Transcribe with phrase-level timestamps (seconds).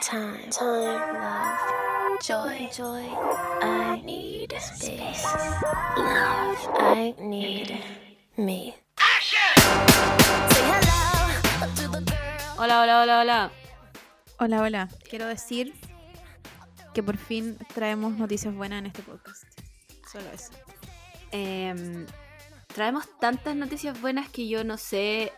[0.00, 3.04] time, time, love, joy, joy.
[3.60, 5.24] I need space,
[5.96, 6.68] love.
[6.78, 7.78] I need
[8.38, 8.74] me.
[12.56, 13.50] Hola, hola, hola, hola.
[14.38, 14.88] Hola, hola.
[15.08, 15.74] Quiero decir
[16.94, 19.44] que por fin traemos noticias buenas en este podcast.
[20.10, 20.52] Solo eso.
[21.30, 22.06] Em,
[22.74, 25.30] traemos tantas noticias buenas que yo no sé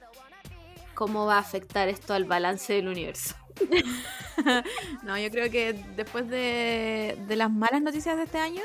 [0.95, 3.35] cómo va a afectar esto al balance del universo.
[5.03, 8.63] No, yo creo que después de, de las malas noticias de este año,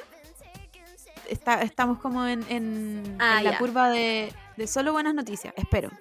[1.30, 5.54] está- estamos como en, en- Ah, en la curva de, de solo buenas noticias.
[5.58, 5.92] Espero.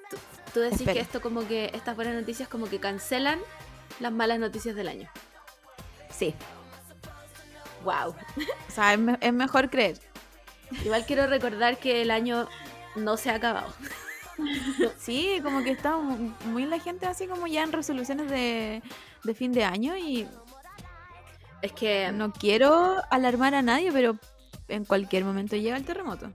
[0.54, 0.94] Tú decís Espera.
[0.94, 3.38] que esto como que estas buenas noticias como que cancelan
[4.00, 5.10] las malas noticias del año.
[6.16, 6.34] Sí.
[7.84, 8.10] Wow.
[8.68, 9.98] O sea, es, me- es mejor creer.
[10.84, 12.48] Igual quiero recordar que el año
[12.96, 13.72] no se ha acabado.
[14.98, 18.82] Sí, como que está mu- muy la gente así como ya en resoluciones de,
[19.24, 20.26] de fin de año y
[21.62, 24.16] Es que no quiero alarmar a nadie, pero
[24.68, 26.30] en cualquier momento llega el terremoto.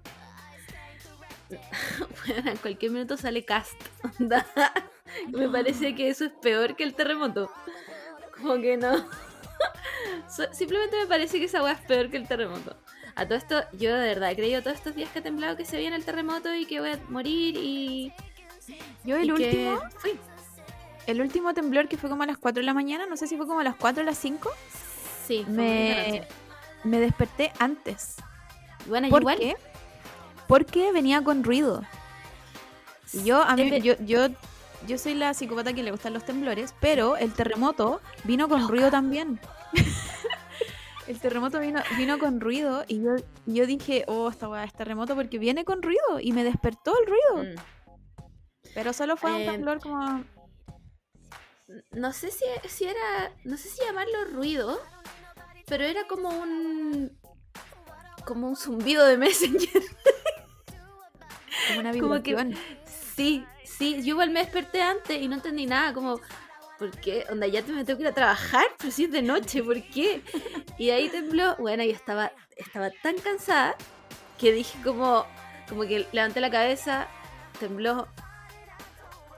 [2.28, 3.80] bueno, en cualquier minuto sale cast.
[5.34, 7.52] Me parece que eso es peor que el terremoto.
[8.38, 9.06] Como que no.
[10.54, 12.76] Simplemente me parece que esa weá es peor que el terremoto.
[13.16, 15.66] A todo esto, yo de verdad he creído todos estos días que he temblado que
[15.66, 18.14] se viene el terremoto y que voy a morir y.
[19.04, 20.20] Yo el y que último, fui.
[21.08, 23.36] el último temblor que fue como a las 4 de la mañana, no sé si
[23.38, 24.50] fue como a las 4 o las 5,
[25.28, 26.28] Sí, fue me,
[26.84, 28.16] me desperté antes.
[28.88, 29.38] Bueno, ¿Por igual.
[29.40, 29.56] qué?
[30.48, 31.84] Porque venía con ruido.
[33.14, 34.28] Y yo, a mí, yo, yo,
[34.88, 38.90] yo soy la psicópata que le gustan los temblores, pero el terremoto vino con ruido
[38.90, 39.40] también.
[41.12, 43.12] el terremoto vino, vino con ruido y yo,
[43.46, 47.06] yo dije, oh, esta weá es terremoto porque viene con ruido y me despertó el
[47.08, 47.54] ruido.
[47.56, 47.62] Mm.
[48.74, 50.24] Pero solo fue un Eh, temblor como...
[51.92, 54.80] no sé si, si era, no sé si llamarlo ruido,
[55.68, 57.18] pero era como un,
[58.26, 59.84] como un zumbido de Messenger.
[61.68, 62.56] como una como que- vibración.
[63.16, 66.20] Sí, sí, yo igual me desperté antes y no entendí nada, como,
[66.82, 67.26] ¿por qué?
[67.30, 69.80] Onda, ya te me tengo que ir a trabajar, pero si es de noche, ¿por
[69.84, 70.22] qué?
[70.80, 73.76] Y ahí tembló, bueno, yo estaba, estaba tan cansada
[74.40, 75.28] que dije como,
[75.70, 77.08] como que levanté la cabeza,
[77.60, 78.08] tembló,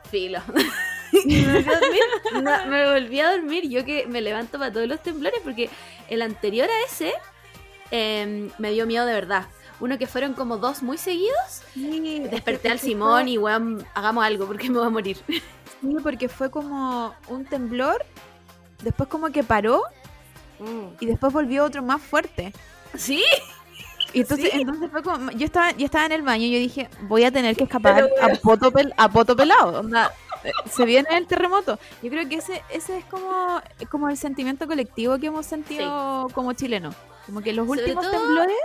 [0.09, 0.39] filo.
[1.11, 4.71] y me volví a dormir, no, me volví a dormir, yo que me levanto para
[4.71, 5.69] todos los temblores, porque
[6.07, 7.11] el anterior a ese
[7.91, 9.47] em, me dio miedo de verdad.
[9.81, 14.23] Uno que fueron como dos muy seguidos, Sí, desperté al Simón fue- y weón, hagamos
[14.23, 15.17] algo porque me voy a morir.
[15.83, 18.03] Sí, porque fue como un temblor,
[18.81, 19.83] después como que paró
[20.99, 22.53] y después volvió otro más fuerte.
[22.95, 23.23] ¿Sí?
[24.13, 24.61] Y entonces, Sí.
[24.61, 27.31] entonces fue como, yo estaba, yo estaba en el baño y yo dije, voy a
[27.31, 29.79] tener que escapar a poto, pel- a poto pelado.
[29.81, 30.13] onda,
[30.43, 31.79] eh, se viene el terremoto.
[32.01, 36.53] Yo creo que ese, ese es como, como el sentimiento colectivo que hemos sentido como
[36.53, 36.95] chilenos.
[37.25, 38.55] Como que los Sobre últimos todo- temblores,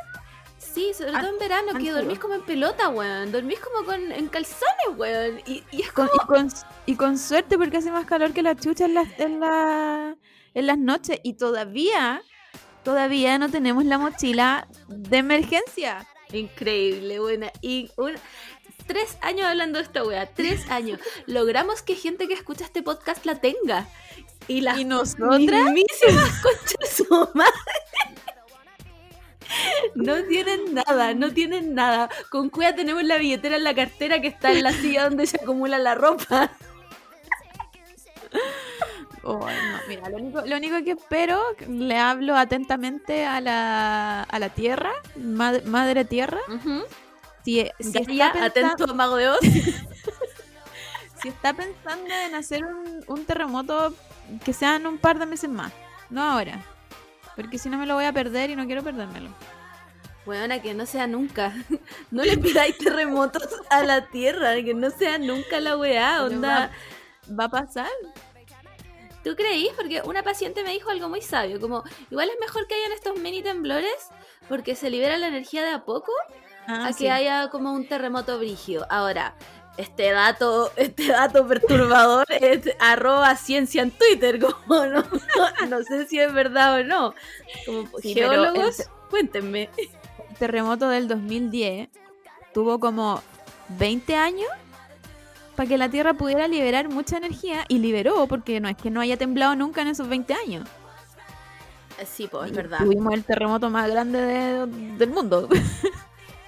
[0.79, 3.33] Sí, sobre Han- todo en verano, que dormís como en pelota, weón.
[3.33, 5.41] Dormís como con, en calzones, weón.
[5.47, 6.49] Y, y es con- y, con,
[6.87, 10.17] y con suerte porque hace más calor que la chucha en las, en la-
[10.55, 11.19] en las noches.
[11.25, 12.23] Y todavía,
[12.85, 16.07] todavía no tenemos la mochila de emergencia.
[16.33, 17.51] increíble, buena.
[17.61, 17.91] Y
[18.87, 21.01] tres años hablando de esta weá, tres años.
[21.27, 23.89] Logramos que gente que escucha este podcast la tenga.
[24.47, 25.65] Y las Y nosotras
[26.43, 27.53] conchas su madre.
[29.95, 32.09] No tienen nada, no tienen nada.
[32.31, 35.37] Con cuida tenemos la billetera en la cartera que está en la silla donde se
[35.43, 36.51] acumula la ropa.
[39.25, 44.39] Oh, no, mira, lo único, lo único que espero, le hablo atentamente a la, a
[44.39, 46.39] la tierra, madre, madre tierra,
[47.45, 49.41] si, está ya, pensa- atento, mago de Oz.
[51.23, 53.93] si está pensando en hacer un, un terremoto
[54.45, 55.73] que sea en un par de meses más,
[56.09, 56.65] no ahora,
[57.39, 59.31] porque si no me lo voy a perder y no quiero perdérmelo.
[60.27, 61.55] Weona, que no sea nunca.
[62.11, 66.73] No le pidáis terremotos a la tierra, que no sea nunca la weá, onda.
[67.31, 67.89] Va a pasar.
[69.23, 69.71] ¿Tú creís?
[69.77, 73.17] Porque una paciente me dijo algo muy sabio, como, igual es mejor que hayan estos
[73.21, 74.09] mini temblores,
[74.49, 76.11] porque se libera la energía de a poco,
[76.67, 77.05] Ah, a sí.
[77.05, 78.85] que haya como un terremoto brígido.
[78.91, 79.37] Ahora,
[79.79, 85.03] este dato, este dato perturbador es arroba ciencia en Twitter, como no,
[85.69, 87.15] no sé si es verdad o no.
[87.65, 89.71] Como Sí, el geólogos, te- cuéntenme.
[89.79, 91.89] El terremoto del 2010
[92.53, 93.23] tuvo como
[93.79, 94.49] 20 años
[95.57, 99.01] para que la Tierra pudiera liberar mucha energía y liberó, porque no es que no
[99.01, 100.69] haya temblado nunca en esos 20 años.
[102.07, 102.79] Sí, pues, es Y verdad.
[102.79, 104.67] Tuvimos el terremoto más grande de-
[104.99, 105.49] del mundo.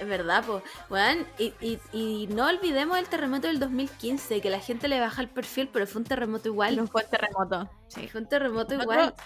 [0.01, 0.63] Es verdad, pues.
[0.89, 5.21] Weón, y, y, y no olvidemos el terremoto del 2015, que la gente le baja
[5.21, 6.75] el perfil, pero fue un terremoto igual.
[6.77, 7.71] No fue terremoto.
[7.89, 9.01] Sí, fue un terremoto En igual.
[9.09, 9.25] otro,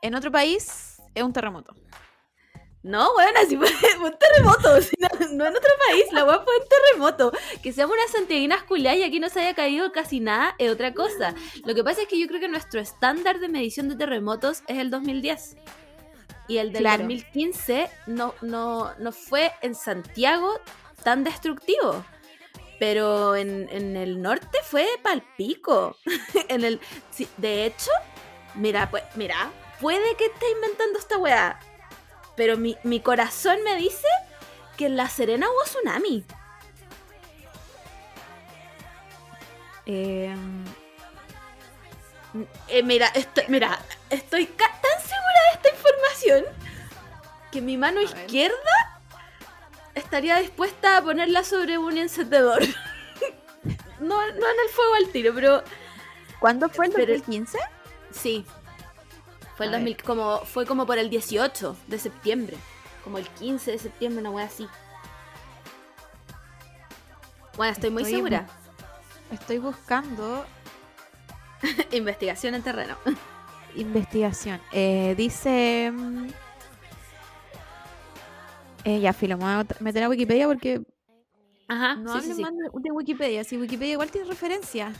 [0.00, 1.76] en otro país es un terremoto.
[2.82, 3.66] No, weón, así fue,
[3.98, 4.68] fue un terremoto.
[4.98, 7.32] no, no en otro país, la weón fue un terremoto.
[7.62, 10.94] Que seamos unas santiaguinas culiadas y aquí no se haya caído casi nada es otra
[10.94, 11.34] cosa.
[11.66, 14.78] Lo que pasa es que yo creo que nuestro estándar de medición de terremotos es
[14.78, 15.56] el 2010.
[16.46, 17.04] Y el del Claro.
[17.04, 20.60] 2015 no, no, no fue en Santiago
[21.02, 22.04] tan destructivo.
[22.78, 25.96] Pero en, en el norte fue palpico.
[26.48, 26.80] en el,
[27.10, 27.90] sí, de hecho,
[28.54, 29.50] mira, pues, mira,
[29.80, 31.58] puede que esté inventando esta weá.
[32.36, 34.08] Pero mi, mi corazón me dice
[34.76, 36.24] que en La Serena hubo tsunami.
[39.86, 40.34] Eh,
[42.68, 43.78] Eh, mira, estoy, mira,
[44.10, 44.70] estoy tan
[45.00, 46.44] segura de esta información
[47.52, 48.56] que mi mano izquierda
[49.94, 52.60] estaría dispuesta a ponerla sobre un encendedor.
[54.00, 55.62] no, no en el fuego al tiro, pero
[56.40, 57.58] ¿Cuándo fue el Pero- 2015?
[58.10, 58.44] sí.
[59.56, 59.82] Fue el A ver.
[59.86, 62.56] 2000, como, fue como por el 18 de septiembre.
[63.04, 64.66] Como el 15 de septiembre, una wea así.
[67.56, 68.46] Bueno, estoy muy segura.
[69.30, 70.44] Estoy buscando
[71.92, 72.96] Investigación en terreno.
[73.76, 74.60] investigación.
[74.72, 75.90] Eh, dice.
[75.92, 76.26] mm,
[78.84, 80.82] eh, ya, filo, me voy a meter a Wikipedia porque
[81.68, 82.42] Ajá, no sí, hablen sí, sí.
[82.42, 83.44] más de, de Wikipedia.
[83.44, 84.92] Si Wikipedia igual tiene referencia,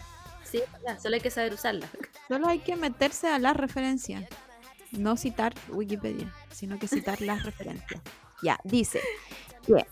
[0.54, 0.62] Sí,
[1.02, 1.88] solo hay que saber usarla.
[2.28, 4.24] solo hay que meterse a las referencias.
[4.92, 8.00] No citar Wikipedia, sino que citar las referencias.
[8.42, 9.00] Ya, dice
[9.66, 9.84] que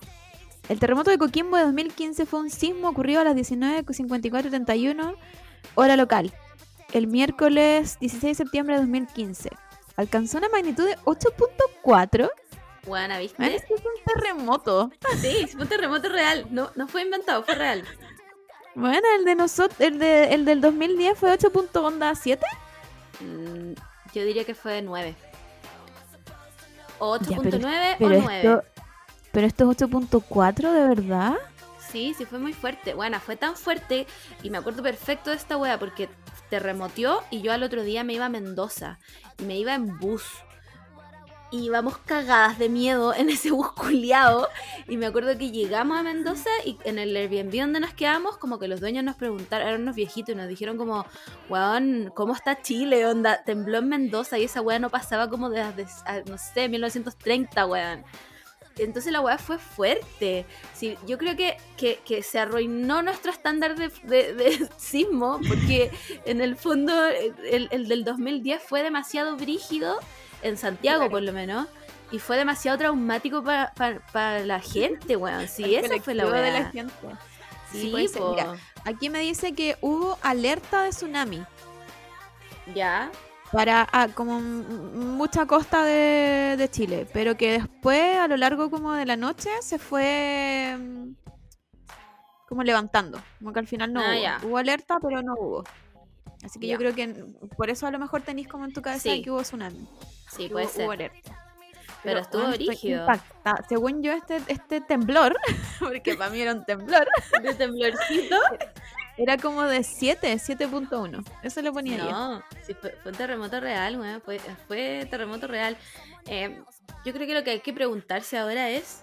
[0.68, 5.16] el terremoto de Coquimbo de 2015 fue un sismo ocurrido a las 19.54.31
[5.74, 6.32] hora local,
[6.92, 9.50] el miércoles 16 de septiembre de 2015.
[9.96, 12.30] Alcanzó una magnitud de 8.4.
[12.86, 13.54] Buena, ¿viste?
[13.56, 14.90] es un terremoto.
[15.20, 16.46] Sí, fue un terremoto real.
[16.50, 17.84] No, no fue inventado, fue real.
[18.74, 22.38] Bueno, el de nosotros, el, de, el del 2010 fue 8.7.
[23.20, 23.72] Mm,
[24.14, 25.14] yo diría que fue de 9.
[26.98, 28.36] O Ya, pero- 8.9 o Pero 9.
[28.38, 28.64] esto,
[29.32, 31.34] pero esto es 8.4, ¿de verdad?
[31.90, 32.94] Sí, sí fue muy fuerte.
[32.94, 34.06] Bueno, fue tan fuerte
[34.42, 36.08] y me acuerdo perfecto de esta wea porque
[36.52, 38.98] terremoteó y yo al otro día me iba a Mendoza
[39.38, 40.22] y me iba en bus.
[41.50, 44.48] Y íbamos cagadas de miedo en ese bus culiao.
[44.86, 48.58] Y me acuerdo que llegamos a Mendoza y en el Airbnb donde nos quedamos, como
[48.58, 51.06] que los dueños nos preguntaron, eran unos viejitos y nos dijeron como,
[51.48, 53.06] weón, ¿cómo está Chile?
[53.06, 57.64] Onda, tembló en Mendoza y esa wea no pasaba como desde, ah, no sé, 1930,
[57.64, 58.04] weón.
[58.78, 60.46] Entonces la weá fue fuerte.
[60.74, 65.90] Sí, yo creo que, que, que se arruinó nuestro estándar de, de- de sismo, porque
[66.24, 69.98] en el fondo el, el del 2010 fue demasiado brígido,
[70.42, 71.68] en Santiago por lo menos,
[72.10, 73.72] y fue demasiado traumático para,
[74.12, 75.46] para la gente, weón.
[75.48, 76.40] Sí, El esa fue la weá.
[76.40, 76.92] de la gente.
[77.70, 78.18] Sí, Sí.
[78.30, 78.54] Mira,
[78.84, 81.42] aquí me dice que hubo alerta de tsunami
[82.74, 83.10] Ya.
[83.52, 88.92] Para ah, como mucha costa de, de Chile, pero que después a lo largo como
[88.94, 91.12] de la noche se fue mm,
[92.48, 94.48] como levantando, como que al final no Ah, hubo.
[94.48, 95.64] Hubo alerta, pero no hubo.
[96.44, 97.24] Así que yo creo que
[97.56, 99.22] por eso a lo mejor tenéis como en tu cabeza Sí.
[99.22, 99.86] que hubo tsunami.
[100.30, 100.84] Sí, puede hubo, ser.
[100.84, 101.38] hubo alerta.
[102.02, 103.00] Pero estuvo bueno, estoy brígido.
[103.02, 103.64] impactada.
[103.68, 105.36] Según yo, este, este temblor,
[105.78, 107.06] porque para mí era un temblor,
[107.42, 108.36] De temblorcito.
[109.16, 111.24] era como de 7, 7.1.
[111.42, 112.10] Eso lo ponía yo.
[112.10, 114.20] No, sí, fue, fue un terremoto real, weón.
[114.22, 115.76] Fue, fue terremoto real.
[116.26, 116.62] Eh,
[117.04, 119.02] yo creo que lo que hay que preguntarse ahora es: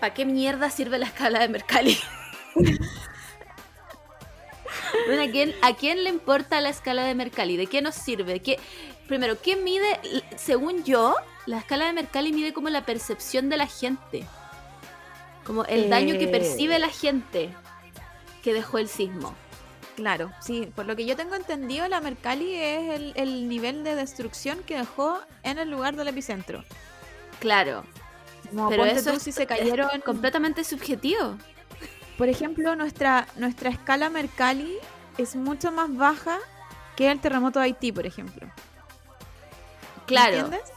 [0.00, 1.98] ¿para qué mierda sirve la escala de Mercalli?
[5.06, 7.56] Bueno, ¿a, quién, ¿A quién le importa la escala de Mercalli?
[7.56, 8.40] ¿De qué nos sirve?
[8.40, 8.58] ¿Qué,
[9.08, 9.98] primero, ¿qué mide?
[10.36, 14.24] Según yo, la escala de Mercalli mide como la percepción de la gente.
[15.44, 16.28] Como el daño que Eh.
[16.28, 17.50] percibe la gente
[18.42, 19.34] que dejó el sismo.
[19.96, 23.94] Claro, sí, por lo que yo tengo entendido, la Mercalli es el, el nivel de
[23.94, 26.64] destrucción que dejó en el lugar del epicentro.
[27.40, 27.84] Claro.
[28.50, 30.00] Como Pero eso es- si se es cayeron.
[30.04, 31.36] completamente subjetivo.
[32.18, 34.76] Por ejemplo, nuestra, nuestra escala Mercalli
[35.18, 36.38] es mucho más baja
[36.96, 38.46] que el terremoto de Haití, por ejemplo.
[38.46, 40.70] ¿Me Claro, ¿Entiendes?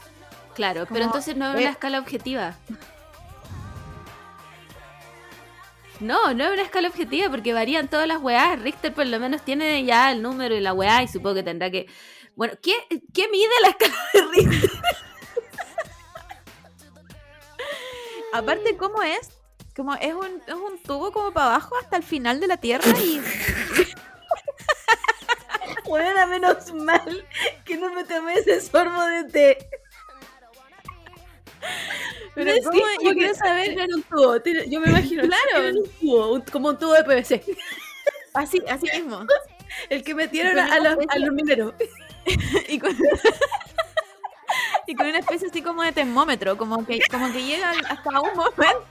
[0.54, 0.80] claro.
[0.86, 2.54] Como, Pero entonces no es eh, una escala objetiva.
[6.00, 8.60] No, no es una escala objetiva porque varían todas las weás.
[8.60, 11.70] Richter por lo menos tiene ya el número y la weá y supongo que tendrá
[11.70, 11.86] que...
[12.34, 12.74] Bueno, ¿qué,
[13.14, 14.70] qué mide la escala de Richter?
[18.32, 19.30] Aparte, ¿cómo es?
[19.74, 22.90] Como es un, es un tubo como para abajo hasta el final de la Tierra
[22.98, 23.20] y
[25.84, 27.26] Bueno, menos mal
[27.64, 29.70] que no me tomé ese sorbo de té.
[32.36, 32.80] Pero ¿cómo?
[32.80, 34.36] como yo quiero saber, tienen un tubo,
[34.68, 35.22] yo me imagino.
[35.24, 35.68] Claro.
[35.70, 37.42] un tubo, un- como un tubo de PVC.
[38.34, 39.26] así, así mismo.
[39.88, 41.74] El que metieron a, los, a especie- los mineros.
[42.68, 42.96] y con,
[44.86, 48.36] y con una especie así como de termómetro, como que, como que llega hasta un
[48.36, 48.86] momento.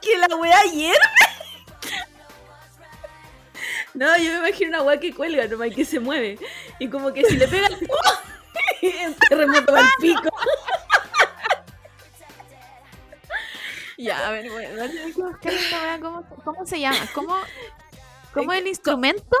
[0.00, 0.98] que la weá hierve.
[3.94, 6.38] No, yo me imagino una weá que cuelga nomás y que se mueve.
[6.80, 7.88] Y como que si le pega el
[8.82, 10.28] el terremoto al pico.
[13.96, 14.82] Ya, a ver, bueno,
[15.14, 16.98] que buscar esta ¿cómo, cómo se llama?
[17.14, 17.36] ¿Cómo,
[18.32, 19.36] cómo el instrumento?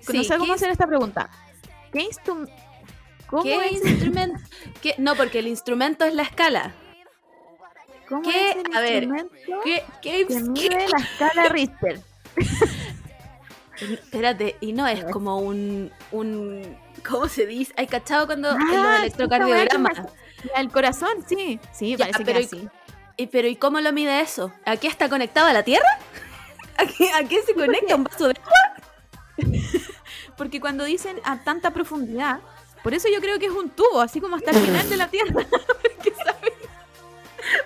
[0.00, 1.28] Sí, no sé cómo ¿qué hacer esta pregunta.
[1.92, 2.52] ¿Qué instrumento?
[3.26, 4.40] ¿Cómo ¿Qué es, instrumento?
[4.80, 4.94] ¿Qué?
[4.98, 6.72] No, porque el instrumento es la escala.
[8.08, 8.50] cómo qué?
[8.50, 9.08] es el A ver,
[9.64, 9.84] ¿Qué?
[10.02, 10.26] ¿Qué?
[10.26, 12.00] que qué- mide la escala Richter?
[13.80, 16.76] Espérate, y no es como un, un.
[17.08, 17.72] ¿Cómo se dice?
[17.78, 20.02] ¿Hay cachado cuando en los Ah, electrocardiogramas?
[20.54, 21.58] del corazón, sí.
[21.72, 22.68] Sí, Ya, parece pero que así.
[23.20, 24.50] ¿Y, pero ¿y cómo lo mide eso?
[24.64, 25.86] ¿A qué está conectado a la Tierra?
[26.78, 26.86] ¿A
[27.24, 28.34] qué, se conecta un vaso de
[30.38, 32.40] Porque cuando dicen a tanta profundidad,
[32.82, 35.08] por eso yo creo que es un tubo, así como hasta el final de la
[35.08, 35.46] Tierra.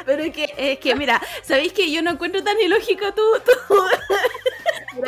[0.05, 3.75] Pero es que, es que mira, ¿sabéis que yo no encuentro tan ilógico tu, tu,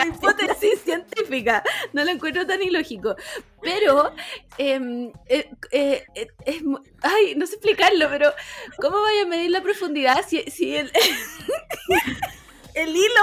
[0.06, 1.62] hipótesis científica?
[1.92, 3.16] No lo encuentro tan ilógico.
[3.62, 4.12] Pero,
[4.58, 6.62] em, eh, eh, eh, es,
[7.02, 8.32] ay, no sé explicarlo, pero
[8.80, 10.90] ¿cómo vaya a medir la profundidad si, si el,
[12.74, 13.22] el hilo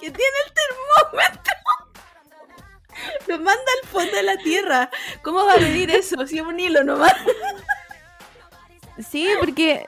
[0.00, 1.54] que tiene el termómetro
[3.28, 4.90] lo manda al fondo de la Tierra?
[5.22, 7.14] ¿Cómo va a medir eso si es un hilo nomás?
[9.08, 9.84] Sí, porque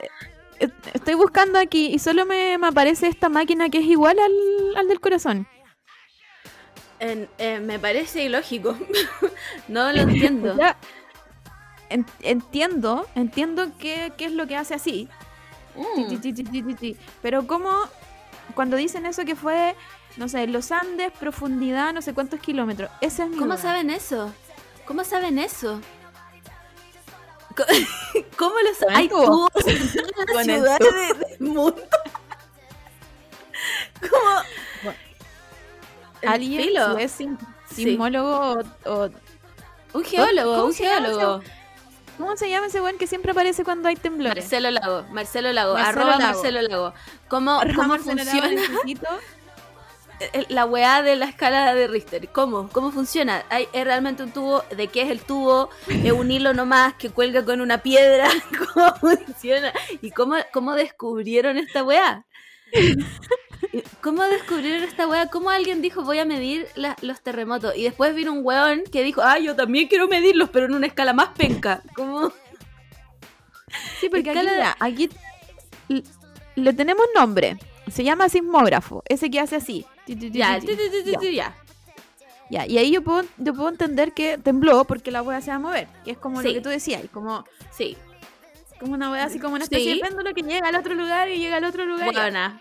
[0.59, 4.77] eh, estoy buscando aquí y solo me, me aparece esta máquina que es igual al,
[4.77, 5.47] al del corazón.
[6.99, 8.77] En- eh, me parece ilógico.
[9.67, 10.55] no lo entiendo.
[11.89, 15.07] En- entiendo, entiendo qué, qué es lo que hace así.
[15.75, 16.15] Mm.
[17.21, 17.69] Pero como
[18.55, 19.75] cuando dicen eso que fue,
[20.17, 22.89] no sé, los Andes, profundidad, no sé cuántos kilómetros.
[23.01, 24.33] Esa es mi ¿Cómo saben eso?
[24.85, 25.81] ¿Cómo saben eso?
[28.37, 28.95] ¿Cómo lo Con saben?
[28.95, 29.25] el Hay tubo.
[29.25, 30.79] tubos en todas las ciudades
[31.19, 31.75] de- del mundo.
[34.01, 34.93] ¿Cómo?
[36.21, 36.97] El Alguien, filo.
[36.97, 37.37] es sim-
[37.69, 37.83] Sí.
[37.85, 39.09] sismólogo o, o-
[39.93, 41.43] Un geólogo, ¿Cómo un se llama ese geólogo.
[42.17, 44.43] ¿Cómo se llama ese weón que siempre aparece cuando hay temblores?
[44.45, 46.33] Marcelo Lago, Marcelo Lago, Marcelo arroba Lago.
[46.33, 46.93] Marcelo Lago.
[47.27, 48.99] ¿Cómo, Arroba cómo Marcelo Lago, funciona el-
[50.49, 52.29] la weá de la escala de Richter?
[52.29, 52.69] ¿Cómo?
[52.71, 53.43] ¿Cómo funciona?
[53.49, 54.63] ¿Hay, ¿Es realmente un tubo?
[54.75, 55.69] ¿De qué es el tubo?
[55.87, 58.29] ¿Es un hilo nomás que cuelga con una piedra?
[58.73, 59.73] ¿Cómo funciona?
[60.01, 62.25] ¿Y cómo, cómo descubrieron esta weá?
[64.01, 65.27] ¿Cómo descubrieron esta weá?
[65.27, 67.75] ¿Cómo alguien dijo voy a medir la- los terremotos?
[67.75, 70.87] Y después vino un weón que dijo, ah, yo también quiero medirlos, pero en una
[70.87, 71.81] escala más penca.
[71.95, 72.31] ¿Cómo?
[73.99, 76.03] Sí, porque aquí, de- aquí
[76.55, 77.57] le tenemos nombre.
[77.91, 79.03] Se llama sismógrafo.
[79.07, 79.85] Ese que hace así.
[80.07, 80.59] Ya,
[82.49, 82.65] Ya.
[82.67, 85.59] y ahí yo puedo, yo puedo entender que tembló porque la hueá se va a
[85.59, 85.87] mover.
[86.03, 86.47] Que es como Sí.
[86.49, 87.97] lo que tú decías, como, Sí,
[88.79, 89.99] como una hueá así como una especie Sí.
[90.01, 92.09] de péndulo que llega al otro lugar y llega al otro lugar.
[92.11, 92.57] y buena.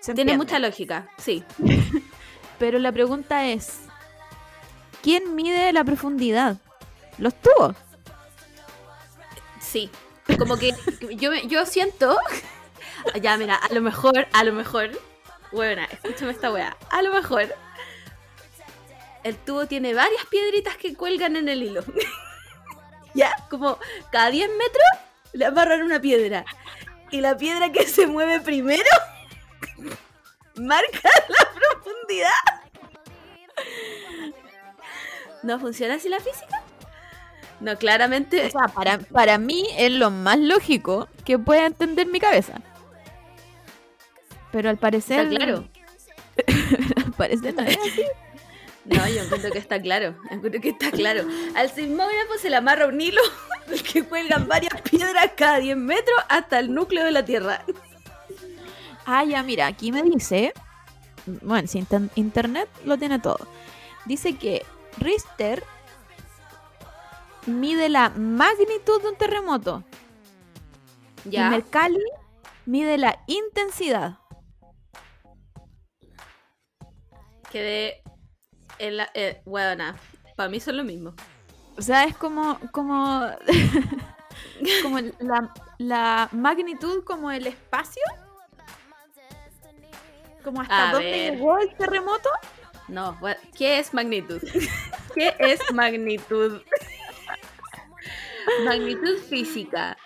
[0.00, 1.42] se Tiene mucha lógica, sí.
[2.58, 3.80] Pero la pregunta es:
[5.02, 6.56] ¿quién mide la profundidad?
[7.18, 7.74] ¿Los tubos?
[9.60, 9.90] Sí.
[10.38, 10.72] Como que
[11.16, 12.16] yo, yo siento.
[13.20, 14.90] Ya, mira, a lo mejor, a lo mejor.
[15.54, 16.76] Bueno, escúchame esta weá.
[16.90, 17.54] A lo mejor.
[19.22, 21.84] El tubo tiene varias piedritas que cuelgan en el hilo.
[23.14, 23.78] ya, como
[24.10, 24.88] cada 10 metros
[25.32, 26.44] le amarran una piedra.
[27.12, 28.90] Y la piedra que se mueve primero
[30.56, 32.30] marca la profundidad.
[35.44, 36.62] ¿No funciona así la física?
[37.60, 38.44] No, claramente.
[38.44, 42.60] O sea, para, para mí es lo más lógico que pueda entender mi cabeza.
[44.54, 45.26] Pero al parecer.
[45.26, 45.64] Está claro.
[47.04, 48.04] al parecer no es así.
[48.84, 50.14] No, yo encuentro que está claro.
[50.30, 51.24] Encuentro que está claro.
[51.56, 53.20] Al sismógrafo se le amarra un hilo
[53.66, 57.64] del que cuelgan varias piedras cada 10 metros hasta el núcleo de la Tierra.
[59.06, 60.52] Ah, ya, mira, aquí me dice.
[61.26, 63.48] Bueno, si inter- internet lo tiene todo.
[64.04, 64.64] Dice que
[64.98, 65.64] Richter
[67.46, 69.82] mide la magnitud de un terremoto.
[71.28, 71.38] Y.
[71.38, 71.98] Mercalli
[72.66, 74.18] mide la intensidad.
[77.54, 78.02] Quedé
[78.80, 79.08] en la.
[79.14, 79.94] Eh, huevona.
[80.34, 81.14] Para mí son lo mismo.
[81.78, 82.58] O sea, es como.
[82.72, 83.30] como.
[84.82, 88.02] como la, la magnitud como el espacio.
[90.42, 91.34] Como hasta A dónde ver.
[91.34, 92.28] llegó el terremoto.
[92.88, 93.16] No,
[93.56, 94.42] ¿qué es magnitud?
[95.14, 96.60] ¿Qué es magnitud?
[98.64, 99.96] magnitud física.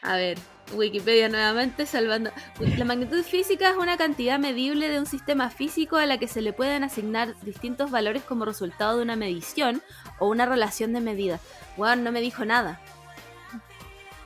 [0.00, 0.38] A ver,
[0.72, 2.30] Wikipedia nuevamente salvando.
[2.78, 6.40] La magnitud física es una cantidad medible de un sistema físico a la que se
[6.42, 9.82] le pueden asignar distintos valores como resultado de una medición
[10.18, 11.38] o una relación de medida.
[11.76, 12.80] Bueno, no me dijo nada.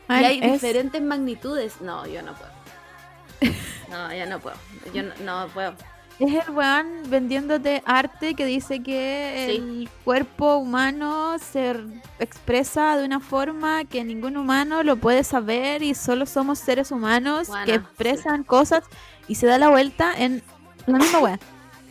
[0.09, 1.81] Y Ay, hay es- diferentes magnitudes.
[1.81, 2.53] No, yo no puedo.
[3.91, 4.57] No, ya no puedo.
[4.93, 5.75] Yo no, no puedo.
[6.19, 9.57] Es el weón vendiéndote arte que dice que Sí.
[9.57, 11.77] el cuerpo humano se
[12.19, 17.47] expresa de una forma que ningún humano lo puede saber y solo somos seres humanos
[17.49, 18.83] Buena, que expresan cosas
[19.29, 20.43] y se da la vuelta en
[20.87, 21.39] la misma weá.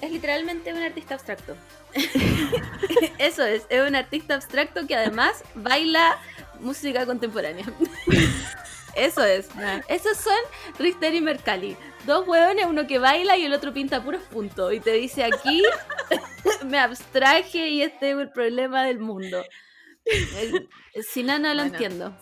[0.01, 1.55] Es literalmente un artista abstracto.
[3.17, 6.17] Eso es, es un artista abstracto que además baila
[6.59, 7.65] música contemporánea.
[8.95, 9.49] Eso es.
[9.87, 10.33] Esos son
[10.79, 11.77] Richter y Mercalli.
[12.05, 14.73] Dos hueones, uno que baila y el otro pinta puros puntos.
[14.73, 15.61] Y te dice aquí,
[16.65, 19.43] me abstraje y este es el problema del mundo.
[21.11, 21.73] Si no, no lo Bueno.
[21.75, 22.17] entiendo.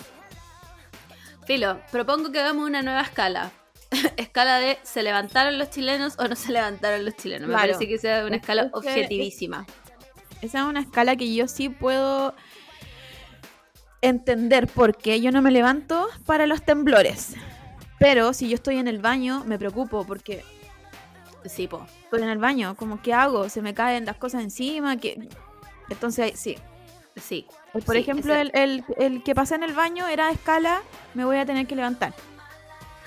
[1.46, 3.52] Filo, propongo que hagamos una nueva escala.
[4.18, 7.48] escala de ¿se levantaron los chilenos o no se levantaron los chilenos?
[7.48, 7.74] Me Claro.
[7.74, 9.66] parece que sea una Es- escala objetivísima.
[10.42, 12.36] Esa es una escala que yo sí puedo
[14.02, 17.34] entender porque yo no me levanto para los temblores.
[18.00, 20.44] Pero si yo estoy en el baño, me preocupo porque
[21.46, 21.86] Sí, po.
[22.04, 23.50] estoy en el baño, como ¿qué hago?
[23.50, 25.30] Se me caen las cosas encima, que
[25.90, 26.58] entonces sí.
[27.16, 27.48] Sí.
[27.72, 30.82] Por Sí, ejemplo, el, el- el que pasé en el baño era a escala,
[31.14, 32.14] me voy a tener que levantar.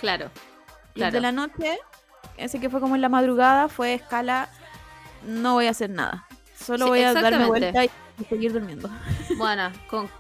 [0.01, 0.31] Claro.
[0.95, 1.13] Y el Claro.
[1.13, 1.79] de la noche,
[2.39, 4.49] ese que fue como en la madrugada, fue escala,
[5.25, 6.27] no voy a hacer nada.
[6.59, 8.89] Solo Sí, voy a darme vuelta y, y seguir durmiendo.
[9.39, 10.11] Bueno, con-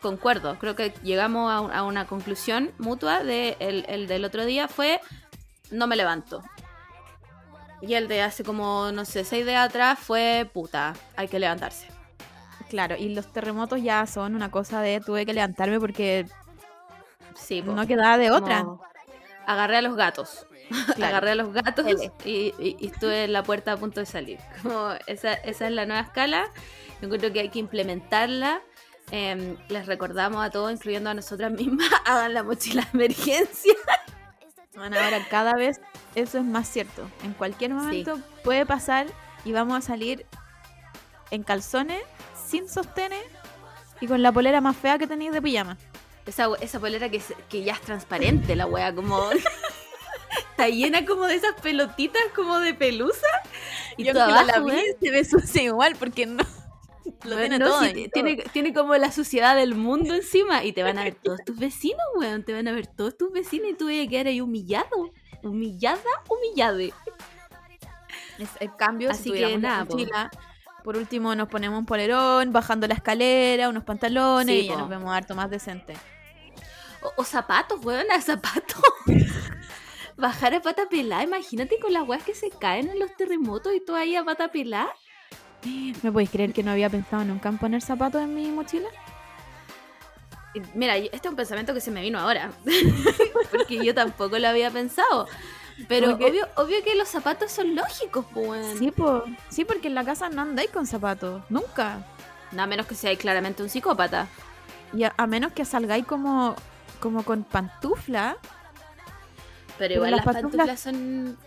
[0.00, 0.58] concuerdo.
[0.58, 4.68] Creo que llegamos a, un- a una conclusión mutua de el, el del otro día
[4.68, 5.00] fue
[5.70, 6.42] no me levanto.
[7.80, 11.88] Y el de hace como, no sé, seis días atrás fue puta, hay que levantarse.
[12.70, 16.26] Claro, y los terremotos ya son una cosa de tuve que levantarme porque
[17.34, 17.72] Sí, po.
[17.72, 18.64] no quedaba de otra.
[19.46, 20.46] Agarré a los gatos.
[20.94, 21.04] Claro.
[21.16, 21.84] Agarré a los gatos
[22.24, 24.38] y- y estuve en la puerta a punto de salir.
[24.62, 26.46] Como esa, esa es la nueva escala.
[27.02, 28.62] Yo creo que hay que implementarla.
[29.10, 33.74] Em, les recordamos a todos, incluyendo a nosotras mismas, hagan la mochila de emergencia.
[34.74, 35.80] Bueno, ahora cada vez
[36.14, 37.06] eso es más cierto.
[37.24, 39.06] En cualquier momento puede pasar
[39.44, 40.24] y vamos a salir
[41.30, 42.02] en calzones,
[42.46, 43.24] sin sostenes
[44.00, 45.76] y con la polera más fea que tenéis de pijama.
[46.24, 49.28] Esa, esa polera que, que ya es transparente, la wea, como.
[50.50, 53.26] Está llena como de esas pelotitas como de pelusa.
[53.98, 54.26] Y que la
[54.60, 56.44] vi, weón, se ve sucia igual porque no
[57.24, 58.10] lo Bueno, tiene no, todo.
[58.12, 61.58] tiene, tiene como la suciedad del mundo encima y te van a ver todos tus
[61.58, 62.44] vecinos, weón.
[62.44, 65.10] Te van a ver todos tus vecinos y tú vas a quedar ahí humillado.
[65.42, 66.92] Humillada, humillade.
[68.38, 70.30] Es el cambio, Así si que nada, mochila,
[70.84, 74.88] por último nos ponemos un polerón, bajando la escalera, unos pantalones Sí, y ya nos
[74.88, 75.94] vemos harto más decente.
[77.02, 78.80] O, o zapatos, weón, a zapatos.
[80.16, 83.80] Bajar a pata pelada, imagínate con las weas que se caen en los terremotos y
[83.84, 84.92] tú ahí a pata pelada.
[86.02, 88.88] ¿Me podéis creer que no había pensado nunca en poner zapatos en mi mochila?
[90.74, 92.50] Mira, este es un pensamiento que se me vino ahora.
[93.50, 95.26] Porque yo tampoco lo había pensado.
[95.88, 98.78] Pero obvio, obvio que los zapatos son lógicos, pues.
[98.78, 99.24] Sí, po.
[99.48, 102.04] sí, porque en la casa no andáis con zapatos, nunca.
[102.52, 104.28] No, a menos que seáis claramente un psicópata.
[104.92, 106.54] Y a, a menos que salgáis como,
[107.00, 108.36] como con pantufla.
[109.78, 111.38] Pero Pero igual las las pantuflas- pantuflas son.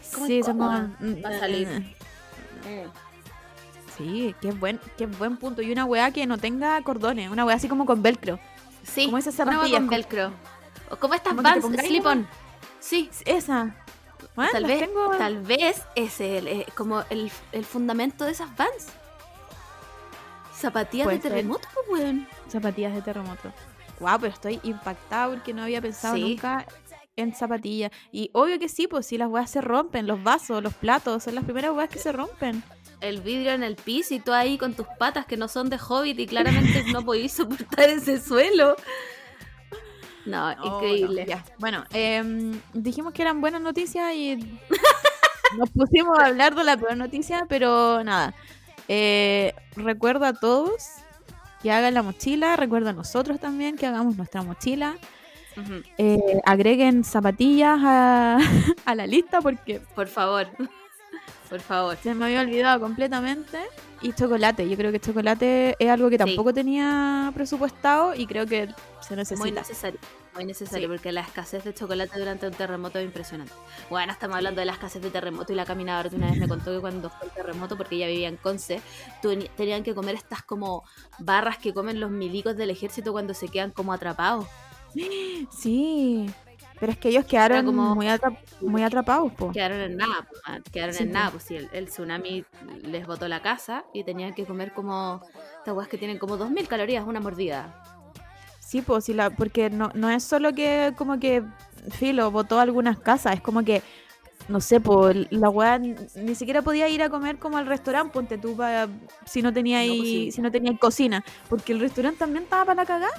[0.00, 1.68] Sí, son como- incómodas para salir.
[1.68, 2.88] Mm,
[3.96, 5.62] Sí, qué buen, qué buen punto.
[5.62, 8.38] Y una weá que no tenga cordones, una weá así como con velcro.
[8.82, 10.32] Sí, Como esas una con velcro.
[10.90, 12.26] O como estas pongáis slip-on.
[12.78, 13.74] Sí, Esa.
[14.36, 18.54] Bueno, tal vez, tengo- tal vez es el, eh, como el, el fundamento de esas
[18.56, 18.88] Vans.
[20.54, 22.28] Zapatillas de terremoto, pues, weón.
[22.48, 23.52] Zapatillas de terremoto.
[23.98, 26.22] Guau, pero estoy impactada porque no había pensado Sí.
[26.22, 26.66] nunca
[27.16, 27.90] en zapatillas.
[28.12, 31.34] Y obvio que sí, pues si las weas se rompen, los vasos, los platos, son
[31.34, 32.62] las primeras weas que se rompen.
[33.00, 35.78] El vidrio en el piso y tú ahí con tus patas que no son de
[35.78, 38.76] hobbit y claramente no podís soportar ese suelo.
[40.24, 41.26] No, increíble.
[41.26, 41.42] no.
[41.58, 44.36] Bueno, em, dijimos que eran buenas noticias y
[45.58, 48.34] nos pusimos a hablar de la peor noticia, pero nada.
[48.88, 50.84] Eh, recuerdo a todos
[51.62, 54.96] que hagan la mochila, recuerdo a nosotros también que hagamos nuestra mochila.
[55.96, 58.38] Eh, agreguen zapatillas a,
[58.84, 60.48] a la lista porque Por favor.
[61.48, 61.96] Por favor.
[62.02, 63.58] se me había olvidado completamente.
[64.02, 66.24] Y chocolate, yo creo que chocolate es algo que Sí.
[66.24, 68.68] tampoco tenía presupuestado y creo que
[69.00, 69.38] se necesita.
[69.42, 69.98] Muy necesario.
[70.34, 70.92] Muy necesario Sí.
[70.94, 73.52] porque la escasez de chocolate durante un terremoto es impresionante.
[73.88, 76.46] Bueno, estamos hablando de la escasez de terremoto y la caminadora de una vez me
[76.46, 78.82] contó que cuando fue el terremoto, porque ella vivía en Conce,
[79.56, 80.84] tenían que comer estas como
[81.18, 84.46] barras que comen los milicos del ejército cuando se quedan como atrapados.
[85.50, 86.28] Sí.
[86.78, 89.50] Pero es que ellos quedaron como- muy, atra- muy atrapados, po.
[89.52, 90.26] Quedaron en nada,
[90.70, 92.44] quedaron Sí, en nada, pues sí, el, el tsunami
[92.82, 95.22] les botó la casa y tenían que comer como
[95.58, 97.82] estas weas que tienen como 2000 calorías una mordida.
[98.60, 101.42] Sí, pues, sí, la, porque no, no es solo que como que
[101.92, 103.80] Filo botó algunas casas, es como que,
[104.48, 108.38] no sé, pues la weá ni siquiera podía ir a comer como al restaurante, ponte
[108.38, 108.88] tú pa-
[109.24, 110.32] si no tenía No, ahí, pues sí.
[110.32, 113.12] si no tenía cocina, porque el restaurante también estaba para la cagada.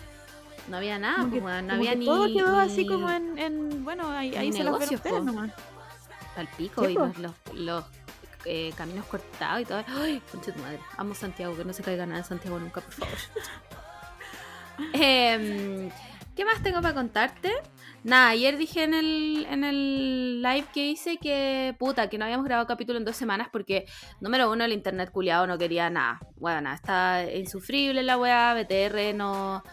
[0.67, 2.05] No había nada, como pues, que- no como había que ni.
[2.05, 5.23] todo quedó así como en, en- bueno, ahí, ahí se las ven negocios, ustedes po.
[5.23, 5.51] nomás.
[6.35, 7.85] Al pico Sí, y los, los, los,
[8.45, 9.83] eh, caminos cortados y todo.
[9.87, 10.79] Ay, concha tu madre.
[10.97, 13.17] Amo Santiago, que no se caiga nada en Santiago nunca, por favor.
[14.93, 15.89] Em,
[16.35, 17.51] ¿Qué más tengo para contarte?
[18.03, 22.45] Nada, ayer dije en el, en el live que hice que, puta, que no habíamos
[22.45, 23.85] grabado capítulo en dos semanas porque,
[24.21, 26.19] número uno, el internet culiado no quería nada.
[26.35, 29.63] Bueno, nada, está insufrible la weá, BTR no...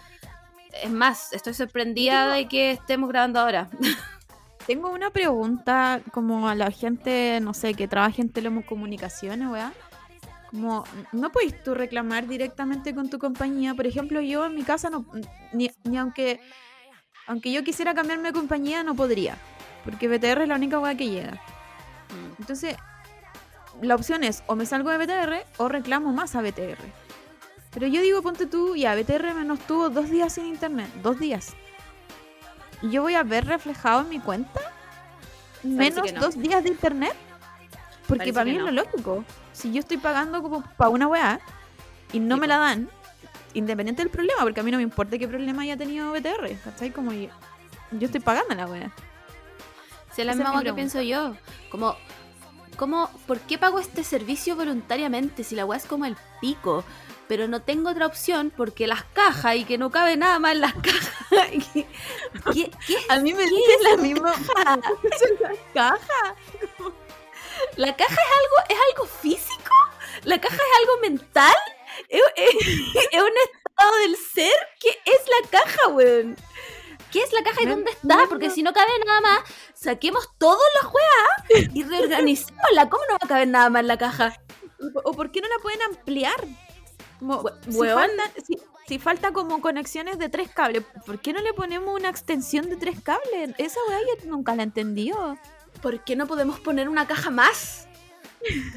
[0.83, 3.69] Es más, estoy sorprendida de que estemos grabando ahora.
[4.67, 9.73] Tengo una pregunta como a la gente, no sé, que trabaja en telecomunicaciones, weá.
[10.51, 13.75] Como, ¿no podéis tú reclamar directamente con tu compañía?
[13.75, 15.05] Por ejemplo, yo en mi casa no,
[15.53, 16.41] ni, ni aunque,
[17.27, 19.37] aunque yo quisiera cambiarme de compañía, no podría.
[19.85, 21.33] Porque BTR es la única weá que llega.
[21.33, 22.41] Mm.
[22.41, 22.77] Entonces,
[23.83, 27.04] la opción es o me salgo de BTR o reclamo más a BTR.
[27.75, 31.55] Pero yo digo, ponte tú, ya, BTR menos tuvo dos días sin internet, dos días.
[32.81, 34.61] ¿Y yo voy a ver reflejado en mi cuenta
[35.63, 36.21] menos no.
[36.21, 37.15] dos días de internet?
[38.07, 38.69] Porque Parece para mí no.
[38.69, 39.25] es lo lógico.
[39.53, 41.41] Si yo estoy pagando como para una weá
[42.13, 42.89] y no Sí, me la dan,
[43.55, 46.91] independiente del problema, porque a mí no me importa qué problema haya tenido BTR, ¿cachai?
[46.91, 47.29] Como yo,
[47.93, 48.93] yo estoy pagando la weá.
[50.15, 51.35] Si es la misma que pienso yo.
[51.71, 51.97] Como,
[52.77, 56.85] como, ¿por qué pago este servicio voluntariamente si la weá es como el pico?
[57.29, 60.61] Pero no tengo otra opción porque las cajas y que no cabe nada más en
[60.61, 61.11] las cajas.
[61.73, 61.87] ¿Qué,
[62.53, 62.99] qué, qué?
[63.09, 64.33] A mí me ¿Qué dice es la misma
[65.73, 66.35] caja.
[67.77, 69.75] ¿La caja es algo, es algo físico?
[70.25, 71.55] ¿La caja es algo mental?
[72.09, 72.67] ¿Es, es-
[73.13, 74.53] es un estado del ser?
[74.81, 76.37] ¿Qué es la caja, weón?
[77.11, 78.27] ¿Qué es la caja y dónde está?
[78.29, 79.41] Porque si no cabe nada más,
[79.73, 82.89] saquemos todas las weas y reorganicémosla.
[82.91, 84.37] ¿Cómo no va a caber nada más en la caja?
[85.05, 86.45] ¿O por qué no la pueden ampliar?
[87.21, 87.99] Si, weón.
[87.99, 92.09] falta, si, si falta como conexiones de tres cables, ¿por qué no le ponemos una
[92.09, 93.51] extensión de tres cables?
[93.59, 95.39] Esa weá yo nunca la he entendido.
[95.81, 97.87] ¿Por qué no podemos poner una caja más?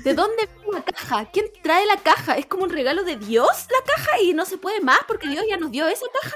[0.04, 1.26] ¿De dónde viene la caja?
[1.32, 2.38] ¿Quién trae la caja?
[2.38, 5.44] ¿Es como un regalo de Dios la caja y no se puede más porque Dios
[5.50, 6.36] ya nos dio esa caja?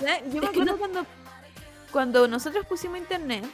[0.00, 1.06] Ya, Yo me Es que acuerdo no- cuando,
[1.90, 3.44] cuando nosotros pusimos internet,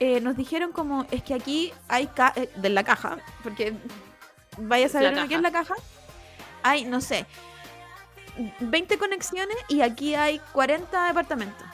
[0.00, 3.74] eh, nos dijeron como, es que aquí hay ca- eh, de la caja, porque
[4.56, 5.74] vaya a saber la uno qué es la caja,
[6.64, 7.26] hay, no sé,
[8.58, 11.66] 20 conexiones y aquí hay 40 departamentos.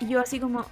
[0.00, 0.64] Y yo así como,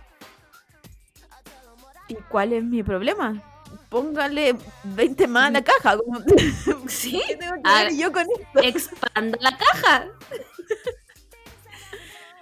[2.09, 3.41] ¿y cuál es mi problema?
[3.89, 5.99] Póngale 20 más a la caja.
[5.99, 6.21] Como,
[6.89, 7.23] Sí.
[7.27, 8.61] ¿Qué tengo que ver yo con esto?
[8.63, 10.07] expanda la caja.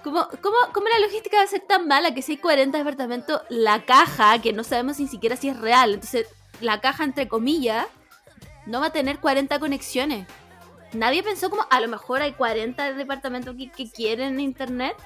[0.02, 3.40] ¿Cómo, cómo, cómo la logística va a ser tan mala que si hay 40 departamentos,
[3.48, 6.26] la caja, que no sabemos ni siquiera si es real, entonces
[6.60, 7.86] la caja, entre comillas,
[8.66, 10.26] no va a tener 40 conexiones?
[10.94, 14.96] Nadie pensó como, a lo mejor hay 40 departamentos que, que quieren internet.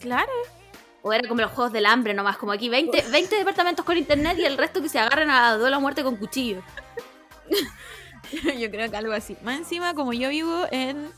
[0.00, 0.32] Claro.
[1.02, 4.38] O era como los juegos del hambre nomás, como aquí 20, 20 departamentos con internet
[4.38, 6.62] y el resto que se agarran a duelo a muerte con cuchillo.
[8.58, 9.36] Yo creo que algo así.
[9.42, 11.10] Más encima, como yo vivo en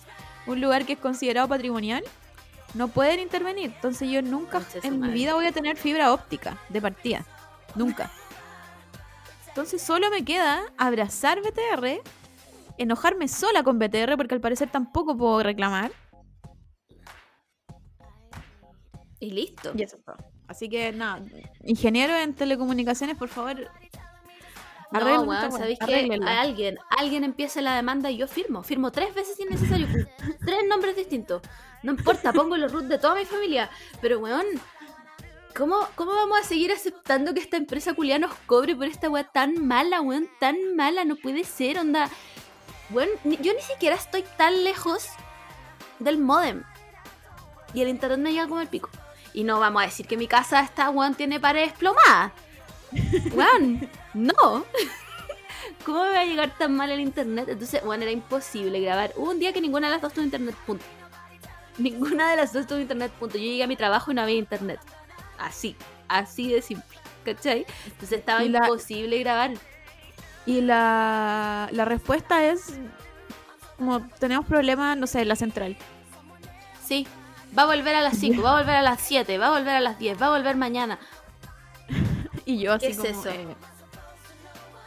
[0.46, 2.02] un lugar que es considerado patrimonial,
[2.74, 3.72] no pueden intervenir.
[3.74, 7.24] Entonces yo nunca en mi vida voy a tener fibra óptica de partida.
[7.74, 8.10] Nunca.
[9.48, 12.02] Entonces solo me queda abrazar BTR,
[12.78, 15.92] enojarme sola con BTR porque al parecer tampoco puedo reclamar.
[19.20, 19.72] Y listo.
[19.74, 19.98] Y eso.
[20.46, 21.24] Así que nada,
[21.64, 23.68] ingeniero en telecomunicaciones, por favor.
[24.92, 26.40] No, weón, ¿sabéis arréglenla.
[26.40, 28.62] Alguien, alguien empieza la demanda y yo firmo.
[28.62, 29.86] Firmo tres veces si es necesario.
[30.44, 31.42] tres nombres distintos.
[31.82, 33.68] No importa, pongo los root de toda mi familia.
[34.00, 34.46] Pero, weón,
[35.56, 39.24] ¿cómo, ¿cómo vamos a seguir aceptando que esta empresa culia nos cobre por esta weá
[39.24, 40.28] tan mala, weón?
[40.38, 42.08] Tan mala, no puede ser, onda.
[42.90, 45.06] Weón, ni- yo ni siquiera estoy tan lejos
[45.98, 46.62] del modem.
[47.74, 48.88] Y el internet me llega como el pico.
[49.34, 52.32] Y no vamos a decir que mi casa está, weón, tiene paredes plomadas.
[53.32, 54.64] Weón, no.
[55.84, 57.48] ¿Cómo me va a llegar tan mal el internet?
[57.48, 59.12] Entonces, bueno, era imposible grabar.
[59.16, 60.84] Hubo un día que ninguna de las dos tuvo internet, punto.
[61.78, 63.36] Ninguna de las dos tuvo internet, punto.
[63.36, 64.80] Yo llegué a mi trabajo y no había internet.
[65.38, 65.76] Así,
[66.08, 66.98] así de simple.
[67.24, 67.66] ¿Cachai?
[67.86, 69.50] Entonces estaba la- imposible grabar.
[70.46, 72.78] Y la, la respuesta es
[73.76, 75.76] como tenemos problemas, no sé, en la central.
[76.84, 77.06] Sí.
[77.56, 79.74] Va a volver a las 5, va a volver a las 7, va a volver
[79.76, 80.98] a las 10, va a volver mañana.
[82.44, 83.28] Y yo así ¿Qué es como, eso?
[83.30, 83.46] eh,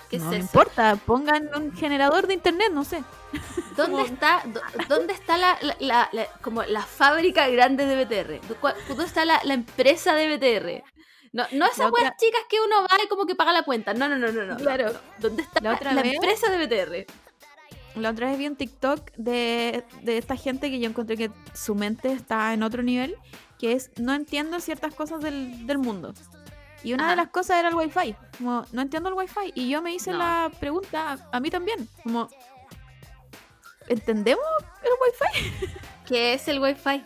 [0.09, 0.45] ¿Qué no es me eso?
[0.45, 3.03] importa, pongan un generador de internet, no sé.
[3.75, 8.47] ¿Dónde Como- está, dó- ¿dónde está la, la- la- como la fábrica grande de BTR?
[8.47, 10.83] ¿Dó- cuál- ¿Dónde está la, la empresa de BTR?
[11.31, 13.93] No, no esas otra- weas chicas que uno va y como que paga la cuenta.
[13.93, 14.57] No, no, no, no, no.
[14.57, 14.93] Claro.
[14.93, 14.99] no.
[15.19, 17.05] ¿Dónde está La la, otra la vez- empresa de BTR?
[17.99, 21.75] La otra vez vi un TikTok de, de esta gente que yo encontré que su
[21.75, 23.15] mente está en otro nivel,
[23.59, 26.13] que es no entiendo ciertas cosas del, del mundo.
[26.83, 27.11] Y una Ajá.
[27.11, 28.15] de las cosas era el wifi.
[28.37, 29.51] Como, no entiendo el wifi.
[29.53, 30.19] Y yo me hice No.
[30.19, 31.89] la pregunta a, a mí también.
[32.03, 32.29] Como,
[33.87, 34.43] ¿entendemos
[34.83, 35.67] el wifi?
[36.07, 37.03] ¿Qué es el wifi?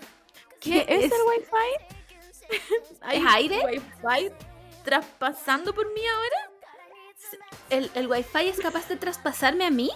[0.59, 1.11] ¿Qué, es, es?
[1.11, 1.95] el wifi?
[3.01, 3.81] ¿Hay ¿Es aire?
[4.01, 4.31] wifi
[4.83, 6.51] traspasando por mí ahora?
[7.69, 9.89] ¿El, ¿El wifi es capaz de traspasarme a mí?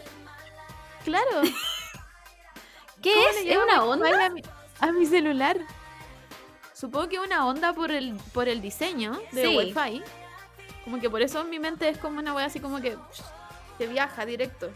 [1.03, 1.41] Claro.
[3.01, 3.37] ¿Qué ¿Cómo es?
[3.45, 4.25] ¿Es una onda?
[4.25, 4.41] A mi,
[4.79, 5.57] a mi celular.
[6.73, 9.57] Supongo que una onda por el, por el diseño de Sí.
[9.57, 10.03] Wi-Fi.
[10.83, 12.97] Como que por eso en mi mente es como una wea así como que
[13.77, 14.71] que viaja directo.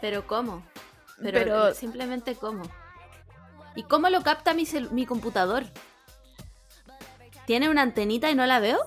[0.00, 0.62] ¿Pero cómo?
[1.20, 2.62] Pero, Pero- simplemente cómo.
[3.74, 5.64] ¿Y cómo lo capta mi, mi computador?
[7.46, 8.78] ¿Tiene una antenita y no la veo?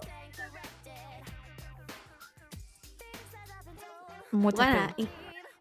[4.32, 5.16] Muchas Bueno, preguntas.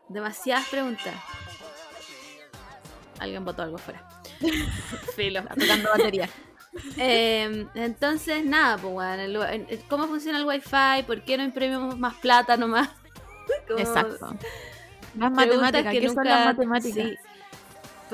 [0.09, 1.15] demasiadas preguntas.
[3.21, 4.03] Alguien botó algo fuera.
[5.17, 5.43] Filo.
[5.43, 6.29] tocando batería.
[6.97, 11.05] Eh, entonces, nada, pues, el- el- ¿cómo funciona el wifi?
[11.07, 12.89] ¿Por qué no imprimimos más plata nomás?
[13.69, 14.35] Como Exacto.
[15.15, 15.93] Más matemáticas.
[15.93, 16.95] que ¿Qué son las matemáticas?
[17.07, 17.17] sí.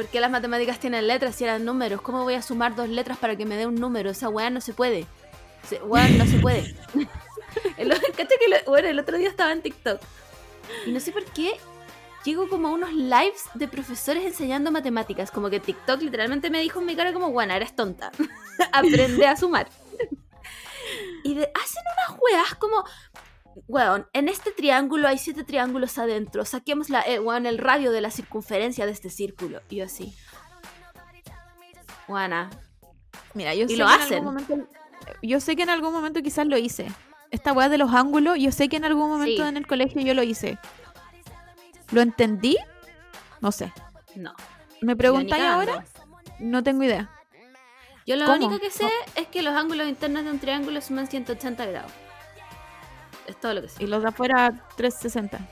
[0.01, 2.01] ¿Por qué las matemáticas tienen letras y eran números?
[2.01, 4.09] ¿Cómo voy a sumar dos letras para que me dé un número?
[4.09, 5.07] Esa weá no se puede.
[5.69, 6.75] Se- weón, no se puede.
[7.77, 10.01] el, ¿cachai que lo- bueno, el otro día estaba en TikTok.
[10.87, 11.53] Y no sé por qué
[12.25, 15.31] llego como a unos lives de profesores enseñando matemáticas.
[15.31, 18.11] Como que TikTok literalmente me dijo en mi cara como, bueno, eres tonta.
[18.73, 19.69] Aprende a sumar.
[21.25, 22.85] y de- hacen unas weas como...
[23.67, 26.45] Weón, en este triángulo hay siete triángulos adentro.
[26.45, 29.61] Saquemos la, eh, weón, el radio de la circunferencia de este círculo.
[29.69, 30.15] Y yo así.
[32.09, 32.51] Weona,
[33.35, 34.15] Mira, yo Y sé lo que en hacen.
[34.19, 34.69] algún momento-
[35.23, 36.89] yo sé que en algún momento quizás lo hice.
[37.31, 39.49] Esta weá de los ángulos, yo sé que en algún momento Sí.
[39.49, 40.59] en el colegio yo lo hice.
[41.93, 42.57] ¿Lo entendí?
[43.41, 43.73] No sé.
[44.17, 44.35] no.
[44.83, 45.85] ¿Me preguntáis ahora?
[46.41, 47.09] No tengo idea.
[48.07, 48.47] Yo lo ¿Cómo?
[48.47, 51.93] único que sé es que los ángulos internos de un triángulo suman 180 grados.
[53.27, 53.83] Es todo lo que sé.
[53.83, 55.39] Y los de afuera, 360.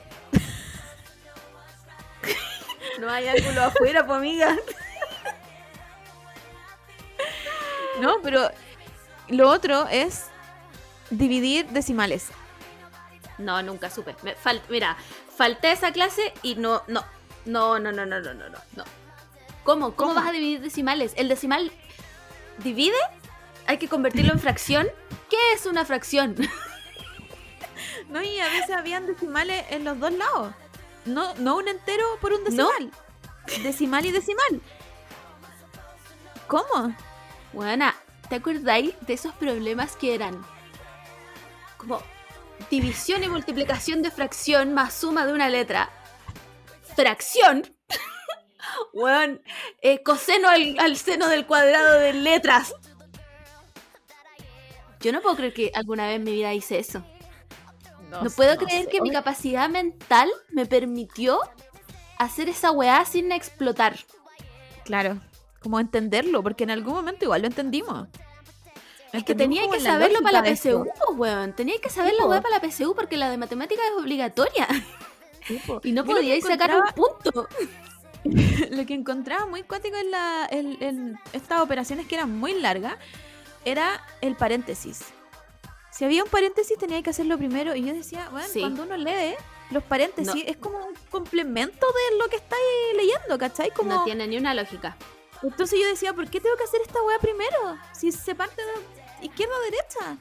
[3.00, 4.56] No hay ángulo afuera, pues amiga.
[8.00, 8.48] No, pero
[9.28, 10.26] lo otro es
[11.10, 12.28] dividir decimales.
[13.38, 14.14] No, nunca supe.
[14.22, 14.96] Me fal- Mira,
[15.36, 17.04] falté esa clase y no, no,
[17.44, 18.84] no, no, no, no, no, no, no.
[19.64, 19.94] ¿Cómo?
[19.94, 19.96] ¿Cómo?
[19.96, 20.14] ¿Cómo?
[20.14, 21.12] vas a dividir decimales?
[21.16, 21.72] ¿El decimal
[22.58, 22.96] divide?
[23.66, 24.86] ¿Hay que convertirlo en fracción?
[25.28, 26.36] ¿Qué es una fracción?
[28.08, 30.54] No, y a veces habían decimales en los dos lados.
[31.04, 32.50] No, no un entero por un No.
[32.70, 32.90] decimal.
[33.62, 34.60] Decimal y decimal.
[36.46, 36.94] ¿Cómo?
[37.52, 37.94] Buena,
[38.28, 40.44] ¿te acordáis de esos problemas que eran
[41.76, 42.02] como
[42.70, 45.90] división y multiplicación de fracción más suma de una letra?
[46.96, 47.62] Fracción.
[48.92, 49.42] Weón,
[49.82, 52.74] eh, coseno al, al seno del cuadrado de letras.
[55.00, 57.04] Yo no puedo creer que alguna vez en mi vida hice eso.
[58.10, 61.40] No, puedo creer que mi capacidad mental me permitió
[62.18, 63.98] hacer esa weá sin explotar.
[64.84, 65.20] Claro,
[65.60, 68.08] como entenderlo, porque en algún momento igual lo entendimos.
[69.12, 71.54] Es que tenía que saberlo para la PSU, weón.
[71.54, 74.66] Tenía que saber la weá para la PSU porque la de matemáticas es obligatoria.
[75.82, 77.48] Y no podíais sacar un punto.
[78.70, 82.96] Lo que encontraba muy cuático en, la, en, en estas operaciones que eran muy largas
[83.64, 85.06] era el paréntesis.
[85.98, 88.60] Si había un paréntesis tenía que hacerlo primero y yo decía, bueno, Sí.
[88.60, 89.34] cuando uno lee
[89.70, 90.40] los paréntesis No.
[90.50, 92.62] es como un complemento de lo que estáis
[92.94, 93.72] leyendo, ¿cachai?
[93.72, 93.90] Como...
[93.92, 94.96] No tiene ni una lógica.
[95.42, 97.76] Entonces yo decía, ¿por qué tengo que hacer esta weá primero?
[97.92, 100.16] Si se parte de izquierda a derecha.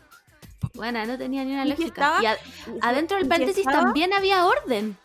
[0.73, 1.87] Bueno, no tenía ni una Y lógica.
[1.87, 4.97] estaba- Y adentro del paréntesis estaba- también había orden.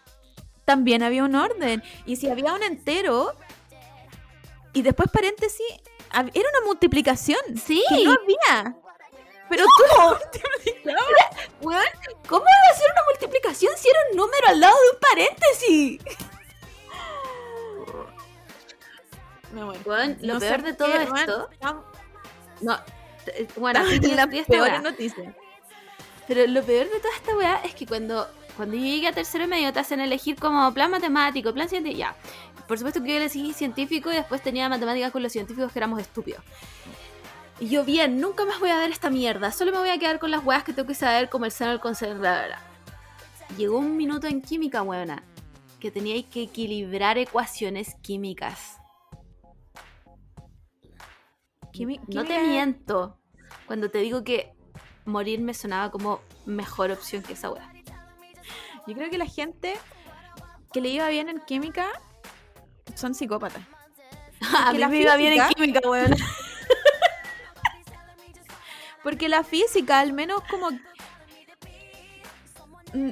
[0.65, 1.83] También había un orden.
[2.07, 3.35] Y si había un entero
[4.73, 5.67] y después paréntesis,
[6.13, 6.25] era
[6.59, 7.41] una multiplicación.
[7.63, 7.83] Sí.
[7.91, 8.77] Que no había.
[9.53, 9.85] Pero tú
[12.29, 16.01] ¿cómo iba a ser una multiplicación si era un número al lado de un paréntesis?
[19.85, 21.51] Weón, lo No peor de todo qué, esto.
[21.53, 21.85] estamos-
[22.63, 22.79] No,
[23.57, 23.81] bueno,
[24.47, 24.81] peores weá.
[24.81, 25.35] noticias.
[26.27, 29.45] Pero lo peor de toda esta weá es que cuando cuando yo llegué a tercero
[29.45, 32.17] y medio te hacen elegir como plan matemático, plan científico, ya.
[32.69, 36.01] Por supuesto que yo elegí científico y después tenía matemáticas con los científicos que éramos
[36.01, 36.43] estúpidos.
[37.63, 40.19] Y yo, bien, nunca más voy a ver esta mierda, solo me voy a quedar
[40.19, 43.57] con las weas que tengo que saber, como el seno, el coseno, bla, bla, bla.
[43.57, 45.23] Llegó un minuto en química, weona,
[45.79, 48.79] que teníais que equilibrar ecuaciones químicas.
[51.73, 53.17] Quimi- No te miento
[53.67, 54.53] cuando te digo que
[55.05, 57.73] morir me sonaba como mejor opción que esa wea.
[58.89, 59.75] Yo creo que la gente
[60.73, 61.87] que le iba bien en química
[62.97, 63.63] son psicópatas.
[64.53, 66.13] A que mí me iba bien en química, weón.
[69.03, 70.71] Porque la física, al menos como...
[72.95, 73.11] Mm,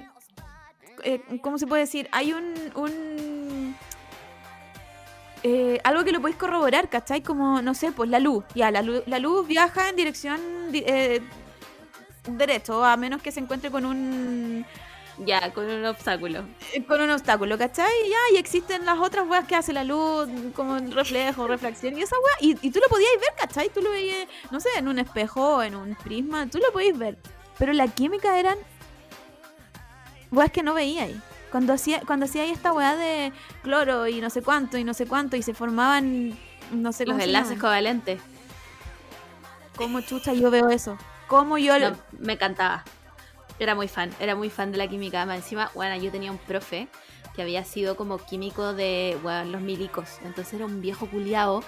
[1.03, 2.09] eh, ¿Cómo se puede decir?
[2.13, 2.55] Hay un...
[2.75, 3.77] un
[5.43, 7.23] eh, algo que lo podéis corroborar, ¿cachai?
[7.23, 8.45] Como, no sé, pues la luz.
[8.55, 11.23] Ya, la luz, la luz viaja en dirección di- eh,
[12.29, 14.67] derecho, a menos que se encuentre con un
[15.19, 16.45] Ya, con un obstáculo.
[16.73, 17.91] eh, con un obstáculo, ¿cachai?
[18.09, 22.03] Ya, y existen las otras weas que hace la luz, como el reflejo, reflexión y
[22.03, 23.69] esa wea, y, y tú lo podías ver, ¿cachai?
[23.69, 27.19] Tú lo veías, no sé, en un espejo, en un prisma, tú lo podías ver.
[27.59, 28.57] Pero la química eran
[30.31, 31.17] weas que no veíais.
[31.51, 34.95] Cuando hacía, cuando hacía ahí esta wea de cloro y no sé cuánto y no
[34.95, 36.39] sé cuánto y se formaban,
[36.71, 38.21] no sé Los enlaces covalentes.
[39.77, 40.97] ¿Cómo chucha yo veo eso?
[41.27, 42.85] ¿Cómo yo lo- me encantaba.
[43.61, 45.25] Era muy fan, era muy fan de la química.
[45.27, 46.89] Más encima, bueno, yo tenía un profe
[47.37, 50.19] que había sido como químico de bueno, los milicos.
[50.25, 51.63] Entonces era un viejo culiao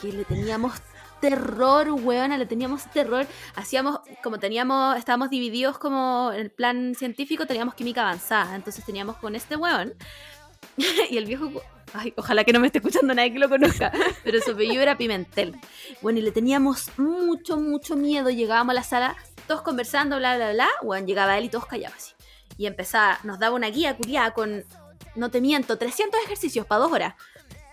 [0.00, 0.74] que le teníamos
[1.20, 3.28] terror, weona, le teníamos terror.
[3.54, 8.56] Hacíamos, como teníamos, estábamos divididos como en el plan científico, teníamos química avanzada.
[8.56, 9.94] Entonces teníamos con este weón.
[11.10, 11.50] y el viejo,
[11.94, 13.92] ay, ojalá que no me esté escuchando nadie que lo conozca,
[14.24, 15.54] pero su apellido era Pimentel.
[16.02, 18.30] Bueno, y le teníamos mucho, mucho miedo.
[18.30, 20.68] Llegábamos a la sala, todos conversando, bla, bla, bla.
[20.82, 22.12] Bueno, llegaba él y todos callaban así.
[22.58, 24.64] Y empezaba, nos daba una guía curiada con,
[25.14, 27.14] no te miento, 300 ejercicios para dos horas.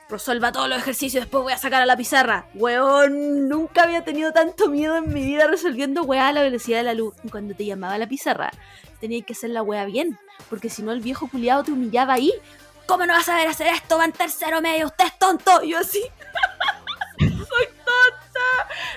[0.09, 2.47] Resuelva todos los ejercicios, después voy a sacar a la pizarra.
[2.53, 6.83] Weón, nunca había tenido tanto miedo en mi vida resolviendo weá a la velocidad de
[6.83, 7.15] la luz.
[7.23, 8.51] Y cuando te llamaba a la pizarra,
[8.99, 12.33] tenías que hacer la weá bien, porque si no el viejo culiado te humillaba ahí.
[12.85, 13.97] ¿Cómo no vas a saber hacer esto?
[13.97, 15.63] Va en tercero medio, usted es tonto.
[15.63, 16.03] Y yo así.
[17.19, 17.72] Soy.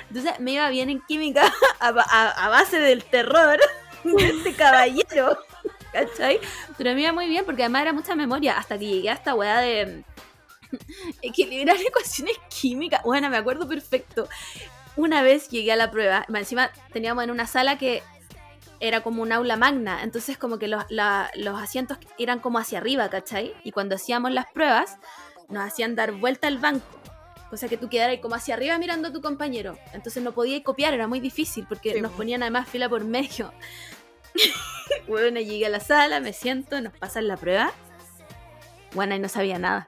[0.09, 3.59] Entonces me iba bien en química a, ba- a- a base del terror
[4.05, 5.39] de este caballero.
[5.93, 6.39] ¿Cachai?
[6.77, 9.35] Pero me iba muy bien porque además era mucha memoria hasta que llegué a esta
[9.35, 10.05] weá de
[10.71, 10.77] mm,
[11.23, 13.03] equilibrar ecuaciones químicas.
[13.03, 14.29] Bueno, me acuerdo perfecto.
[14.97, 18.03] Una vez llegué a la prueba, encima teníamos en una sala que
[18.81, 22.79] era como un aula magna, entonces como que los, la- los asientos eran como hacia
[22.79, 23.55] arriba, ¿cachai?
[23.65, 24.99] Y cuando hacíamos las pruebas,
[25.49, 26.85] nos hacían dar vuelta al banco.
[27.51, 29.79] Cosa que tú quedaras como hacia arriba mirando a tu compañero.
[29.93, 32.19] Entonces no podías copiar, era muy difícil porque Sí, nos po.
[32.19, 33.53] ponían además fila por medio.
[35.09, 37.73] bueno, llegué a la sala, me siento, nos pasan la prueba.
[38.95, 39.87] Bueno, y no sabía nada.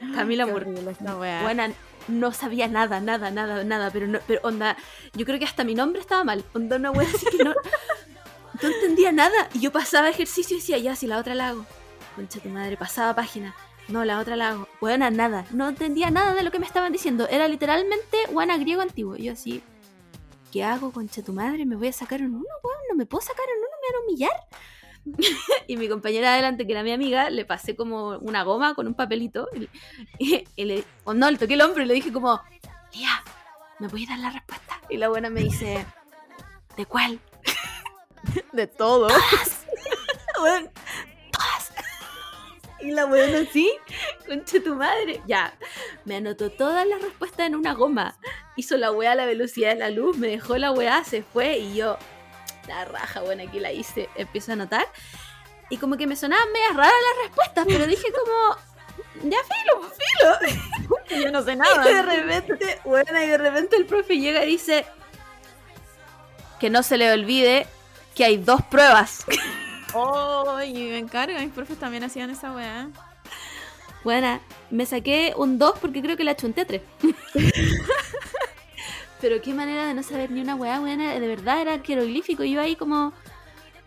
[0.14, 1.42] Camila Qué Mur- horrible esta wea.
[1.42, 1.70] Buena,
[2.08, 4.76] no sabía nada, nada, nada, nada, pero no, pero onda,
[5.14, 6.44] yo creo que hasta mi nombre estaba mal.
[6.54, 7.52] Onda una wea así que no,
[8.62, 9.48] no entendía nada.
[9.54, 11.66] Y yo pasaba ejercicio y decía, ya, si la otra la hago.
[12.16, 13.54] Concha tu madre, pasaba página.
[13.90, 14.68] No, la otra la hago.
[14.80, 15.44] Buena, nada.
[15.50, 17.26] No entendía nada de lo que me estaban diciendo.
[17.28, 19.16] Era literalmente guana griego antiguo.
[19.16, 19.62] Y yo así,
[20.52, 21.66] ¿qué hago, concha tu madre?
[21.66, 22.78] ¿Me voy a sacar en uno, weón?
[22.88, 23.68] ¿No me puedo sacar en uno?
[23.80, 24.30] ¿Me van a humillar?
[25.66, 28.86] y mi compañera de adelante, que era mi amiga, le pasé como una goma con
[28.86, 29.48] un papelito.
[30.18, 32.40] Y, le, o no, le toqué el hombro y le dije como,
[32.92, 33.24] Lía,
[33.80, 34.80] ¿me voy a dar la respuesta?
[34.88, 35.84] Y la buena me dice,
[36.76, 37.18] ¿de cuál?
[38.52, 39.08] de todo.
[42.82, 43.70] Y la buena así,
[44.26, 45.20] concha tu madre.
[45.26, 45.54] Ya,
[46.04, 48.16] me anotó todas las respuestas en una goma.
[48.56, 51.58] Hizo la weá a la velocidad de la luz, me dejó la weá, se fue
[51.58, 51.98] y yo,
[52.68, 54.86] la raja, bueno, aquí la hice, empiezo a anotar.
[55.68, 58.56] Y como que me sonaban medias raras las respuestas, pero dije como,
[59.30, 61.22] ya filo, filo.
[61.22, 62.02] Yo no sé Y de nada.
[62.02, 64.86] repente, bueno, y de repente el profe llega y dice
[66.58, 67.66] que no se le olvide
[68.14, 69.24] que hay dos pruebas.
[69.94, 72.88] Oh, y me encarga, mis profes también hacían esa weá.
[74.04, 76.80] Bueno, me saqué un 2 porque creo que la chunté 3.
[79.20, 81.12] Pero qué manera de no saber ni una weá, buena.
[81.18, 82.42] De verdad era jeroglífico.
[82.42, 83.12] Y yo ahí como,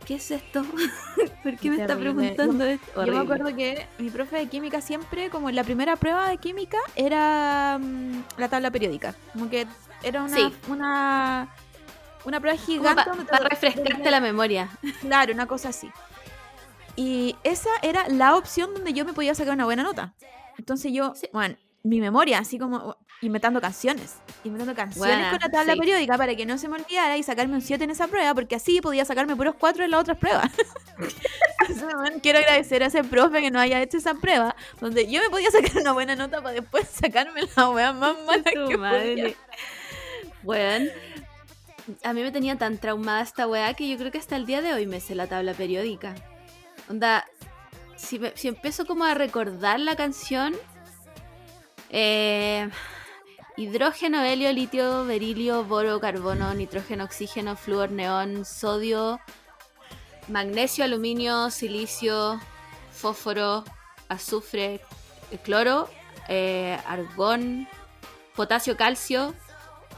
[0.06, 0.64] ¿qué es esto?
[1.44, 3.06] ¿Por qué me está preguntando esto?
[3.06, 6.38] Yo me acuerdo que mi profe de química siempre, como en la primera prueba de
[6.38, 9.16] química, era mm, la tabla periódica.
[9.34, 9.66] Como que
[10.04, 10.54] era una, Sí.
[10.68, 11.48] una,
[12.26, 13.04] una prueba gigante.
[13.04, 14.70] pa- donde te- para refrescarte la memoria.
[15.02, 15.90] Claro, una cosa así.
[16.96, 20.14] Y esa era la opción donde yo me podía sacar una buena nota.
[20.58, 21.28] Entonces yo, Sí.
[21.34, 22.96] bueno, mi memoria, así como...
[23.22, 24.16] inventando canciones.
[24.44, 25.80] Inventando canciones con la tabla sí.
[25.80, 28.56] periódica para que no se me olvidara y sacarme un 7 en esa prueba, porque
[28.56, 30.52] así podía sacarme puros 4 en las otras pruebas.
[32.22, 35.50] Quiero agradecer a ese profe que nos haya hecho esa prueba, donde yo me podía
[35.52, 39.16] sacar una buena nota para después sacarme la weá más mala que madre.
[39.16, 39.36] podía.
[40.44, 40.90] Weón,
[42.04, 44.62] a mí me tenía tan traumada esta weá que yo creo que hasta el día
[44.62, 46.16] de hoy me sé la tabla periódica.
[46.90, 47.26] Onda,
[47.96, 50.56] si, me- empiezo como a recordar la canción,
[51.90, 52.70] eh,
[53.58, 59.20] hidrógeno, helio, litio, berilio, boro, carbono, nitrógeno, oxígeno, flúor, neón, sodio,
[60.28, 62.40] magnesio, aluminio, silicio,
[62.92, 63.64] fósforo,
[64.10, 64.82] azufre,
[65.44, 65.90] cloro,
[66.30, 67.68] eh, argón,
[68.36, 69.34] potasio, calcio.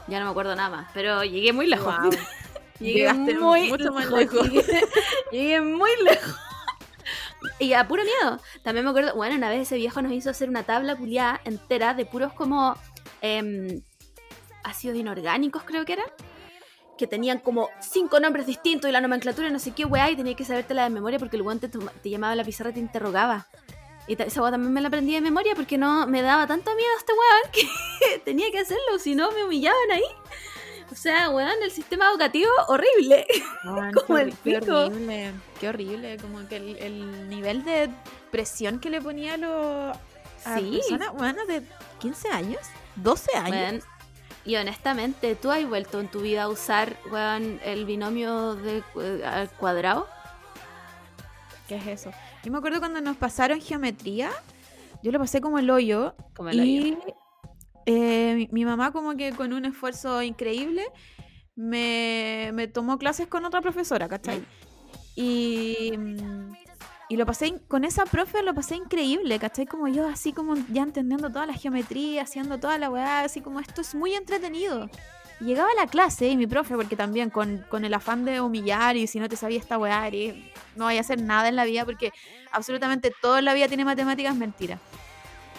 [0.08, 1.94] Ya no me acuerdo nada más, pero llegué muy lejos.
[2.78, 4.50] Llegué Llegaste muy mucho más lejos.
[4.50, 4.82] Llegué,
[5.32, 6.36] llegué muy lejos.
[7.58, 8.40] Y a puro miedo.
[8.62, 11.94] También me acuerdo, bueno, una vez ese viejo nos hizo hacer una tabla culiada entera
[11.94, 12.76] de puros como
[13.22, 13.82] em,
[14.62, 16.06] ácidos inorgánicos, creo que eran.
[16.98, 20.36] Que tenían como cinco nombres distintos y la nomenclatura no sé qué weá, y tenías
[20.36, 21.70] que sabértela de memoria porque el weón te,
[22.08, 23.46] llamaba a la pizarra y te interrogaba.
[24.08, 26.88] Y esa weá también me la aprendí de memoria porque no me daba tanto miedo
[26.98, 27.52] este weón
[28.00, 30.04] que tenía que hacerlo, si no me humillaban ahí.
[30.92, 33.26] O sea, weón, el sistema educativo horrible.
[33.64, 34.78] Weón, Como qué, el horri- qué pico.
[34.78, 37.90] horrible, qué horrible, como que el, el nivel de
[38.30, 39.96] presión que le ponía a, los
[40.44, 40.76] a Sí.
[40.80, 41.62] personas bueno, de
[41.98, 42.60] 15 años,
[42.94, 43.50] 12 años.
[43.50, 43.82] Weón,
[44.44, 49.24] y honestamente, ¿tú has vuelto en tu vida a usar, weón, el binomio de, eh,
[49.26, 50.08] al cuadrado?
[51.66, 52.12] ¿Qué es eso?
[52.46, 54.30] Yo me acuerdo cuando nos pasaron geometría,
[55.02, 56.98] yo lo pasé como el hoyo Como el y
[57.86, 60.84] eh, mi, mi mamá como que con un esfuerzo increíble
[61.56, 64.44] me, me tomó clases con otra profesora, ¿cachai?
[65.16, 66.52] Y, mm,
[67.08, 69.66] y lo pasé, con esa profe lo pasé increíble, ¿cachai?
[69.66, 73.58] Como yo así como ya entendiendo toda la geometría, haciendo toda la weá, así como
[73.58, 74.88] esto es muy entretenido.
[75.40, 78.40] Y Llegaba a la clase y mi profe, porque también con, con el afán de
[78.40, 80.34] humillar y si no te sabía esta weá, eres-
[80.76, 82.12] no vaya a hacer nada en la vida porque
[82.52, 84.78] absolutamente todo en la vida tiene matemáticas, mentira.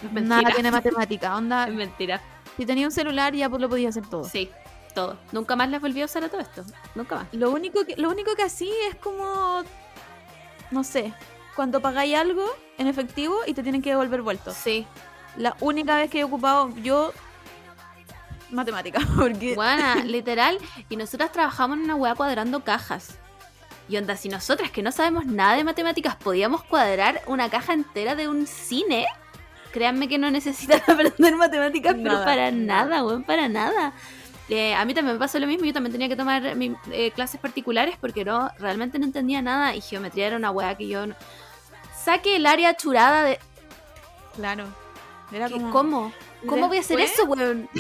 [0.04, 0.54] Es Nada mentira.
[0.54, 2.22] tiene matemática, onda, Es mentira.
[2.58, 4.24] si tenía un celular ya pues lo podía hacer todo.
[4.24, 4.50] Sí,
[4.96, 5.18] todo.
[5.32, 6.64] Nunca más les volví a usar a todo esto.
[6.96, 7.28] Nunca más.
[7.34, 9.64] Lo único que, lo único que así es como,
[10.72, 11.14] no sé,
[11.56, 12.46] cuando pagáis algo
[12.80, 14.52] en efectivo y te tienen que devolver vuelto.
[14.54, 14.88] Sí.
[15.38, 17.14] La única vez que he ocupado yo
[18.52, 20.58] matemática, porque Buena, literal.
[20.90, 23.18] Y nosotras trabajamos en una weá cuadrando cajas.
[23.90, 28.16] Y onda, si nosotras que no sabemos nada de matemáticas podíamos cuadrar una caja entera
[28.16, 29.06] de un cine,
[29.72, 32.86] créanme que no necesitan aprender matemáticas, pero Nada, para nada.
[32.90, 33.94] nada, weón, para nada.
[34.50, 37.12] Eh, a mí también me pasó lo mismo, yo también tenía que tomar mi- eh,
[37.12, 41.06] clases particulares porque no, realmente no entendía nada y geometría era una weá que yo...
[41.08, 41.16] no-
[42.02, 43.40] Saque el área churada de...
[44.36, 44.66] claro,
[45.34, 46.14] era ¿qué- como ¿Cómo?
[46.46, 47.70] ¿Cómo voy a hacer eso, weón?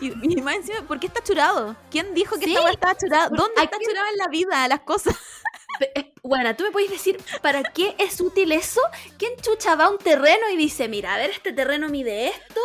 [0.00, 1.76] Y, y más encima, ¿por qué está churado?
[1.90, 2.50] ¿Quién dijo que Sí.
[2.52, 3.28] esta weá estaba churada?
[3.28, 5.14] ¿Por- ¿Dónde está quién- churada en la vida las cosas?
[5.78, 8.80] Pe- eh, Bueno, tú me puedes decir, ¿para qué es útil eso?
[9.18, 12.60] ¿Quién chucha va a un terreno y dice, mira, a ver, este terreno mide esto,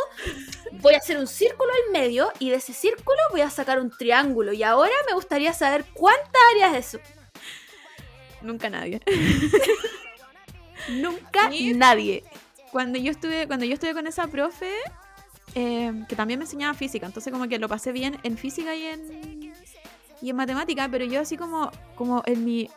[0.74, 3.92] voy a hacer un círculo al medio y de ese círculo voy a sacar un
[3.96, 7.00] triángulo y ahora me gustaría saber cuántas áreas es eso?
[8.42, 9.02] Nunca nadie.
[10.90, 12.24] Nunca nadie.
[12.72, 14.72] cuando yo estuve cuando yo estuve con esa profe
[15.56, 18.86] eh, que también me enseñaba física entonces como que lo pasé bien en física y
[18.86, 19.54] en
[20.22, 22.70] y en matemática pero yo así como como en mi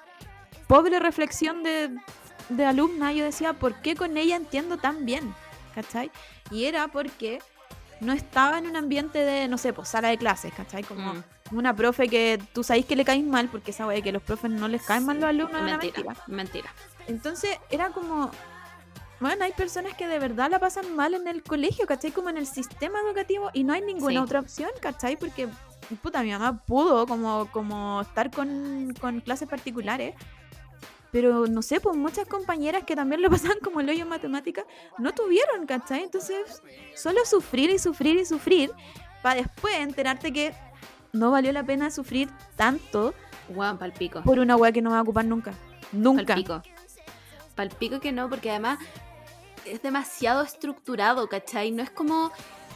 [0.66, 1.90] pobre reflexión de,
[2.48, 5.34] de alumna yo decía ¿por qué con ella entiendo tan bien?
[5.74, 6.10] ¿cachai?
[6.50, 7.38] y era porque
[8.00, 10.82] no estaba en un ambiente de no sé pues sala de clases ¿cachai?
[10.82, 11.14] como
[11.50, 11.56] Mm.
[11.58, 14.50] una profe que tú sabéis que le caes mal porque esa de que los profes
[14.50, 15.96] no les caen mal los alumnos es una mentira,
[16.26, 16.74] mentira mentira.
[17.06, 18.30] entonces era como.
[19.26, 22.10] Hay personas que de verdad la pasan mal en el colegio, ¿cachai?
[22.10, 24.18] Como en el sistema educativo y no hay ninguna Sí.
[24.18, 25.16] otra opción, ¿cachai?
[25.16, 25.48] Porque,
[26.02, 30.14] puta, mi mamá pudo como, como estar con, con clases particulares.
[31.10, 34.64] Pero no sé, pues muchas compañeras que también lo pasaban como el hoyo en matemáticas
[34.98, 36.02] no tuvieron, ¿cachai?
[36.02, 36.62] Entonces,
[36.96, 38.72] solo sufrir y sufrir y sufrir
[39.22, 40.52] para después enterarte que
[41.12, 43.14] no valió la pena sufrir tanto
[43.48, 44.22] Guau, palpico.
[44.22, 45.54] por una weá que no va a ocupar nunca.
[45.92, 46.34] Nunca.
[46.34, 46.62] Palpico.
[47.54, 48.78] Palpico que no, porque además
[49.66, 51.70] es demasiado estructurado, ¿cachai?
[51.70, 52.30] No es como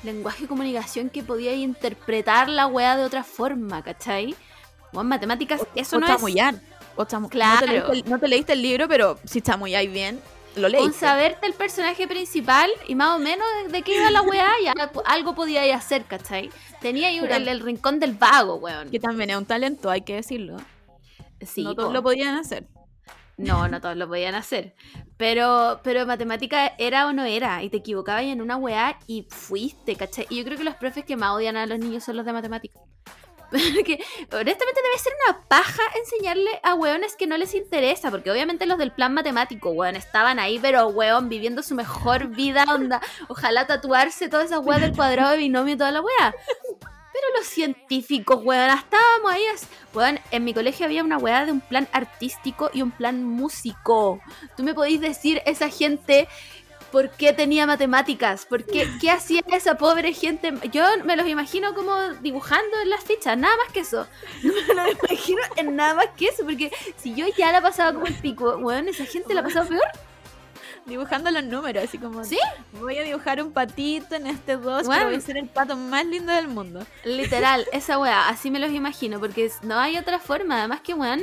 [0.04, 4.34] lenguaje de comunicación que podía interpretar la weá de otra forma, ¿cachai?
[4.92, 6.12] O en matemáticas, eso o no es.
[6.96, 7.60] O chamu- Claro.
[7.60, 10.20] No te, leíste el, no te leíste el libro, pero si chamulláis bien,
[10.56, 10.90] lo leíste.
[10.90, 14.48] con saberte el personaje principal y más o menos de, de qué iba la weá,
[14.64, 14.72] ya
[15.06, 16.50] algo podía ir a hacer, ¿cachai?
[16.80, 18.90] Tenía ahí el, el rincón del vago, weón.
[18.90, 20.56] Que también es un talento, hay que decirlo.
[21.40, 22.66] Sí, no todos lo podían hacer.
[23.38, 24.74] No, no todos lo podían hacer.
[25.16, 27.62] Pero, pero matemática era o no era.
[27.62, 30.26] Y te equivocabas en una weá y fuiste, ¿cachai?
[30.28, 32.32] Y yo creo que los profes que más odian a los niños son los de
[32.32, 32.80] matemática.
[33.50, 38.66] Porque honestamente debe ser una paja enseñarle a weones que no les interesa, porque obviamente
[38.66, 43.66] los del plan matemático, weón, estaban ahí, pero weón, viviendo su mejor vida, onda, ojalá
[43.66, 46.34] tatuarse todas esas weas del cuadrado de binomio y toda la wea.
[47.20, 49.42] Pero los científicos, weón, estábamos ahí,
[49.92, 54.20] weón, en mi colegio había una weá de un plan artístico y un plan músico.
[54.56, 56.28] Tú me podéis decir esa gente
[56.90, 58.46] ¿Por qué tenía matemáticas?
[58.46, 60.54] ¿Por qué, qué hacía esa pobre gente?
[60.72, 64.06] Yo me los imagino como dibujando en las fichas, nada más que eso.
[64.42, 67.92] No me lo imagino en nada más que eso, porque si yo ya la pasaba
[67.92, 69.82] como el pico, bueno, esa gente la pasaba peor.
[70.88, 72.24] Dibujando los números, así como.
[72.24, 72.38] ¿Sí?
[72.72, 75.06] Voy a dibujar un patito en este 2, Bueno.
[75.06, 76.84] voy a ser el pato más lindo del mundo.
[77.04, 81.22] Literal, esa weá, así me los imagino, porque no hay otra forma, además que weón,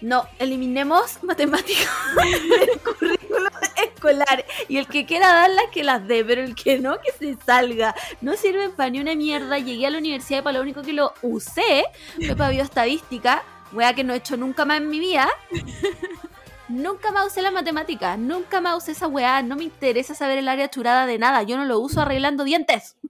[0.00, 3.48] no, eliminemos matemáticas del currículo
[3.82, 7.36] escolar y el que quiera darlas que las dé, pero el que no, que se
[7.44, 7.94] salga.
[8.20, 10.92] No sirven para ni una mierda, llegué a la universidad y para lo único que
[10.92, 11.84] lo usé
[12.16, 13.42] fue para bioestadística,
[13.72, 15.28] weá que no he hecho nunca más en mi vida.
[16.68, 20.48] Nunca más usé la matemática, nunca más usé esa weá, no me interesa saber el
[20.48, 22.96] área churada de nada, yo no lo uso arreglando dientes.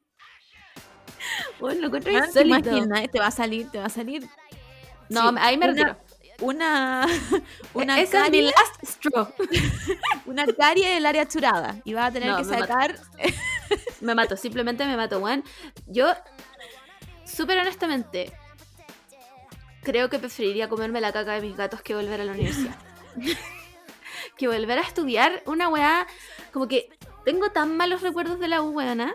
[1.58, 2.70] Bueno, lo encuentro Ah, ¿te insólito.
[2.70, 3.10] imaginas?
[3.10, 4.28] Te va a salir, te va a salir.
[5.08, 5.96] No, Sí, ahí me una- retiro.
[6.40, 7.06] Una.
[7.74, 9.26] Una Esa es mi last straw.
[10.26, 11.76] una carie del área churada.
[11.84, 12.66] Y vas a tener No, que me mato.
[12.66, 12.96] sacar.
[14.02, 15.42] Me mato, simplemente me mato, weón.
[15.86, 16.12] Yo,
[17.24, 18.32] súper honestamente,
[19.82, 22.76] creo que preferiría comerme la caca de mis gatos que volver a la universidad.
[24.36, 26.06] que volver a estudiar una weá.
[26.52, 26.90] Como que
[27.24, 29.14] tengo tan malos recuerdos de la U, weona.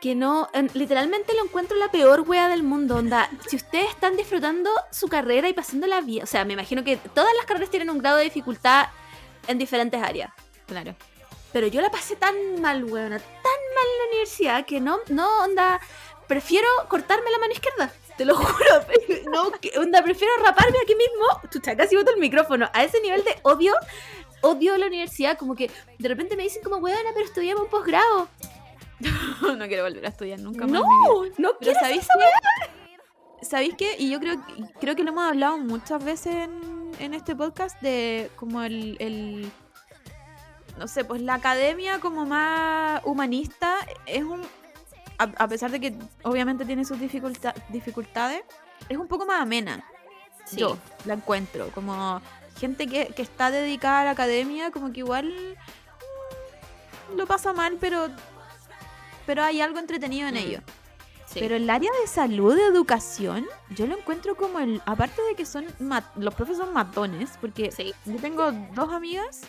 [0.00, 2.96] Que no, en- literalmente lo encuentro la peor wea del mundo.
[2.96, 6.96] Onda, si ustedes están disfrutando su carrera y pasándola bien, o sea, me imagino que
[6.96, 8.88] todas las carreras tienen un grado de dificultad
[9.48, 10.30] en diferentes áreas.
[10.66, 10.94] Claro.
[11.52, 13.24] Pero yo la pasé tan mal, weona, tan
[13.74, 15.80] mal en la universidad que no, no, onda,
[16.28, 17.92] prefiero cortarme la mano izquierda.
[18.16, 18.54] Te lo juro.
[19.32, 21.50] No, que- onda, prefiero raparme aquí mismo.
[21.50, 22.70] Chucha, casi boto el micrófono.
[22.72, 23.74] A ese nivel de odio,
[24.40, 25.36] odio la universidad.
[25.36, 28.28] Como que de repente me dicen como, weona, pero estudiamos un posgrado.
[29.56, 30.72] no quiero volver a estudiar nunca más.
[30.72, 33.46] No, no Pero quiero ¿sabéis qué?
[33.46, 33.96] ¿Sabéis qué?
[33.98, 34.36] Y yo creo,
[34.80, 39.50] creo que lo hemos hablado muchas veces en, en este podcast de como el, el-
[40.78, 43.74] No sé, pues la academia como más humanista
[44.06, 44.40] es un.
[45.18, 48.42] A, a pesar de que obviamente tiene sus dificulta- dificultades,
[48.88, 49.84] es un poco más amena.
[50.44, 50.56] Sí.
[50.58, 51.70] Yo la encuentro.
[51.72, 52.20] Como
[52.58, 55.56] gente que, que está dedicada a la academia, como que igual
[57.12, 58.08] mm, lo pasa mal, pero,
[59.26, 60.38] pero hay algo entretenido en Mm.
[60.38, 60.60] ello.
[61.26, 61.40] Sí.
[61.40, 64.80] Pero el área de salud, de educación, yo lo encuentro como el.
[64.86, 65.66] Aparte de que son.
[66.16, 67.92] los profes son matones, porque Sí.
[68.04, 69.40] yo tengo dos amigas.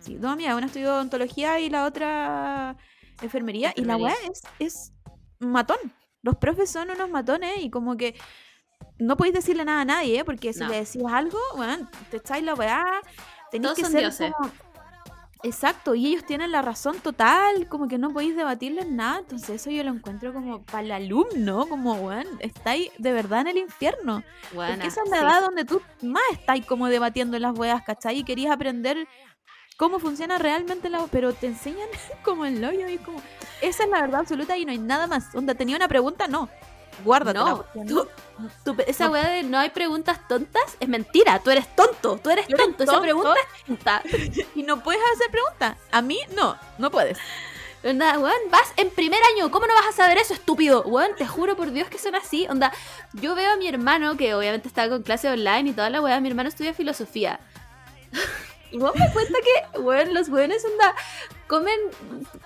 [0.00, 0.56] Sí, dos amigas.
[0.56, 2.76] Una estudió odontología y la otra
[3.20, 3.72] enfermería.
[3.74, 4.92] Y la weá es, es
[5.40, 5.78] matón.
[6.22, 8.14] Los profes son unos matones y como que
[8.98, 10.24] no podéis decirle nada a nadie, ¿eh?
[10.24, 10.68] porque si No.
[10.68, 12.84] le decís algo, weón, te echáis la weá.
[13.50, 14.32] Tenéis Todos que son ser dioses.
[14.36, 14.50] como-
[15.42, 19.70] Exacto, y ellos tienen la razón total, como que no podéis debatirles nada, entonces eso
[19.70, 24.24] yo lo encuentro como para el alumno, como, weón, estáis de verdad en el infierno.
[24.52, 25.22] Porque esa es la sí.
[25.24, 28.18] edad donde tú más estáis como debatiendo las weas, ¿cachai?
[28.18, 29.06] Y querías aprender
[29.76, 31.06] cómo funciona realmente la...
[31.10, 31.88] Pero te enseñan
[32.24, 33.20] como el hoyo y como...
[33.60, 35.34] Esa es la verdad absoluta y no hay nada más.
[35.34, 36.48] Onda, tenía una pregunta, no.
[37.04, 37.38] Guárdate.
[37.38, 38.08] No, tú-
[38.64, 41.38] tú- esa weá de no hay preguntas tontas es mentira.
[41.40, 42.84] Tú eres tonto, tú eres tonto.
[42.84, 44.02] Esa pregunta es tonta.
[44.54, 45.76] Y no puedes hacer preguntas.
[45.92, 46.56] A mí, no.
[46.78, 47.18] No puedes.
[47.84, 50.82] Onda, weón, vas en primer año, ¿cómo no vas a saber eso, estúpido?
[50.84, 52.46] Weón, te juro por Dios que son así.
[52.48, 52.72] Onda,
[53.12, 56.18] yo veo a mi hermano, que obviamente está con clase online y toda la weá,
[56.20, 57.40] mi hermano estudia filosofía.
[58.70, 60.94] Y vos me cuenta que, weón, los weones onda,
[61.46, 61.78] comen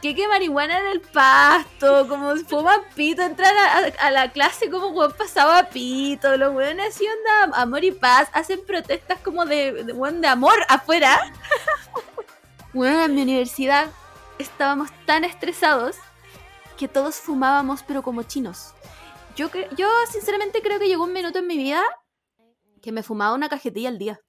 [0.03, 3.55] queque marihuana en el pasto, como fuman pito, entran
[3.99, 8.65] a, la clase como weón pasaba pito, los weones así onda, amor y paz, hacen
[8.67, 11.21] protestas como de, de, weón, de amor afuera.
[12.73, 13.91] Weón, en mi universidad
[14.39, 15.97] estábamos tan estresados
[16.79, 18.75] que todos fumábamos, pero como chinos.
[19.35, 21.83] Yo, yo sinceramente creo que llegó un minuto en mi vida
[22.81, 24.21] que me fumaba una cajetilla al día.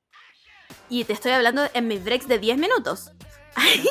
[0.89, 3.11] Y te estoy hablando en mis breaks de 10 minutos.
[3.55, 3.87] Ahí,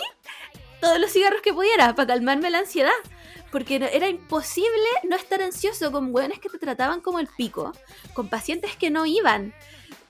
[0.81, 2.91] todos los cigarros que pudiera para calmarme la ansiedad.
[3.51, 4.70] Porque era imposible
[5.09, 7.72] no estar ansioso con hueones que te trataban como el pico,
[8.14, 9.53] con pacientes que no iban.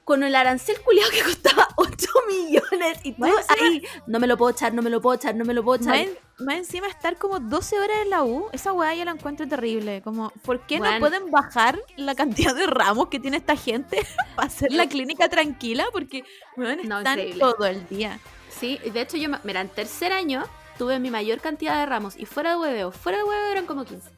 [0.05, 2.99] Con el arancel culiado que costaba 8 millones.
[3.05, 5.45] Y tú encima- ahí, no me lo puedo echar, no me lo puedo echar, no
[5.45, 5.95] me lo puedo echar.
[5.97, 9.13] Más, en- más encima estar como 12 horas en la U, esa weá yo la
[9.13, 10.01] encuentro terrible.
[10.03, 10.95] Como, ¿por qué Bueno.
[10.95, 14.05] no pueden bajar la cantidad de ramos que tiene esta gente
[14.37, 15.85] para hacer la clínica tranquila?
[15.93, 16.25] Porque,
[16.57, 17.41] weón, No, están increíble.
[17.41, 18.19] todo el día.
[18.49, 20.45] Sí, de hecho yo, mira, en tercer año
[20.77, 23.85] tuve mi mayor cantidad de ramos y fuera de hueveo, fuera de hueveo eran como
[23.85, 24.11] 15.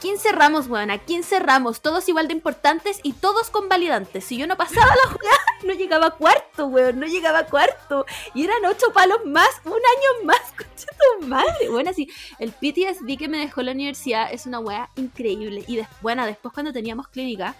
[0.00, 4.24] 15 ramos, weona, 15 ramos, todos igual de importantes y todos convalidantes.
[4.24, 8.04] Si yo no pasaba la jugada, no llegaba a cuarto, weón, no llegaba a cuarto.
[8.34, 10.86] Y eran 8 palos más, un año más, concha
[11.18, 11.68] tu madre.
[11.70, 15.64] Bueno, así, el PTSD que me dejó la universidad es una wea increíble.
[15.66, 17.54] Y bueno, después cuando teníamos clínica,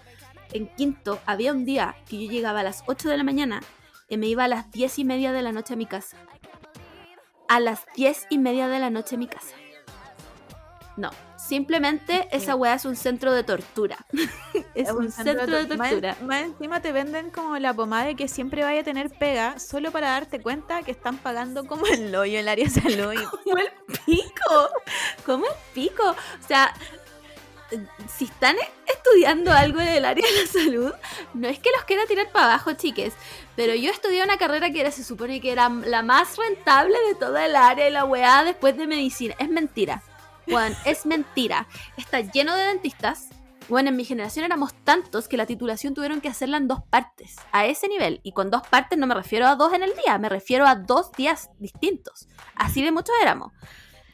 [0.52, 3.60] en quinto, había un día que yo llegaba a las 8 de la mañana
[4.08, 6.18] y me iba a las 10 y media de la noche a mi casa.
[7.48, 9.54] A las 10 y media de la noche a mi casa.
[10.96, 11.10] No,
[11.46, 13.98] simplemente esa weá es un centro de tortura.
[14.74, 16.16] es un centro de tortura.
[16.22, 19.92] Más, encima te venden como la pomada de que siempre vaya a tener pega solo
[19.92, 23.14] para darte cuenta que están pagando como el hoyo el área de salud.
[23.44, 23.70] Como el
[24.04, 24.70] pico.
[25.24, 26.02] Como el pico.
[26.10, 26.72] O sea,
[28.08, 30.92] si están estudiando algo en el área de la salud,
[31.34, 33.14] no es que los quiera tirar para abajo, chiques.
[33.54, 37.14] Pero yo estudié una carrera que era, se supone que era la más rentable de
[37.14, 39.34] toda el área de la weá después de medicina.
[39.38, 40.02] Es mentira.
[40.48, 41.66] Juan, es mentira.
[41.96, 43.28] Está lleno de dentistas.
[43.68, 47.34] Bueno, en mi generación éramos tantos que la titulación tuvieron que hacerla en dos partes,
[47.50, 48.20] a ese nivel.
[48.22, 50.76] Y con dos partes no me refiero a dos en el día, me refiero a
[50.76, 52.28] dos días distintos.
[52.54, 53.52] Así de muchos éramos.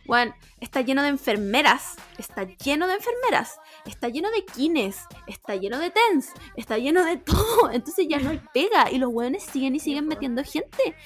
[0.04, 5.78] Bueno, está lleno de enfermeras, está lleno de enfermeras, está lleno de kines, está lleno
[5.78, 7.70] de tens, está lleno de todo.
[7.70, 10.96] Entonces ya no hay pega y los weones siguen y siguen metiendo gente.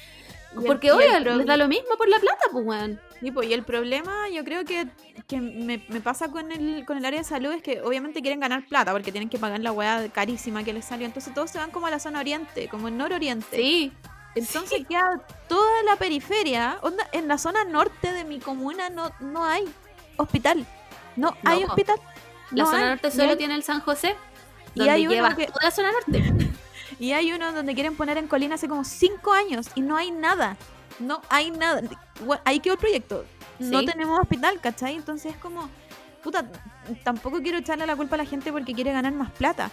[0.62, 3.00] Y Porque y el obvio, pro- les da lo mismo por la plata, pues weón.
[3.20, 4.86] Sí, pues, y el problema yo creo que,
[5.26, 8.40] que me, me pasa con el, con el área de salud es que obviamente quieren
[8.40, 11.06] ganar plata porque tienen que pagar la weá carísima que les salió.
[11.06, 13.56] Entonces todos se van como a la zona oriente, como el nororiente.
[13.56, 13.92] Sí,
[14.34, 16.78] Entonces queda toda la periferia.
[16.82, 19.64] Onda, en la zona norte de mi comuna no, no hay
[20.18, 20.66] hospital.
[21.16, 21.96] No, No, hay hospital.
[22.50, 22.88] la No zona hay.
[22.90, 24.14] norte solo hay- tiene el San José,
[24.74, 26.45] Y hay uno lleva que- toda la zona norte.
[26.98, 30.10] Y hay uno donde quieren poner en Colina hace como cinco años y no hay
[30.10, 30.56] nada.
[30.98, 31.82] No hay nada.
[32.44, 33.24] Ahí quedó el proyecto.
[33.58, 33.86] No Sí.
[33.86, 34.96] tenemos hospital, ¿cachai?
[34.96, 35.68] Entonces es como,
[36.22, 36.44] puta,
[37.04, 39.70] tampoco quiero echarle la culpa a la gente porque quiere ganar más plata.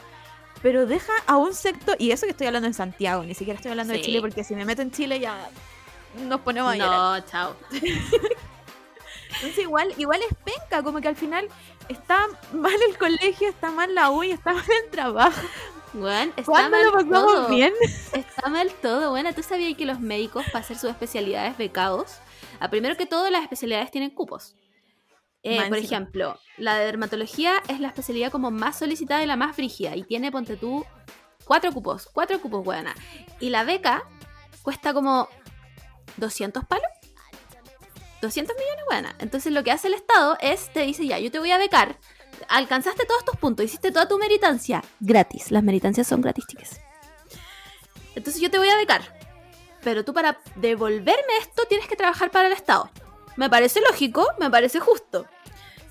[0.62, 3.72] Pero deja a un sector, y eso que estoy hablando en Santiago, ni siquiera estoy
[3.72, 4.02] hablando de.
[4.02, 5.50] Chile porque si me meto en Chile ya
[6.28, 7.22] nos ponemos a llorar.
[7.24, 7.56] No, chao.
[9.36, 11.48] Entonces igual, igual es penca, como que al final
[11.90, 15.42] está mal el colegio, está mal la U y está mal el trabajo.
[15.94, 17.50] Weón, está ¿Cuándo mal lo pasamos todo.
[17.50, 17.74] bien?
[18.14, 19.12] Está mal todo.
[19.12, 22.18] Bueno, ¿tú sabías que los médicos, para hacer sus especialidades becados,
[22.60, 24.56] a primero que todo, las especialidades tienen cupos?
[25.44, 29.56] Eh, por ejemplo, la de dermatología es la especialidad como más solicitada y la más
[29.56, 29.96] frígida.
[29.96, 30.86] Y tiene, ponte tú,
[31.46, 32.08] cuatro cupos.
[32.12, 32.96] Cuatro cupos, buena.
[33.40, 34.04] Y la beca
[34.64, 35.28] cuesta como
[36.18, 36.88] 200 palos.
[38.22, 39.16] 200 millones, buena.
[39.20, 42.00] Entonces lo que hace el Estado es, te dice, ya, yo te voy a becar.
[42.50, 44.84] Alcanzaste todos tus puntos, hiciste toda tu meritancia.
[45.00, 45.52] Gratis.
[45.52, 46.80] Las meritancias son gratis, chicas.
[48.16, 49.02] Entonces yo te voy a becar.
[49.84, 52.90] Pero tú para devolverme esto tienes que trabajar para el Estado.
[53.36, 55.26] Me parece lógico, me parece justo.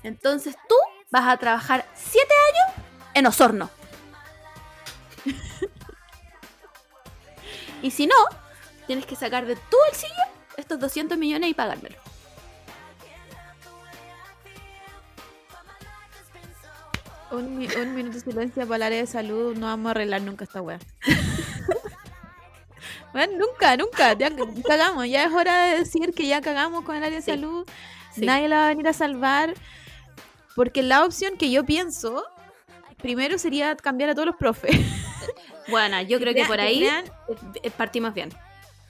[0.03, 0.75] Entonces tú
[1.11, 3.69] vas a trabajar 7 años en Osorno.
[7.81, 8.15] y si no,
[8.87, 10.13] tienes que sacar de tu bolsillo
[10.57, 12.02] estos 200 millones y pagármelo.
[17.33, 19.55] Un, mi- un minuto de silencio para el área de salud.
[19.57, 20.79] No vamos a arreglar nunca esta weá.
[23.13, 24.13] Bueno, nunca, nunca.
[24.13, 24.31] Ya
[24.67, 25.07] cagamos.
[25.07, 27.67] Ya es hora de decir que ya cagamos con el área de Sí, salud.
[28.15, 28.25] sí.
[28.25, 29.53] Nadie la va a venir a salvar.
[30.55, 32.23] Porque la opción que yo pienso,
[32.97, 34.75] primero sería cambiar a todos los profes.
[35.69, 37.05] Bueno, yo creo que por ahí crean-
[37.63, 38.29] eh, partimos bien.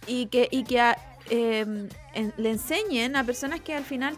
[0.07, 0.97] y que, y que a-
[1.29, 4.17] em, en- le enseñen a personas que al final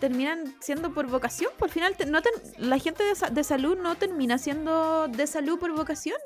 [0.00, 1.50] terminan siendo por vocación.
[1.58, 2.20] Por final, te- no
[2.58, 6.16] la gente de, sa- de salud no termina siendo de salud por vocación.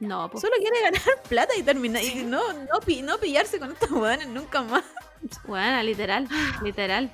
[0.00, 0.30] No.
[0.34, 2.02] Solo quiere ganar plata y terminar.
[2.02, 4.84] Y no, no, pi- no pillarse con estos hueones nunca más.
[5.46, 6.28] Bueno, literal,
[6.62, 7.10] literal.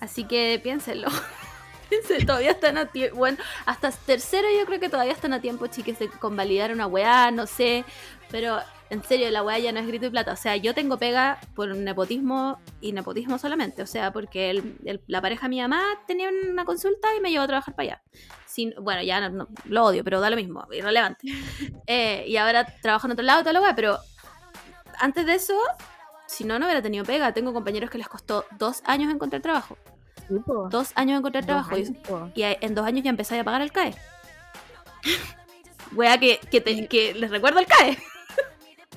[0.00, 1.08] Así que piénsenlo.
[1.90, 3.16] Piénsenlo, todavía están a tiempo.
[3.16, 3.36] Bueno,
[3.66, 7.46] hasta tercero yo creo que todavía están a tiempo, chiques, de convalidar una weá, no
[7.48, 7.84] sé.
[8.30, 8.60] Pero
[8.90, 10.32] en serio, la weá ya no es grito y plata.
[10.32, 13.82] O sea, yo tengo pega por nepotismo y nepotismo solamente.
[13.82, 17.30] O sea, porque el- el- la pareja de mi mamá tenía una consulta y me
[17.30, 18.02] llevó a trabajar para allá.
[18.46, 21.20] Sin, bueno, ya no, no- lo odio, pero da lo mismo, irrelevante.
[21.86, 23.98] Eh, y ahora trabajo en otro lado, toda la weá, pero
[24.98, 25.58] antes de eso,
[26.26, 27.32] si no, no hubiera tenido pega.
[27.32, 29.76] Tengo compañeros que les costó dos años encontrar trabajo.
[30.68, 31.76] Dos años encontrar trabajo.
[31.76, 33.94] Y, y en dos años ya empecé a pagar el CAE.
[35.92, 37.98] Wea que, que, te- que les recuerdo el CAE.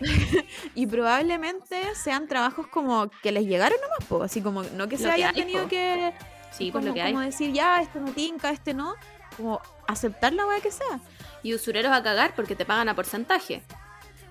[0.75, 5.03] y probablemente sean trabajos como que les llegaron nomás, po, así como no que se
[5.03, 5.69] Lo que hayan hay, tenido po.
[5.69, 6.13] que
[6.51, 7.13] Sí, como, pues lo que hay.
[7.13, 8.93] como decir, ya, este me tinca, este no,
[9.37, 10.99] como aceptar la weá que sea.
[11.41, 13.63] Y usureros a cagar porque te pagan a porcentaje.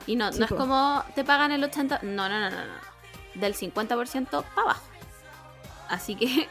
[0.06, 2.02] Y no, Sí, no es como te pagan el 80%.
[2.02, 2.72] No, no, no, no, no.
[3.34, 4.82] Del 50% para abajo.
[5.88, 6.48] Así que.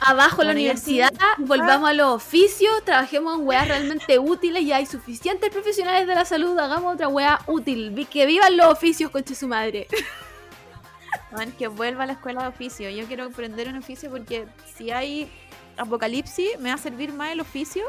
[0.00, 4.86] Abajo la universidad, así, volvamos a los oficios, trabajemos en weas realmente útiles y hay
[4.86, 8.06] suficientes profesionales de la salud, hagamos otra wea útil.
[8.10, 9.86] Que vivan los oficios, conche su madre.
[11.32, 12.88] Man, que vuelva a la escuela de oficio.
[12.90, 14.46] Yo quiero aprender un oficio porque
[14.76, 15.30] si hay
[15.76, 17.84] apocalipsis, me va a servir más el oficio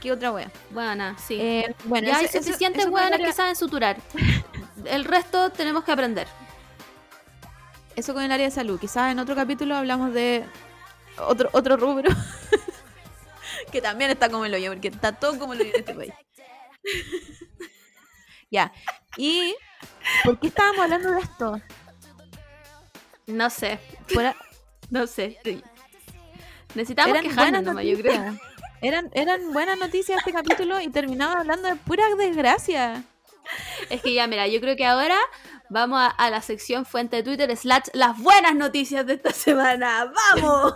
[0.00, 0.50] que otra wea.
[0.70, 1.38] Buena, sí.
[1.40, 3.96] Eh, bueno, ya hay eso- suficientes eso weones área- que saben suturar.
[4.84, 6.28] El resto tenemos que aprender.
[7.96, 8.78] Eso con el área de salud.
[8.78, 10.44] Quizás en otro capítulo hablamos de
[11.18, 12.10] otro, otro rubro.
[13.72, 16.12] que también está como el hoyo, porque está todo como el hoyo en este país.
[18.50, 18.72] ya.
[19.16, 19.54] Y.
[20.24, 21.60] ¿Por qué estábamos hablando de esto?
[23.26, 23.80] No sé,
[24.90, 25.38] no sé.
[26.74, 28.38] Necesitamos eran quejarnos buenas nomás, yo creo.
[28.82, 33.02] Eran, eran buenas noticias este capítulo y terminaba hablando de pura desgracia.
[33.90, 35.18] Es que ya, mira, yo creo que ahora
[35.70, 40.12] vamos a, a la sección fuente de Twitter slash las buenas noticias de esta semana.
[40.34, 40.74] ¡Vamos!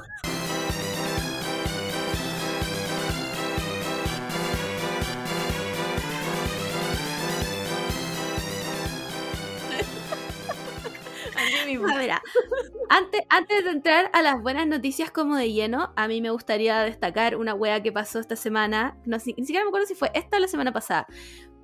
[12.88, 16.80] Antes, antes de entrar a las buenas noticias como de lleno, a mí me gustaría
[16.80, 18.98] destacar una wea que pasó esta semana.
[19.04, 21.06] No, si- ni siquiera me acuerdo si fue esta o la semana pasada.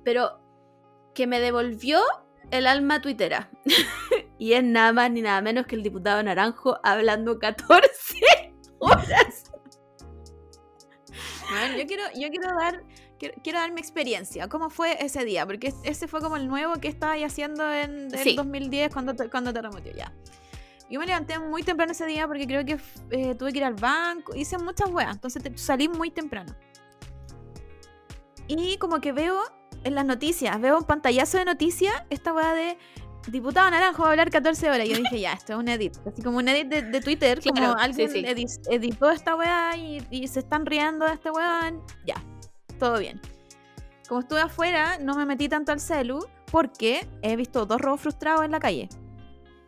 [0.03, 0.39] Pero
[1.13, 1.99] que me devolvió
[2.51, 3.49] el alma tuitera.
[4.39, 7.89] y es nada más ni nada menos que el diputado Naranjo hablando 14
[8.79, 9.43] horas.
[11.49, 12.83] Bueno, yo quiero, yo quiero dar,
[13.17, 14.49] quiero, quiero dar mi experiencia.
[14.49, 15.45] ¿Cómo fue ese día?
[15.45, 18.35] Porque es- ese fue como el nuevo que estaba haciendo en el Sí.
[18.35, 20.11] 2010 cuando, te- cuando terremoteó ya.
[20.89, 22.77] Yo me levanté muy temprano ese día porque creo que
[23.11, 26.55] eh, tuve que ir al banco, hice muchas weas, entonces te- salí muy temprano.
[28.47, 29.41] Y como que veo
[29.83, 32.77] en las noticias, veo un pantallazo de noticias, esta wea de
[33.29, 34.85] diputado naranjo va a hablar 14 horas.
[34.87, 37.39] Y yo dije, ya, esto es un edit, así como un edit de, de Twitter,
[37.41, 38.21] Claro, como sí, alguien sí.
[38.23, 42.15] edis- editó esta wea y, y se están riendo de este weón, ya,
[42.79, 43.19] todo bien.
[44.07, 48.45] Como estuve afuera, no me metí tanto al celu porque he visto dos robos frustrados
[48.45, 48.87] en la calle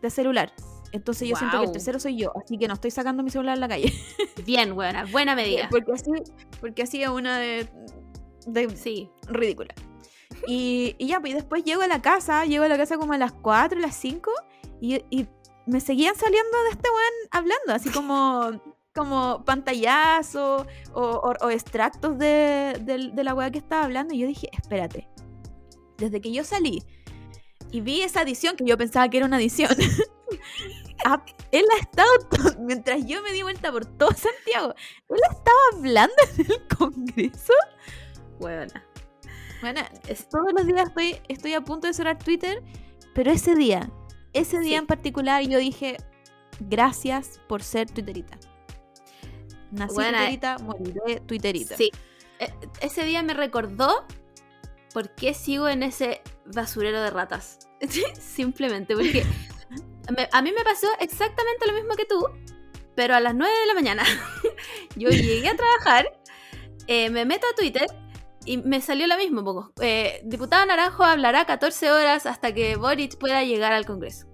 [0.01, 0.53] de celular.
[0.93, 3.55] Entonces yo siento que el tercero soy yo, así que no estoy sacando mi celular
[3.55, 3.93] en la calle.
[4.45, 5.67] Bien, buena, buena medida.
[5.69, 6.11] porque así,
[6.61, 7.67] porque así es una de,
[8.47, 9.09] de Sí.
[9.27, 9.75] ridícula.
[10.47, 13.17] Y, ya, pues y después llego a la casa, llego a la casa como a
[13.17, 14.31] las 4, las 5,
[14.81, 15.27] y,
[15.65, 18.59] me seguían saliendo de este weón hablando, así como,
[18.95, 24.15] como pantallazo o, extractos de, de la weá que estaba hablando.
[24.15, 25.07] Y yo dije, espérate,
[25.99, 26.83] desde que yo salí
[27.71, 29.69] y vi esa edición que yo pensaba que era una edición,
[31.51, 32.09] él ha estado,
[32.59, 34.73] mientras yo me di vuelta por todo Santiago,
[35.09, 37.53] él estaba hablando en el Congreso.
[38.39, 38.88] Buena.
[39.61, 42.63] Bueno, es- todos los días estoy, estoy a punto de cerrar Twitter,
[43.13, 43.89] pero ese día,
[44.33, 44.75] ese día Sí.
[44.75, 45.97] en particular, yo dije,
[46.59, 48.37] gracias por ser Twitterita.
[49.71, 50.03] Nací eh.
[50.09, 51.75] Twitterita, moriré Twitterita.
[51.77, 51.91] Sí.
[52.39, 54.05] E- ese día me recordó
[54.93, 57.59] por qué sigo en ese basurero de ratas.
[58.19, 59.25] Simplemente porque
[60.17, 62.25] me- a mí me pasó exactamente lo mismo que tú,
[62.95, 64.03] pero a las 9 de la mañana.
[64.95, 66.19] Yo llegué a trabajar,
[66.87, 67.85] eh, me meto a Twitter
[68.53, 69.43] y me salió lo mismo.
[69.43, 69.71] Poco.
[69.81, 74.25] Eh, Diputado Naranjo hablará 14 horas hasta que Boric pueda llegar al Congreso.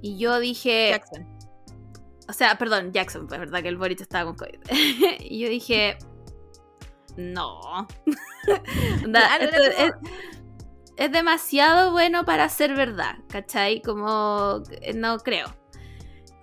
[0.00, 0.90] Y yo dije...
[0.90, 1.26] Jackson.
[2.28, 4.60] O sea, perdón, Jackson, pues verdad que el Boris estaba con COVID.
[5.20, 5.98] y yo dije,
[7.16, 7.88] no.
[8.46, 9.92] Esto es,
[10.96, 13.82] es demasiado bueno para ser verdad, ¿cachai?
[13.82, 15.52] Como, eh, no creo.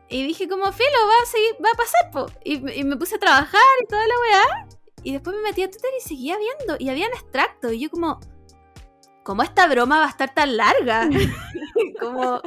[0.10, 2.26] Y dije como, filo, va a seguir, va a pasar, po.
[2.44, 4.68] Y, me- y me puse a trabajar y toda la weá.
[5.04, 6.76] Y después me metí a Twitter y seguía viendo.
[6.80, 7.74] Y habían extractos.
[7.74, 8.20] Y yo como,
[9.24, 11.10] ¿cómo esta broma va a estar tan larga?
[12.00, 12.42] como,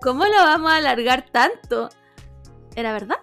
[0.00, 1.88] ¿cómo lo vamos a alargar tanto?
[2.76, 3.16] ¿Era verdad?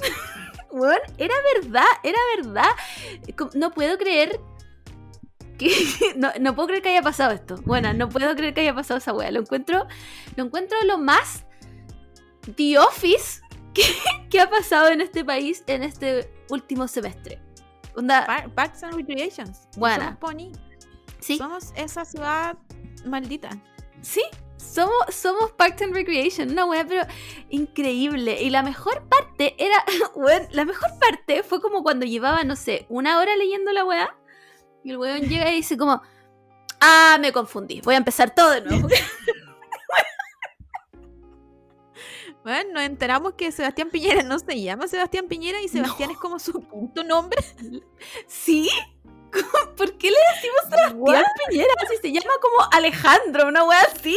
[0.72, 2.70] Bueno, era verdad, era verdad.
[3.54, 4.40] No puedo creer
[5.58, 5.72] que.
[6.14, 7.56] No, no puedo creer que haya pasado esto.
[7.64, 9.32] Bueno, no puedo creer que haya pasado esa wea.
[9.32, 9.88] Lo encuentro.
[10.36, 11.44] Lo encuentro lo más
[12.54, 13.42] The Office
[13.74, 13.82] que,
[14.30, 17.42] que ha pasado en este país en este último semestre.
[17.96, 18.24] Onda.
[18.26, 19.68] Par- Parks and Recreations.
[19.76, 20.04] Buena.
[20.04, 20.52] Somos Pony.
[21.20, 22.56] Sí, Somos esa ciudad
[23.04, 23.50] maldita.
[24.00, 24.22] sí.
[24.56, 27.02] Somos, somos Parks and Recreation, una wea, pero
[27.48, 28.42] increíble.
[28.42, 29.82] Y la mejor parte era,
[30.14, 34.14] weón, la mejor parte fue como cuando llevaba, no sé, una hora leyendo la wea.
[34.84, 36.02] Y el weón llega y dice como,
[36.78, 37.80] Ah, me confundí.
[37.80, 38.88] Voy a empezar todo de nuevo.
[42.42, 46.38] Bueno, nos enteramos que Sebastián Piñera no se llama Sebastián Piñera y Sebastián es como
[46.38, 47.38] su punto nombre.
[48.26, 48.68] ¿Sí?
[49.76, 54.16] ¿Por qué le decimos Sebastián Piñera si se llama como Alejandro, una wea así?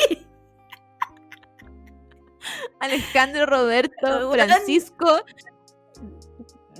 [2.80, 5.24] Alejandro Roberto Francisco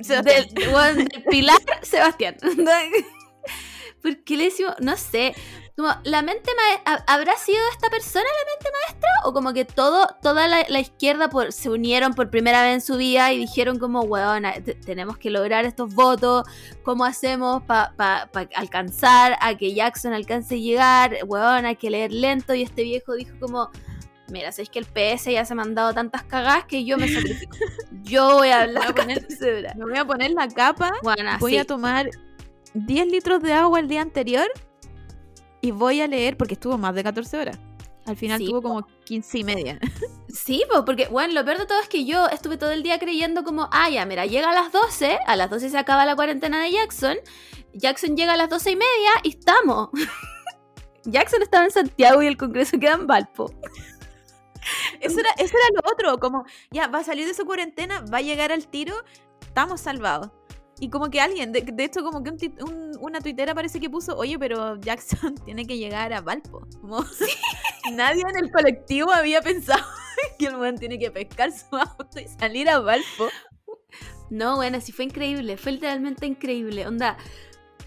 [0.02, 1.08] Sebastián.
[1.30, 2.38] Pilar Sebastián.
[4.02, 4.76] ¿Por qué le decimos?
[4.80, 5.36] No sé.
[5.76, 9.10] Como, ¿La mente maestra habrá sido esta persona la mente maestra?
[9.26, 12.96] ¿O como que todo, toda la, izquierda por, se unieron por primera vez en su
[12.98, 14.44] vida y dijeron como, weón,
[14.86, 16.46] tenemos que lograr estos votos,
[16.84, 21.18] ¿cómo hacemos para alcanzar a que Jackson alcance a llegar?
[21.26, 23.72] Weón, hay que leer lento y este viejo dijo como,
[24.30, 27.08] mira, sabéis que el PS ya se me han dado tantas cagadas que yo me
[27.08, 27.58] sacrifico.
[28.04, 30.92] yo voy a hablar con Me voy a poner la capa,
[31.40, 32.12] voy a tomar
[32.76, 34.48] 10 litros de agua el día anterior
[35.64, 37.58] y voy a leer porque estuvo más de 14 horas.
[38.06, 39.80] Al final tuvo como 15 y media.
[40.34, 43.44] Sí, porque, bueno, lo peor de todo es que yo estuve todo el día creyendo
[43.44, 46.64] como, ah, ya, mira, llega a las 12, a las 12 se acaba la cuarentena
[46.64, 47.18] de Jackson,
[47.76, 49.90] Jackson llega a las 12 y media y estamos.
[51.06, 53.54] Jackson estaba en Santiago y el Congreso queda en Valpo.
[55.02, 58.18] Eso era, eso era lo otro, como, ya, va a salir de su cuarentena, va
[58.18, 58.96] a llegar al tiro,
[59.42, 60.32] estamos salvados.
[60.80, 62.52] Y como que alguien, de, de hecho, como que
[63.00, 66.68] una tuitera parece que puso, oye, pero Jackson tiene que llegar a Valpo.
[66.82, 67.04] Como
[67.94, 69.84] nadie en el colectivo había pensado
[70.40, 73.30] que el buen tiene que pescar su auto y salir a Valpo.
[74.30, 76.88] No, bueno, sí fue increíble, fue literalmente increíble.
[76.88, 77.18] Onda,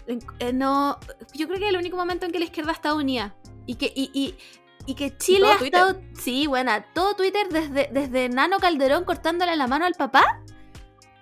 [0.07, 0.97] eh, no,
[1.33, 3.35] yo creo que es el único momento en que la izquierda está unida.
[3.65, 4.35] Y que, y,
[4.85, 5.99] y, que Chile ha estado.
[6.13, 6.85] Sí, buena.
[6.93, 10.41] Todo Twitter, desde, desde Nano Calderón cortándole la mano al papá,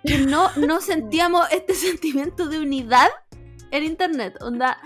[0.06, 3.08] que no, no sentíamos este sentimiento de unidad
[3.70, 4.36] en internet.
[4.40, 4.78] Onda,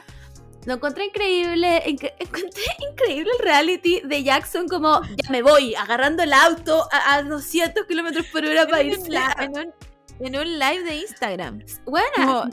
[0.66, 6.32] lo encontré increíble, encontré increíble el reality de Jackson como, ya me voy, agarrando el
[6.32, 9.10] auto a, 200 kilómetros por hora para irse.
[9.38, 9.74] En un,
[10.20, 11.62] en un live de Instagram.
[11.86, 12.50] Bueno.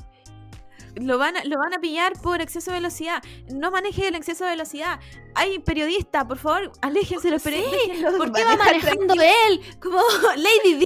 [0.95, 3.21] lo van, a, lo van a pillar por exceso de velocidad.
[3.53, 4.99] No maneje el exceso de velocidad.
[5.35, 8.13] Hay periodista, por favor, aléjense los periodistas.
[8.15, 9.61] ¿Por qué va manejando él?
[9.81, 9.99] Como
[10.37, 10.85] Lady D.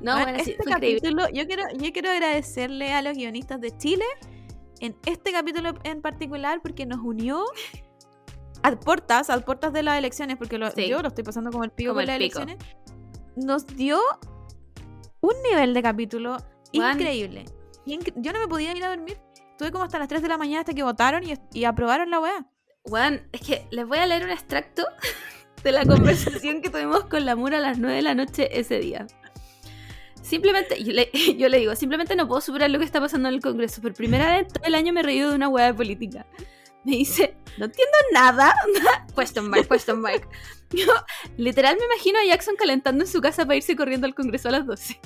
[0.00, 4.04] No, bueno, este capítulo, yo quiero, yo quiero agradecerle a los guionistas de Chile
[4.80, 7.44] en este capítulo en particular porque nos unió
[8.62, 11.94] a puertas, a puertas de las elecciones, porque yo lo estoy pasando como el pico
[11.94, 12.56] con las elecciones.
[13.36, 14.00] Nos dio
[15.20, 16.38] un nivel de capítulo
[16.72, 17.44] increíble.
[17.86, 19.18] yo no me podía ir a dormir.
[19.50, 21.22] Estuve como hasta las 3 de la mañana hasta que votaron
[21.52, 22.46] y, aprobaron la weá.
[22.84, 24.86] Juan, es que les voy a leer un extracto
[25.62, 28.78] de la conversación que tuvimos con la Mura a las 9 de la noche ese
[28.78, 29.06] día.
[30.30, 33.34] Simplemente, yo le, yo le, digo, simplemente no puedo superar lo que está pasando en
[33.34, 33.82] el Congreso.
[33.82, 36.24] Por primera vez todo el año me he reído de una hueá de política.
[36.84, 38.54] Me dice, no entiendo nada.
[39.16, 40.28] question mark, question mark.
[40.70, 40.86] Yo
[41.36, 44.52] literal me imagino a Jackson calentando en su casa para irse corriendo al Congreso a
[44.52, 45.00] las 12.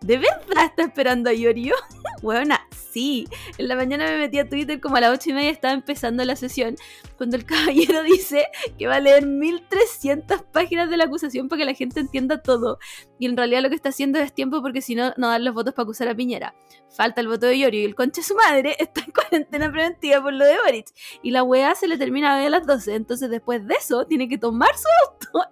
[0.00, 1.76] ¿De verdad está esperando a Yorio?
[2.20, 2.56] Bueno,
[2.94, 3.26] sí.
[3.58, 6.24] En la mañana me metí a Twitter como a las 8 y media estaba empezando
[6.24, 6.76] la sesión.
[7.16, 8.46] Cuando el caballero dice
[8.78, 12.78] que va a leer 1300 páginas de la acusación para que la gente entienda todo.
[13.18, 15.54] Y en realidad lo que está haciendo es tiempo porque si no, no dan los
[15.54, 16.54] votos para acusar a Piñera.
[16.96, 20.22] Falta el voto de Yorio y el conche de su madre está en cuarentena preventiva
[20.22, 20.86] por lo de Boric.
[21.22, 22.94] Y la weá se le termina a las 12.
[22.94, 24.88] Entonces después de eso tiene que tomar su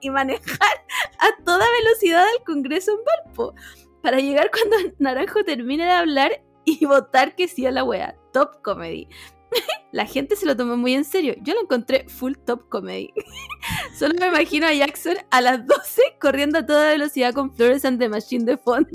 [0.01, 0.85] y manejar
[1.19, 3.55] a toda velocidad al Congreso en Valpo
[4.03, 6.43] para llegar cuando Naranjo termine de hablar
[6.81, 8.17] y votar que sí a la wea.
[8.33, 9.09] Top comedy.
[9.93, 11.35] La gente se lo tomó muy en serio.
[11.43, 13.13] Yo lo encontré full top comedy.
[13.99, 17.99] Solo me imagino a Jackson a las 12 corriendo a toda velocidad con Flores and
[17.99, 18.89] the Machine de fondo.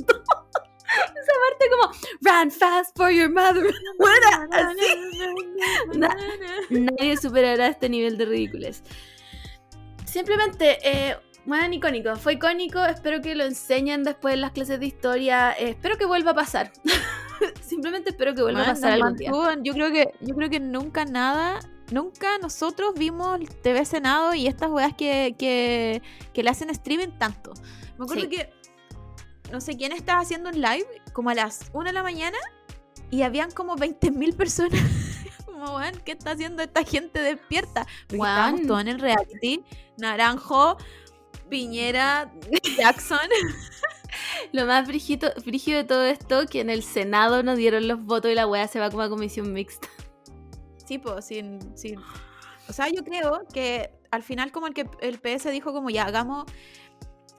[0.88, 1.92] Esa parte como
[2.22, 3.74] Run fast for your mother.
[6.70, 8.82] nadie superará este nivel de ridículos.
[10.06, 12.16] Simplemente, eh, bueno, icónico.
[12.16, 12.84] Fue icónico.
[12.84, 15.52] Espero que lo enseñen después en las clases de historia.
[15.52, 16.72] Eh, espero que vuelva a pasar.
[17.62, 19.32] Simplemente espero que vuelva a pasar algún día.
[19.64, 21.60] Yo creo que, yo creo que nunca nada
[21.92, 26.02] nunca nosotros vimos TV Senado y estas weas que, que,
[26.34, 27.54] que, le hacen streaming tanto.
[27.98, 28.50] Me acuerdo que
[29.52, 32.38] no sé quién estaba haciendo un live como a las 1 de la mañana
[33.10, 34.82] y habían como 20.000 personas
[35.46, 37.86] como, ¿qué está haciendo esta gente despierta?
[38.08, 39.64] Porque estábamos todos en el reality.
[39.98, 40.78] Naranjo,
[41.50, 42.32] Piñera,
[42.78, 43.20] Jackson.
[44.52, 48.36] Lo más frígido, de todo esto, que en el Senado nos dieron los votos y
[48.36, 49.88] la weá se va como a comisión mixta.
[50.86, 51.60] Sí, pues, sin,
[52.70, 56.06] O sea, yo creo que al final como el que el PS dijo como ya
[56.06, 56.46] hagamos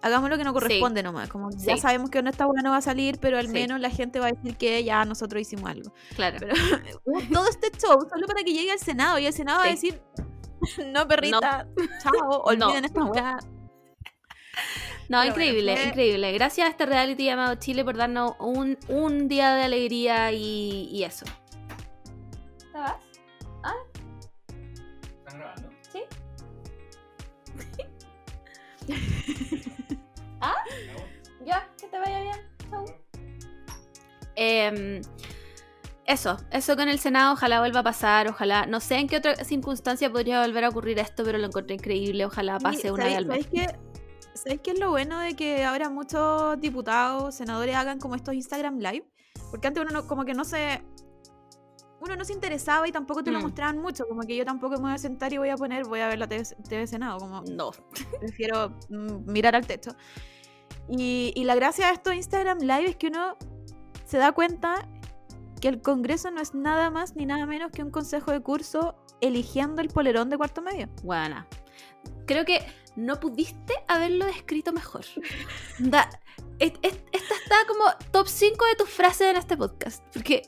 [0.02, 1.28] hagamos lo que nos corresponde nomás.
[1.28, 3.52] Como ya sabemos que esta buena no va a salir, pero al Sí.
[3.52, 5.92] menos la gente va a decir que ya nosotros hicimos algo.
[6.14, 6.36] Claro.
[6.40, 6.54] Pero
[7.32, 10.00] todo este show solo para que llegue al Senado y el Senado va a decir,
[10.92, 11.66] no perrita,
[12.02, 13.38] chao, olviden esta weá.
[15.08, 16.32] No, Pero increíble, bueno, fue- increíble.
[16.32, 21.04] Gracias a este reality llamado Chile por darnos un, un día de alegría y, y
[21.04, 21.24] eso.
[22.72, 22.96] ¿Te vas?
[25.26, 25.70] ¿Están grabando?
[25.90, 26.02] ¿Sí?
[30.40, 30.54] ¿Ah?
[31.44, 32.36] Ya, que te vaya bien.
[32.70, 32.84] Chau.
[34.36, 35.00] Em,
[36.04, 39.34] eso, eso con el Senado, ojalá vuelva a pasar, ojalá, no sé en qué otra
[39.44, 43.26] circunstancia podría volver a ocurrir esto, pero lo encontré increíble, ojalá pase una vez al
[43.26, 43.46] mes.
[43.46, 43.72] ¿sabéis
[44.42, 48.78] ¿Sabéis qué es lo bueno de que ahora muchos diputados, senadores hagan como estos Instagram
[48.78, 49.04] Live?
[49.50, 50.82] Porque antes uno no, como que no se...
[52.00, 53.42] Uno no se interesaba y tampoco te lo Mm.
[53.42, 54.06] mostraban mucho.
[54.06, 56.18] Como que yo tampoco me voy a sentar y voy a poner, voy a ver
[56.20, 57.18] la TV, TV Senado.
[57.18, 57.72] Como No.
[58.20, 59.90] prefiero mm, mirar al techo.
[60.88, 63.36] Y, y la gracia de estos Instagram Live es que uno
[64.04, 64.88] se da cuenta
[65.60, 68.94] que el Congreso no es nada más ni nada menos que un consejo de curso
[69.20, 70.88] eligiendo el polerón de cuarto medio.
[71.02, 71.48] Buena.
[72.26, 72.60] Creo que
[72.98, 75.04] no pudiste haberlo descrito mejor.
[75.78, 76.10] Da-
[76.58, 80.02] es- es- esta está como top 5 de tus frases en este podcast.
[80.12, 80.42] Porque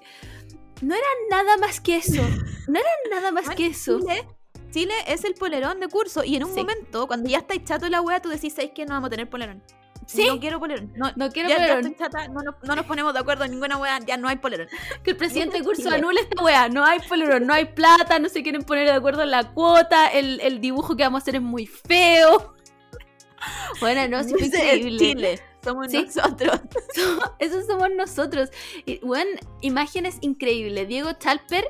[0.82, 2.22] no era nada más que eso.
[2.68, 3.98] No era nada más Bueno, que eso.
[4.00, 4.26] Chile,
[4.72, 6.60] Chile es el polerón de curso y en un Sí.
[6.60, 9.28] momento, cuando ya estáis chato la wea, tú decís, ¿sabes que no vamos a tener
[9.30, 9.62] polerón?
[10.12, 10.26] Sí.
[10.26, 10.92] No quiero polerón.
[10.96, 11.86] No, No quiero ya, ya polerón.
[11.92, 14.36] estoy chata, no, nos- no nos ponemos de acuerdo en ninguna wea, ya no hay
[14.36, 14.66] polerón.
[15.04, 16.68] Que el presidente de curso anule esta wea.
[16.68, 20.08] No hay polerón, no hay plata, no se quieren poner de acuerdo en la cuota.
[20.08, 22.54] El, el dibujo que vamos a hacer es muy feo.
[23.80, 24.98] Bueno, no, sí es increíble.
[24.98, 26.02] Chile, somos Sí.
[26.04, 26.60] nosotros.
[27.38, 28.50] Esos somos nosotros.
[28.84, 29.30] Y, bueno,
[29.62, 30.86] imágenes increíbles.
[30.88, 31.64] Diego Chalper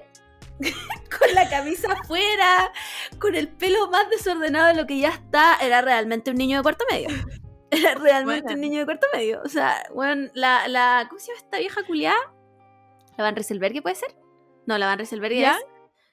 [0.59, 2.73] con la camisa afuera,
[3.21, 5.59] con el pelo más desordenado de lo que ya está.
[5.61, 7.09] Era realmente un niño de cuarto medio.
[8.01, 8.55] Realmente Bueno.
[8.55, 9.41] un niño de cuarto medio.
[9.45, 12.19] O sea, bueno, la, la ¿cómo se llama esta vieja culiada?
[13.17, 14.17] ¿La Van Rieselberg puede ser?
[14.67, 15.53] No, la Van Rieselberg ¿Ya?
[15.57, 15.65] es...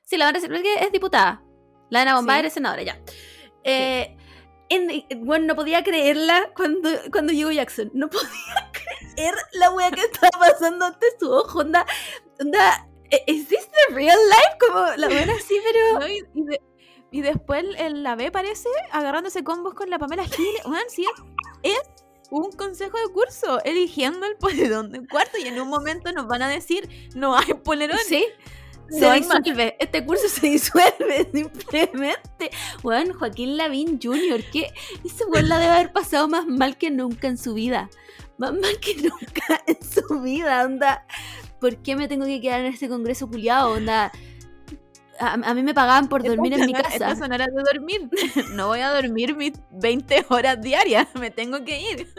[0.03, 1.41] Sí, la Van Rieselberg es diputada.
[1.89, 2.47] La Ana Bombay Sí.
[2.47, 2.99] es senadora, ya.
[3.63, 4.15] Eh,
[4.69, 7.91] en- bueno, no podía creerla cuando, cuando llegó Jackson.
[7.93, 8.71] No podía
[9.15, 11.59] creer la wea que estaba pasando ante su ojo.
[11.59, 11.85] Onda,
[12.39, 14.57] onda, ¿e- ¿is this the real life?
[14.59, 15.99] Como la buena así, pero...
[15.99, 16.07] ¿no?
[16.07, 16.61] Y, y de-
[17.09, 20.65] y después el, la B parece agarrándose combos con la Pamela Giles.
[20.65, 21.05] Weón, sí,
[21.63, 21.81] es,
[22.29, 26.41] un consejo de curso eligiendo el polerón de cuarto y en un momento nos van
[26.41, 27.97] a decir no hay polerón.
[28.05, 28.25] Sí.
[28.89, 32.51] Se No disuelve, este curso se disuelve simplemente.
[32.83, 34.71] Weón, Joaquín Lavín Jr., que
[35.03, 37.89] ese weón la debe haber pasado más mal que nunca en su vida.
[38.37, 41.05] Más mal que nunca en su vida, onda.
[41.59, 43.73] ¿Por qué me tengo que quedar en este congreso culiado?
[43.73, 44.11] Onda.
[45.19, 46.93] A, a mí me pagaban por dormir en mi casa.
[46.93, 48.09] Estas son horas de dormir.
[48.53, 51.07] No voy a dormir mis 20 horas diarias.
[51.19, 52.07] Me tengo que ir.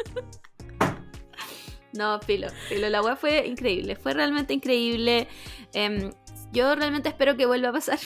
[1.93, 5.27] No, filo, filo, la web fue increíble, fue realmente increíble.
[5.73, 6.13] Em,
[6.53, 7.99] yo realmente espero que vuelva a pasar.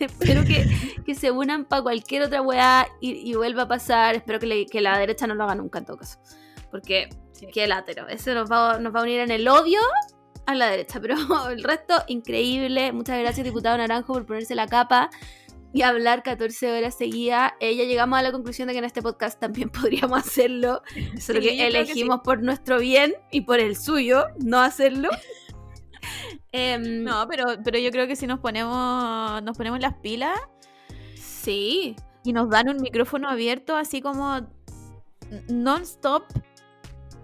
[0.00, 0.64] espero que,
[1.04, 4.14] que se unan para cualquier otra weá y, y vuelva a pasar.
[4.14, 6.18] Espero que, le- que la derecha no lo haga nunca en todo caso.
[6.70, 7.08] Porque,
[7.52, 8.06] qué látero.
[8.08, 9.80] Eso nos va, nos va a unir en el odio
[10.46, 11.00] a la derecha.
[11.00, 11.16] Pero
[11.50, 12.92] el resto, increíble.
[12.92, 15.10] Muchas gracias, diputado Naranjo, por ponerse la capa
[15.72, 17.52] y hablar 14 horas seguidas.
[17.60, 20.82] Eh, ya llegamos a la conclusión de que en este podcast también podríamos hacerlo.
[21.20, 25.10] Solo Sí, que elegimos por nuestro bien y por el suyo no hacerlo.
[26.52, 30.38] Em, No, pero, pero yo creo que si nos ponemos, nos ponemos las pilas
[31.16, 34.40] Sí, y nos dan un micrófono abierto, así como
[35.48, 36.24] non-stop,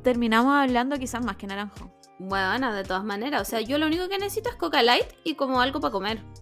[0.02, 1.92] terminamos hablando quizás más que naranjo.
[2.28, 3.42] Bueno, de todas maneras.
[3.42, 6.20] O sea, yo lo único que necesito es Coca Light y como algo para comer.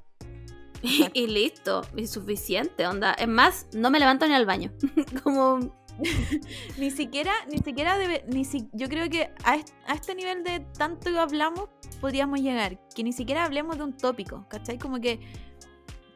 [0.83, 3.13] Y, y listo, y suficiente, onda.
[3.13, 4.73] Es más, no me levanto ni al baño.
[5.23, 5.59] como,
[6.79, 10.61] Ni siquiera, ni siquiera debe, ni si, yo creo que a, a este nivel de
[10.79, 11.69] tanto que hablamos
[12.01, 14.79] podríamos llegar, que ni siquiera hablemos de un tópico, ¿cachai?
[14.79, 15.21] Como que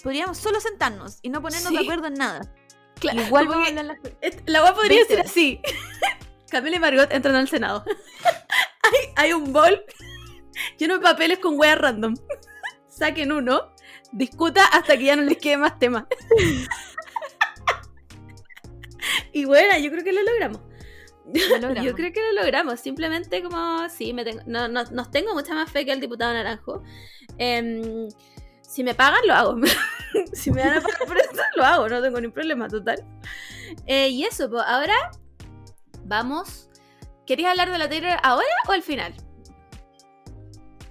[0.02, 1.76] podríamos solo sentarnos y no ponernos Sí.
[1.76, 2.50] de acuerdo en nada.
[2.98, 3.98] claro, Igual vamos a hablar las
[4.46, 5.60] La web podría 20 ser así.
[6.50, 7.84] Camila y Margot entran al Senado.
[8.84, 9.84] Hay, hay un bol
[10.78, 12.14] lleno de papeles con weas random.
[12.88, 13.72] Saquen uno,
[14.12, 16.06] discuta hasta que ya no les quede más tema.
[19.32, 20.60] y bueno, yo creo que lo logramos.
[21.26, 21.84] Lo logramos.
[21.84, 22.78] Yo creo que lo logramos.
[22.78, 26.32] Simplemente como, sí, me tengo, no, no, nos tengo mucha más fe que el diputado
[26.32, 26.82] Naranjo.
[27.38, 28.08] Em,
[28.60, 29.56] si me pagan, lo hago.
[30.32, 31.88] si me dan a pagar por eso, lo hago.
[31.88, 33.04] No tengo ningún problema, total.
[33.86, 34.94] Eh, y eso, pues ahora
[36.04, 36.68] vamos.
[37.26, 39.14] ¿Querías hablar de la Taylor ahora o al final?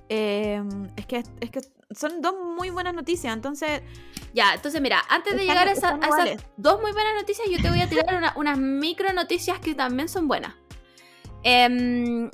[0.10, 0.62] Eh,
[0.96, 1.62] es, que, es que
[1.92, 3.34] son dos muy buenas noticias.
[3.34, 3.82] Entonces,
[4.34, 7.48] Ya, entonces mira, antes de Están- llegar a, esa- a esas dos muy buenas noticias,
[7.52, 10.56] yo te voy a tirar una- unas micro noticias que también son buenas.
[11.44, 12.32] Em,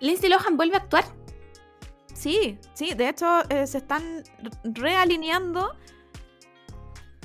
[0.00, 1.04] Lindsay Lohan vuelve a actuar.
[2.14, 4.22] Sí, sí, de hecho eh, se están
[4.64, 5.76] realineando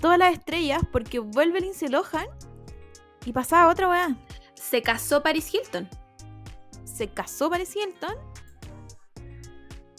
[0.02, 2.28] todas las estrellas porque vuelve Lindsay Lohan
[3.26, 4.16] y pasaba otra weá.
[4.70, 5.88] Se casó Paris Hilton.
[6.84, 8.16] Se casó Paris Hilton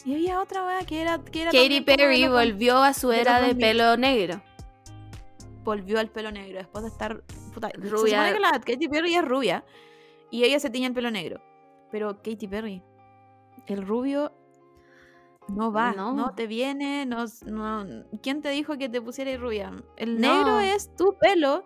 [0.05, 1.19] y había otra weá que era.
[1.23, 3.57] Que era Katy Perry volvió a su era de 2000.
[3.65, 4.41] pelo negro.
[5.63, 7.21] volvió al pelo negro después de estar
[7.53, 8.17] puta, Se Rubia.
[8.23, 9.63] supone que la Katy Perry es rubia
[10.31, 11.41] y ella se tiñe el pelo negro.
[11.91, 12.81] Pero Katy Perry,
[13.67, 14.31] el rubio
[15.47, 16.13] no va, No.
[16.13, 17.85] no, te viene, no, no-
[18.23, 19.71] ¿quién te dijo que te pusieras rubia?
[19.97, 20.35] El No.
[20.37, 21.65] negro es tu pelo.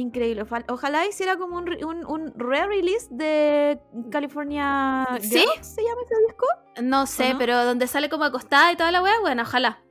[0.00, 0.46] Increíble.
[0.68, 3.80] Ojalá- hiciera como un, un, un re-release de
[4.10, 5.40] California ¿Sí?
[5.40, 6.46] Girls, ¿Se llama ese disco?
[6.82, 7.38] No sé, no?
[7.38, 9.82] pero donde sale como acostada y toda la weá, bueno, ojalá.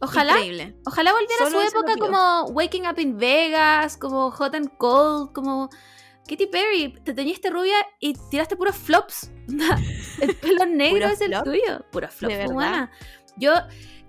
[0.00, 0.32] Ojalá.
[0.32, 0.76] Increíble.
[0.86, 5.68] Ojalá volviera a su época como Waking Up in Vegas, como Hot and Cold, como
[6.28, 6.94] Katy Perry.
[7.04, 9.30] Te teñiste rubia y tiraste puros flops.
[10.20, 11.84] el pelo negro ¿Puros es el tuyo.
[11.90, 12.90] Puros flops, buena.
[13.36, 13.52] Yo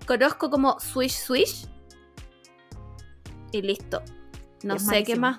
[0.06, 1.66] conozco como Swish Swish
[3.52, 4.02] y listo.
[4.62, 5.38] No Es sé qué más.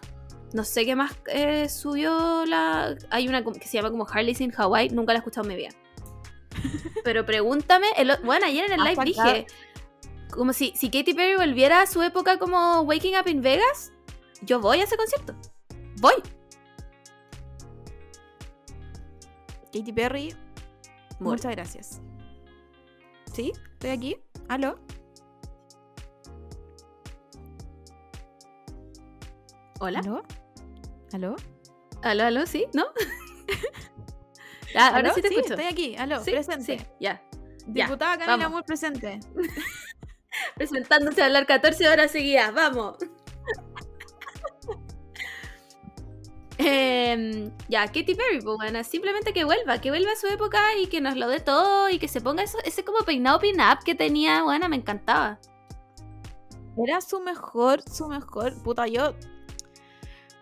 [0.53, 2.95] No sé qué más eh, subió la.
[3.11, 4.89] Hay una que se llama como Harley's in Hawaii.
[4.89, 5.69] Nunca la he escuchado en mi vida.
[7.03, 7.87] Pero pregúntame.
[7.97, 9.47] el bueno, ayer en el Ha live dije.
[10.31, 13.91] Como si, si Katy Perry volviera a su época como Waking Up in Vegas.
[14.41, 15.35] Yo voy a ese concierto.
[15.97, 16.13] Voy.
[19.73, 20.35] Katy Perry,
[21.19, 22.01] muchas gracias.
[23.31, 23.53] ¿Sí?
[23.73, 24.17] ¿Estoy aquí?
[24.47, 24.79] ¿Aló?
[29.79, 29.99] Hola.
[29.99, 30.23] ¿Aló?
[31.13, 31.35] ¿Aló?
[32.03, 32.85] Aló, aló, sí, ¿no?
[34.75, 35.55] Ah, ahora sí te escucho.
[35.55, 35.95] estoy aquí.
[35.95, 36.77] Aló, Sí, presente.
[36.77, 37.19] sí, ya.
[37.69, 38.51] ya, Diputada Camila vamos.
[38.51, 39.19] Moore presente.
[40.55, 42.95] Presentándose a hablar 14 horas seguidas, vamos.
[46.59, 50.87] Em, ya, Katy Perry, pues bueno, simplemente que vuelva, que vuelva a su época y
[50.87, 53.95] que nos lo dé todo y que se ponga eso, ese como peinado pin-up que
[53.95, 55.39] tenía, bueno, me encantaba.
[56.77, 58.53] Era su mejor, su mejor.
[58.61, 59.15] Puta, yo.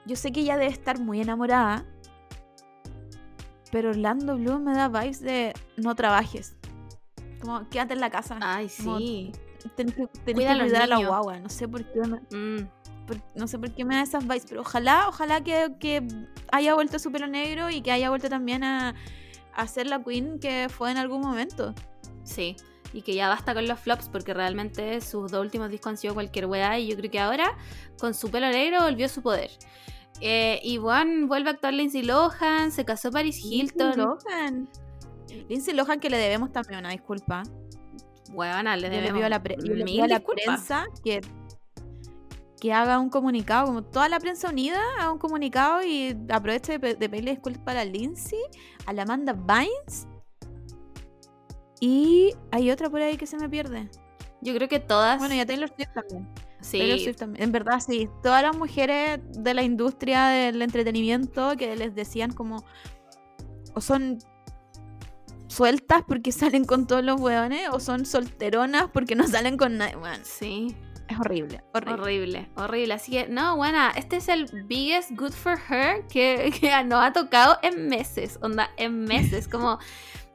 [0.07, 1.85] Yo sé que ella debe estar muy enamorada.
[3.71, 6.55] Pero Orlando Bloom me da vibes de no trabajes.
[7.41, 8.37] Como quédate en la casa.
[8.41, 9.31] Ay, Como, sí.
[9.75, 11.39] Tenés que, tenés Cuida a que los cuidar a la guagua.
[11.39, 12.67] No sé por qué me, Mm,
[13.05, 14.45] por- no sé por qué me da esas vibes.
[14.47, 16.07] Pero ojalá, ojalá que, que
[16.51, 18.95] haya vuelto su pelo negro y que haya vuelto también a,
[19.53, 21.73] a ser la queen que fue en algún momento.
[22.23, 22.55] sí.
[22.93, 26.13] Y que ya basta con los flops porque realmente sus dos últimos discos han sido
[26.13, 27.51] cualquier weá y yo creo que ahora
[27.99, 29.51] con su pelo negro volvió a su poder.
[30.21, 33.87] Eh, y bueno, vuelve a actuar Lindsay Lohan, se casó Paris Hilton.
[33.95, 34.69] Lindsay Lohan.
[35.49, 37.43] Lindsay Lohan que le debemos también una disculpa.
[38.31, 41.21] Huevona, le debemos a la, pre- le pido a la prensa que,
[42.59, 46.79] que haga un comunicado, como toda la prensa unida, haga un comunicado y aproveche de,
[46.79, 48.39] pe- de pedirle disculpas a la Lindsay,
[48.85, 50.07] a la Amanda Bynes.
[51.79, 53.87] Y hay otra por ahí que se me pierde.
[54.41, 55.19] Yo creo que todas.
[55.19, 56.27] Bueno, y a Taylor Swift también.
[56.61, 56.79] Sí.
[56.79, 57.43] Taylor Swift también.
[57.43, 58.09] En verdad, sí.
[58.23, 62.63] Todas las mujeres de la industria del entretenimiento que les decían como.
[63.73, 64.19] O son
[65.47, 69.95] sueltas porque salen con todos los hueones, o son solteronas porque no salen con nadie.
[69.95, 70.75] Bueno, Sí,
[71.07, 72.01] es horrible, horrible.
[72.01, 72.93] horrible, horrible.
[72.93, 77.13] Así que, no, buena, este es el biggest good for her que, que nos ha
[77.13, 78.39] tocado en meses.
[78.41, 79.47] Onda, en meses.
[79.51, 79.79] Como,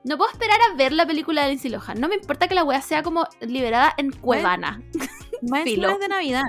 [0.05, 2.01] no puedo esperar a ver la película de Lindsay Lohan.
[2.01, 4.83] No me importa que la wea sea como liberada en Cuevana.
[5.43, 5.89] Más Filo.
[5.89, 6.45] encima es de Navidad.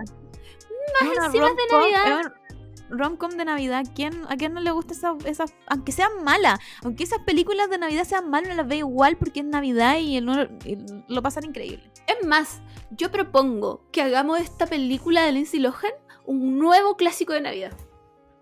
[1.02, 2.34] Más Es encima es de Navidad.
[2.90, 3.86] Rom-com de Navidad.
[3.96, 6.60] ¿Quién, ¿A quién no le gusta esa, esa- Aunque sean malas.
[6.84, 10.18] Aunque esas películas de Navidad sean malas, no las ve igual porque es Navidad y,
[10.18, 11.92] el- lo pasan increíble.
[12.08, 15.92] Es más, yo propongo que hagamos esta película de Lindsay Lohan
[16.26, 17.74] un nuevo clásico de Navidad.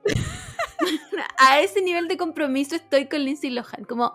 [1.38, 3.86] a ese nivel de compromiso estoy con Lindsay Lohan.
[3.88, 4.14] Como,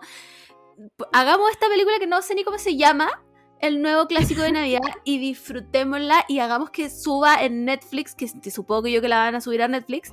[1.11, 3.23] hagamos esta película que no sé ni cómo se llama,
[3.61, 8.51] el nuevo clásico de Navidad, y disfrutémosla y hagamos que suba en Netflix, que, que
[8.51, 10.11] supongo que yo que la van a subir a Netflix,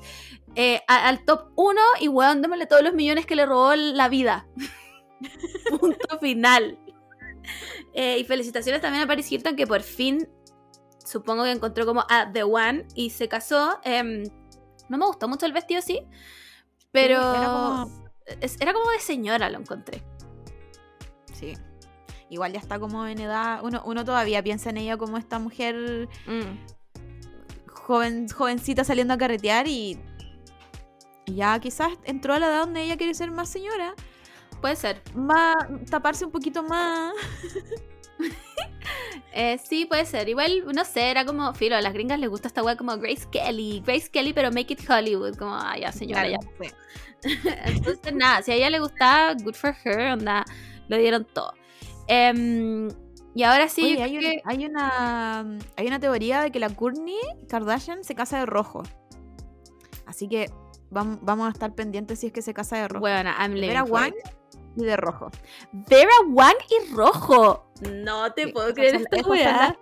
[0.55, 4.09] eh, a- al top 1 y weón, démosle todos los millones que le robó la
[4.09, 4.47] vida.
[5.81, 6.78] Punto final.
[7.93, 10.28] Eh, y felicitaciones también a Paris Hilton que por fin
[11.05, 13.78] supongo que encontró como a The One y se casó.
[13.85, 14.23] Em,
[14.89, 16.01] no me gustó mucho el vestido, sí,
[16.93, 18.05] pero Era como-
[18.60, 20.02] era como de señora, lo encontré.
[21.35, 21.52] Sí.
[22.30, 23.60] Igual ya está como en edad.
[23.62, 26.59] Uno, uno todavía piensa en ella como esta mujer Mm.
[27.72, 29.98] joven, jovencita saliendo a carretear y.
[31.26, 33.94] y Ya quizás entró a la edad donde ella quiere ser más señora.
[34.60, 35.02] Puede ser.
[35.14, 35.55] Más,
[35.90, 37.12] taparse un poquito más.
[39.36, 40.28] Eh, sí, puede ser.
[40.28, 43.26] Igual, no sé, era como, filo, a las gringas les gusta esta weá como Grace
[43.32, 43.82] Kelly.
[43.84, 45.34] Grace Kelly, pero make it Hollywood.
[45.36, 46.38] Como, ah, ya, señora, ya.
[46.60, 46.70] Sí.
[47.64, 50.44] Entonces, nada, si a ella le gustaba, good for her, onda,
[50.86, 51.52] lo dieron todo.
[52.06, 52.89] Em,
[53.35, 56.60] y ahora sí, Oye, hay, creo un- que- hay una hay una teoría de que
[56.60, 57.16] la Kourtney
[57.48, 58.82] Kardashian se casa de rojo.
[60.06, 60.51] Así que
[60.90, 63.01] vam- vamos a estar pendientes si es que se casa de rojo.
[63.01, 64.12] Bueno, I'm Vera Wang
[64.76, 65.31] y de rojo.
[65.72, 67.70] Vera Wang y rojo.
[67.93, 69.76] No te puedo creer esta weá.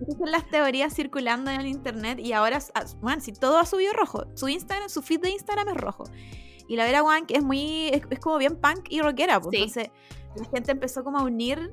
[0.00, 3.66] esas son las teorías circulando en el internet y ahora, ah, bueno, si todo ha
[3.66, 6.04] subido rojo, su Instagram, su feed de Instagram es rojo.
[6.66, 9.62] Y la Vera Wang es muy, es, es como bien punk y rockera, pues, Sí.
[9.62, 9.90] entonces
[10.36, 11.70] la gente empezó como a unir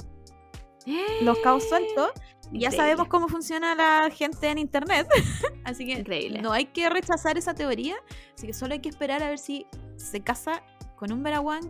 [1.22, 2.12] los cabos sueltos.
[2.52, 2.78] Y ya Increíble.
[2.78, 5.08] sabemos cómo funciona la gente en internet.
[5.64, 6.42] Así que Increíble.
[6.44, 7.96] no hay que rechazar esa teoría.
[8.36, 9.66] Así que solo hay que esperar a ver si
[9.98, 10.62] se casa
[10.96, 11.66] con un Vera Wang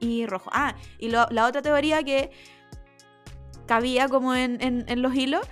[0.00, 0.50] y rojo.
[0.52, 2.30] Ah, y lo- la otra teoría que
[3.66, 5.46] cabía como en, en- en los hilos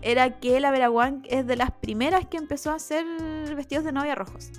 [0.00, 3.04] era que la Vera Wang es de las primeras que empezó a hacer
[3.54, 4.50] vestidos de novia rojos.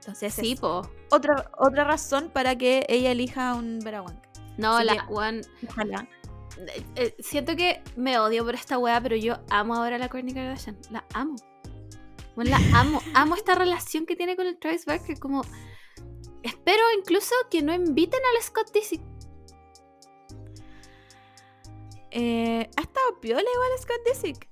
[0.00, 0.82] Entonces Sí, es po.
[1.12, 4.20] otra, otra razón para que ella elija un Vera Wang.
[4.58, 5.42] No, Así la Wang.
[5.68, 6.08] Ojalá.
[6.66, 10.08] eh, eh, siento que me odio por esta weá, pero yo amo ahora a la
[10.08, 10.78] Kourtney Kardashian.
[10.90, 11.36] La amo.
[12.34, 13.00] Bueno, la amo.
[13.14, 15.18] amo esta relación que tiene con el Travis Barker.
[15.18, 15.42] Como.
[16.42, 19.02] Espero incluso que no inviten al Scott Disick.
[22.10, 24.48] Eh, ha estado piola igual Scott Disick.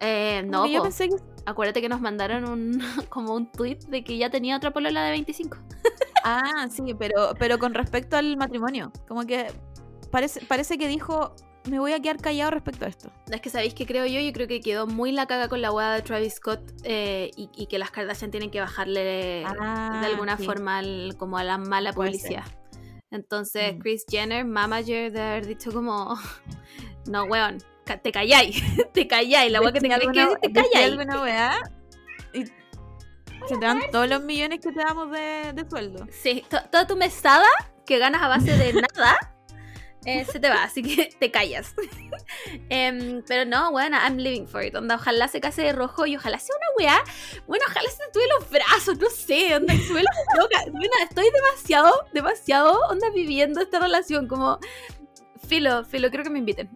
[0.00, 1.16] Eh, no, yo pensé que
[1.46, 5.10] acuérdate que nos mandaron un como un tweet de que ya tenía otra polola de
[5.12, 5.56] 25.
[6.24, 9.48] Ah, sí, pero, pero con respecto al matrimonio, como que
[10.10, 11.34] parece, parece que dijo,
[11.68, 13.10] me voy a quedar callado respecto a esto.
[13.30, 15.72] Es que sabéis que creo yo, yo creo que quedó muy la caga con la
[15.72, 20.06] weá de Travis Scott eh, y, y que las Kardashian tienen que bajarle Ah, de
[20.06, 20.44] alguna sí.
[20.44, 22.44] forma al- como a la mala publicidad.
[23.10, 23.78] Entonces Mm.
[23.80, 26.16] Chris Jenner, mamager, de haber dicho como,
[27.06, 30.52] no weón, te calláis, te calláis, la weá que te Decía tenés que decir, te
[30.52, 30.90] calláis.
[30.92, 31.58] alguna weá
[32.32, 32.44] y
[33.48, 36.06] se te dan todos los millones que te damos de, de sueldo.
[36.10, 37.46] Sí, to- toda tu mesada
[37.84, 39.16] que ganas a base de nada
[40.04, 41.74] eh, se te va, así que te callas.
[42.70, 44.74] Em, pero no, bueno, I'm living for it.
[44.74, 47.04] Onda, ojalá se case de rojo y ojalá sea una weá.
[47.46, 50.58] Bueno, ojalá se tatúe los brazos, no sé, onda, la loca.
[50.72, 54.26] Bueno, estoy demasiado, demasiado, onda, viviendo esta relación.
[54.26, 54.58] Como,
[55.46, 56.68] filo, filo, creo que me inviten.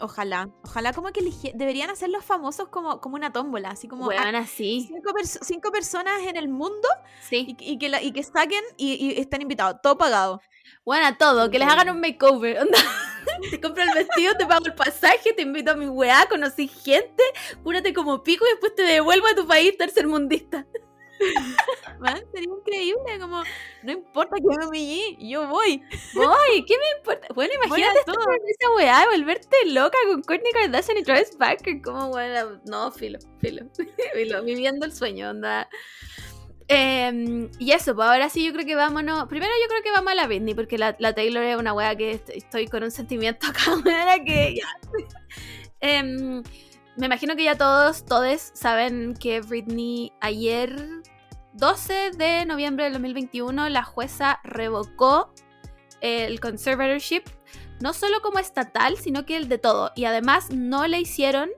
[0.00, 4.10] Ojalá, ojalá como que elige- deberían hacer los famosos como, como una tómbola, así como
[4.10, 6.88] ah, así, cinco, perso- cinco personas en el mundo
[7.20, 7.56] sí.
[7.58, 10.40] y, y que, la- y que saquen y, y estén invitados, todo pagado.
[10.84, 12.60] Bueno, todo, que les hagan un makeover.
[12.60, 12.78] Onda,
[13.50, 17.22] te compro el vestido, te pago el pasaje, te invito a mi weá, conocí gente,
[17.62, 20.66] cúrate como pico y después te devuelvo a tu país tercermundista.
[22.00, 23.42] Man, sería increíble, como,
[23.82, 25.82] no importa que me humillé, yo voy.
[26.14, 27.28] Voy, ¿qué me importa?
[27.34, 28.24] Bueno, imagínate estar todo.
[28.24, 31.82] con esa weá, volverte loca con Kourtney Kardashian y Travis Barker.
[31.82, 33.66] Como, bueno, no, filo, filo,
[34.14, 35.68] filo, viviendo el sueño, onda.
[36.68, 39.26] Em, y eso, pues ahora sí yo creo que vámonos.
[39.28, 41.96] Primero yo creo que vamos a la Britney, porque la, la Taylor es una wea
[41.96, 44.68] que est- estoy con un sentimiento acá, manera que ya.
[45.80, 46.42] Em,
[46.96, 50.76] me imagino que ya todos, todes saben que Britney ayer,
[51.60, 55.32] 12 de noviembre del 2021, la jueza revocó
[56.00, 57.22] el conservatorship,
[57.80, 59.92] no solo como estatal, sino que el de todo.
[59.94, 61.50] Y además no le hicieron,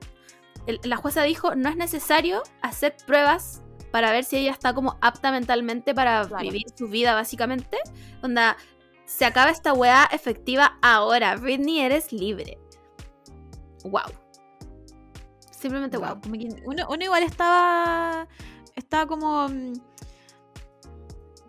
[0.67, 3.61] el- la jueza dijo, no es necesario hacer pruebas
[3.91, 6.43] para ver si ella está como apta mentalmente para Claro.
[6.43, 7.77] vivir su vida, básicamente.
[8.21, 8.57] Onda,
[9.05, 11.35] se acaba esta weá efectiva ahora.
[11.37, 12.57] Britney, eres libre.
[13.85, 14.11] Wow.
[15.51, 16.15] Simplemente wow.
[16.15, 18.27] Wow, uno, uno igual estaba,
[18.75, 19.73] estaba como mm,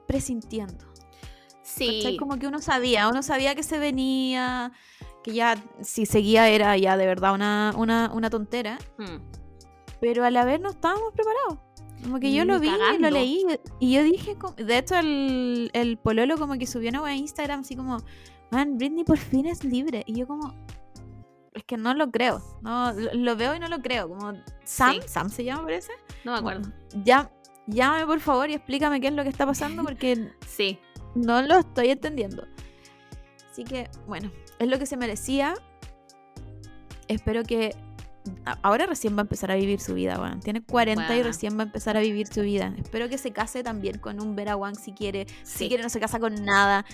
[0.06, 0.85] presintiendo.
[1.62, 2.01] Sí.
[2.02, 2.16] ¿cachai?
[2.16, 4.72] Como que uno sabía, uno sabía que se venía,
[5.22, 9.16] que ya si seguía era ya de verdad una, una, una tontera, Mm.
[10.01, 11.59] pero a la vez no estábamos preparados.
[12.02, 12.98] Como que yo lo vi, cagando.
[13.09, 13.47] lo leí
[13.81, 17.74] y yo dije, de hecho el, el pololo como que subió una a Instagram así
[17.76, 17.97] como,
[18.51, 20.02] man, Britney por fin es libre.
[20.06, 20.55] Y yo como,
[21.55, 24.09] es que no lo creo, no, lo, lo veo y no lo creo.
[24.10, 25.09] Como Sam, Sí.
[25.09, 25.93] Sam se llama parece.
[26.24, 26.70] No me acuerdo.
[27.05, 27.31] Ya,
[27.66, 30.78] llámame por favor y explícame qué es lo que está pasando porque Sí.
[31.14, 32.46] no lo estoy entendiendo.
[33.50, 35.54] Así que, bueno, es lo que se merecía.
[37.08, 37.74] Espero que.
[38.62, 40.40] Ahora recién va a empezar a vivir su vida, weón.
[40.40, 42.74] Tiene 40 y recién va a empezar a vivir su vida.
[42.78, 45.26] Espero que se case también con un Vera Wang si quiere.
[45.42, 45.58] Sí.
[45.58, 46.86] Si quiere, no se casa con nada.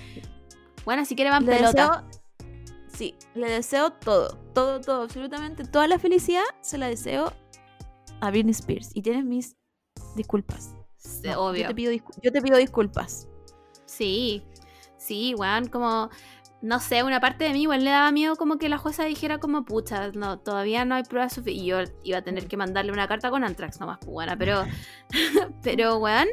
[0.85, 2.05] Bueno, si quiere van Le pelota.
[2.05, 2.21] deseo.
[2.89, 4.37] Sí, le deseo todo.
[4.53, 7.33] Todo, todo, absolutamente toda la felicidad se la deseo
[8.21, 8.91] a Britney Spears.
[8.95, 9.57] Y tienes mis
[10.17, 10.75] disculpas.
[11.25, 11.63] No, obvio.
[11.63, 13.29] Yo te pido, discu- yo te pido disculpas.
[13.87, 14.45] Sí,
[14.99, 16.11] sí, weón, como...
[16.63, 19.39] no sé, una parte de mí igual le daba miedo como que la jueza dijera
[19.39, 21.65] como, pucha, no, todavía no hay pruebas suficientes.
[21.65, 24.65] Y yo iba a tener que mandarle una carta con Antrax nomás, pues buena, pero,
[25.63, 26.29] pero, weón,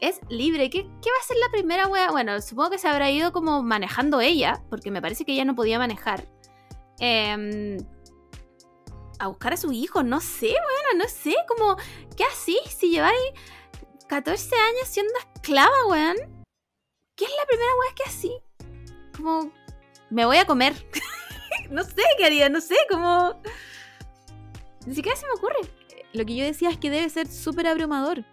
[0.00, 0.68] es libre.
[0.68, 2.10] ¿Qué, ¿Qué, va a ser la primera weá?
[2.10, 5.54] Bueno, supongo que se habrá ido como manejando ella, porque me parece que ella no
[5.54, 6.28] podía manejar.
[7.00, 7.78] Eh,
[9.18, 11.76] a buscar a su hijo, no sé, weón, no sé, como,
[12.16, 12.58] ¿qué así?
[12.68, 13.18] Si lleváis
[14.08, 16.16] 14 años siendo esclava, weón.
[17.16, 18.32] ¿Qué es la primera weá que así?
[19.16, 19.52] Como,
[20.10, 20.74] me voy a comer.
[21.70, 23.40] no sé qué haría, no sé, como...
[24.86, 25.68] Ni siquiera se me ocurre.
[26.12, 28.24] Lo que yo decía es que debe ser súper abrumador.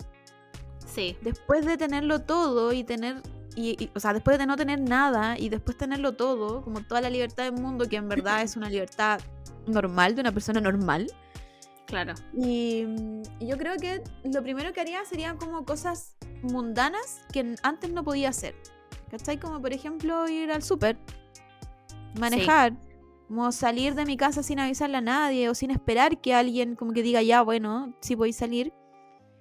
[0.85, 1.17] Sí.
[1.21, 3.21] Después de tenerlo todo y tener
[3.55, 7.01] y, y, o sea, después de no tener nada y después tenerlo todo, como toda
[7.01, 9.19] la libertad del mundo, que en verdad es una libertad
[9.67, 11.11] normal de una persona normal.
[11.85, 12.13] Claro.
[12.33, 12.85] Y,
[13.39, 18.03] y, yo creo que lo primero que haría serían como cosas mundanas que antes no
[18.03, 18.55] podía hacer.
[19.11, 19.39] ¿Cachai?
[19.39, 20.97] Como por ejemplo ir al súper,
[22.19, 22.77] manejar, sí.
[23.27, 26.93] como salir de mi casa sin avisarle a nadie o sin esperar que alguien como
[26.93, 28.73] que diga ya, bueno, si voy a salir.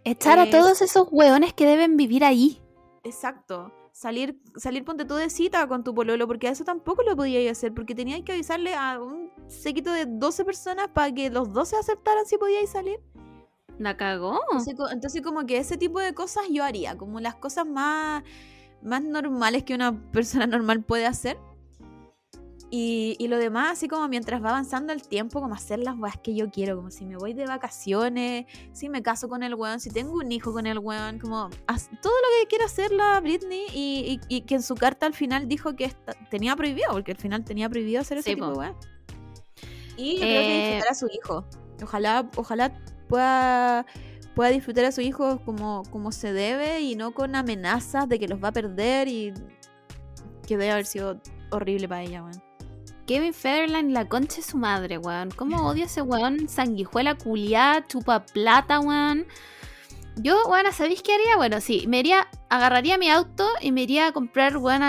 [0.05, 2.61] Echar eh, a todos esos hueones que deben vivir ahí.
[3.05, 7.51] Exacto salir, salir ponte tú de cita con tu pololo, porque eso tampoco lo podíais
[7.51, 11.77] hacer, porque teníais que avisarle a un séquito de 12 personas para que los 12
[11.77, 12.99] aceptaran si podíais salir.
[13.79, 14.41] ¿La cagó?
[14.53, 18.23] Entonces, entonces, como que ese tipo de cosas yo haría, como las cosas más,
[18.83, 21.39] más normales que una persona normal puede hacer.
[22.75, 26.17] Y, y, lo demás, así como mientras va avanzando el tiempo, como hacer las weas
[26.17, 29.79] que yo quiero, como si me voy de vacaciones, si me caso con el weón,
[29.79, 31.51] si tengo un hijo con el weón, como
[32.01, 35.13] todo lo que quiere hacer la Britney y, y, y que en su carta al
[35.13, 38.47] final dijo que esta, tenía prohibido, porque al final tenía prohibido hacer ese sí, tipo
[38.47, 38.53] po.
[38.53, 38.77] de weas.
[39.99, 40.29] Y yo eh...
[40.29, 41.45] creo que disfrutar a su hijo.
[41.83, 43.85] Ojalá, ojalá pueda,
[44.35, 48.29] pueda disfrutar a su hijo como, como se debe y no con amenazas de que
[48.29, 49.35] los va a perder y
[50.47, 51.21] que debe haber sido
[51.51, 52.52] horrible para ella, weón.
[53.07, 55.31] Kevin Federline, la concha de su madre, weón.
[55.31, 56.49] ¿Cómo odia ese weón?
[56.49, 59.27] Sanguijuela culiada, chupa plata, weón.
[60.17, 61.37] Yo, weón, ¿sabéis qué haría?
[61.37, 64.83] Bueno, sí, me iría, agarraría mi auto y me iría a comprar, weón,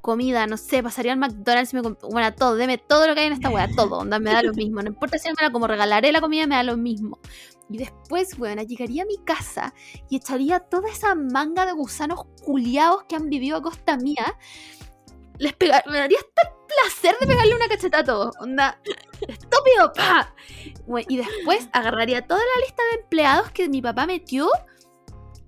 [0.00, 3.26] comida, no sé, pasaría al McDonald's y me bueno, todo, deme todo lo que hay
[3.26, 4.80] en esta weá, todo, onda, me da lo mismo.
[4.80, 7.18] No importa si me la como regalaré la comida, me da lo mismo.
[7.68, 9.74] Y después, weón, llegaría a mi casa
[10.08, 14.36] y echaría toda esa manga de gusanos culiados que han vivido a costa mía
[15.38, 18.34] les pegar, me daría hasta placer de pegarle una cacheta a todos.
[18.40, 18.78] Onda,
[19.26, 20.34] estúpido, pa.
[20.86, 24.48] Bueno, y después agarraría toda la lista de empleados que mi papá metió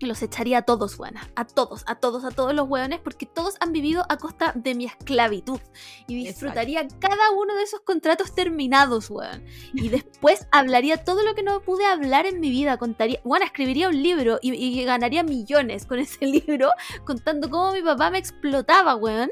[0.01, 1.29] y los echaría a todos, buena.
[1.35, 4.75] A todos, a todos, a todos los hueones, porque todos han vivido a costa de
[4.77, 5.59] mi esclavitud.
[6.07, 7.09] Y disfrutaría Exacto.
[7.09, 9.45] cada uno de esos contratos terminados, weón.
[9.75, 12.79] Y después hablaría todo lo que no pude hablar en mi vida.
[12.79, 16.71] Contaría, bueno, escribiría un libro y, y ganaría millones con ese libro,
[17.05, 19.31] contando cómo mi papá me explotaba, weón.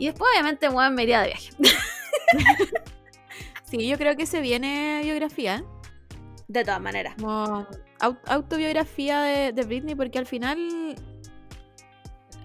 [0.00, 1.50] Y después, obviamente, weón, me iría de viaje.
[3.64, 5.62] sí, yo creo que se viene biografía.
[6.48, 7.16] De todas maneras.
[7.20, 7.66] Como
[8.26, 10.96] autobiografía de, de, Britney, porque al final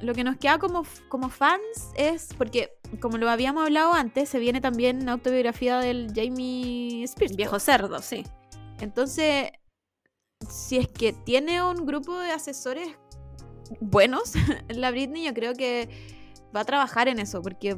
[0.02, 4.40] lo que nos queda como, como fans es, porque como lo habíamos hablado antes, se
[4.40, 7.38] viene también autobiografía del Jamie Spears.
[7.38, 8.26] Viejo cerdo, sí.
[8.82, 9.52] Entonces,
[10.50, 12.90] si es que tiene un grupo de asesores
[13.80, 14.34] buenos,
[14.68, 16.15] la Britney, yo creo que
[16.56, 17.78] va a trabajar en eso, porque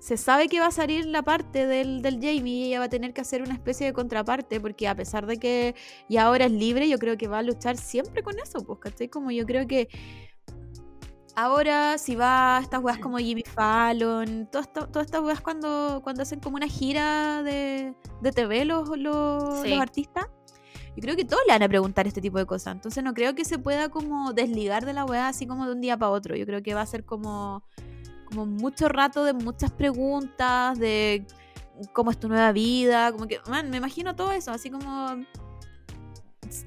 [0.00, 2.88] se sabe que va a salir la parte del, del Jamie y ella va a
[2.90, 5.74] tener que hacer una especie de contraparte, porque a pesar de que
[6.08, 9.08] ya ahora es libre, yo creo que va a luchar siempre con eso, pues, ¿cachai?
[9.08, 9.88] Como yo creo que
[11.34, 16.22] ahora si va a estas weas como Jimmy Fallon, todas toda estas weas cuando, cuando
[16.22, 19.70] hacen como una gira de, de TV los, los, sí.
[19.70, 20.26] los artistas,
[20.96, 22.74] yo creo que todos le van a preguntar este tipo de cosas.
[22.74, 25.80] Entonces no creo que se pueda como desligar de la wea así como de un
[25.80, 26.36] día para otro.
[26.36, 27.64] Yo creo que va a ser como
[28.34, 31.26] como mucho rato de muchas preguntas, de
[31.92, 35.24] cómo es tu nueva vida, como que, man, me imagino todo eso, así como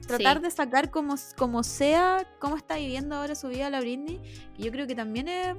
[0.08, 0.44] tratar sí.
[0.44, 4.22] de sacar como, como sea cómo está viviendo ahora su vida la Britney,
[4.58, 5.56] y yo creo que también es,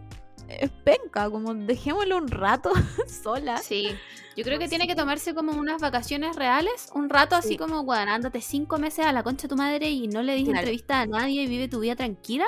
[0.48, 2.72] es penca, como dejémoslo un rato
[3.22, 3.58] sola.
[3.58, 3.88] Sí,
[4.36, 7.56] yo creo que tiene que tomarse como unas vacaciones reales, un rato así sí.
[7.56, 10.50] como, bueno, ándate cinco meses a la concha de tu madre y no le diste
[10.50, 10.60] claro.
[10.60, 12.46] entrevista a nadie y vive tu vida tranquila.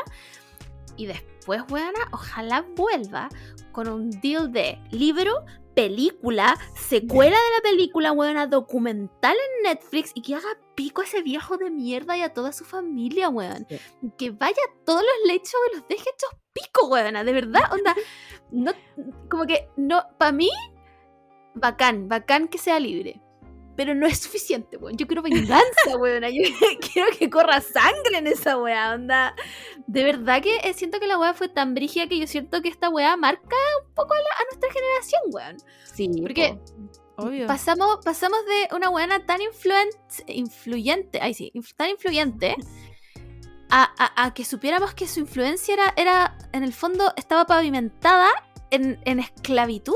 [0.96, 3.28] Y después, buena, ojalá vuelva
[3.72, 5.44] con un deal de libro,
[5.74, 11.22] película, secuela de la película, buena, documental en Netflix y que haga pico a ese
[11.22, 13.66] viejo de mierda y a toda su familia, weón.
[13.68, 13.78] Sí.
[14.18, 17.94] Que vaya a todos los lechos y los deje hechos pico, weona, de verdad, onda.
[18.50, 18.72] No,
[19.30, 20.50] como que, no, para mí,
[21.54, 23.20] bacán, bacán que sea libre.
[23.82, 24.94] Pero no es suficiente, weón.
[24.98, 25.64] Yo quiero venganza,
[25.98, 26.22] weón.
[26.24, 26.42] Yo
[26.92, 29.34] quiero que corra sangre en esa weá, onda.
[29.86, 32.68] De verdad que eh, siento que la weá fue tan brígida que yo siento que
[32.68, 35.56] esta weá marca un poco a, la- a nuestra generación, weón.
[35.84, 36.58] Sí, Porque
[37.16, 37.46] po, obvio.
[37.46, 39.96] pasamos, pasamos de una weona tan influen-
[40.26, 42.56] influyente, ay sí, inf- tan influyente,
[43.70, 48.28] a, a- a que supiéramos que su influencia era, era, en el fondo, estaba pavimentada
[48.70, 49.94] en, en esclavitud.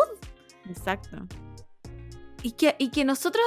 [0.70, 1.18] Exacto.
[2.42, 3.44] Y que, y que nosotros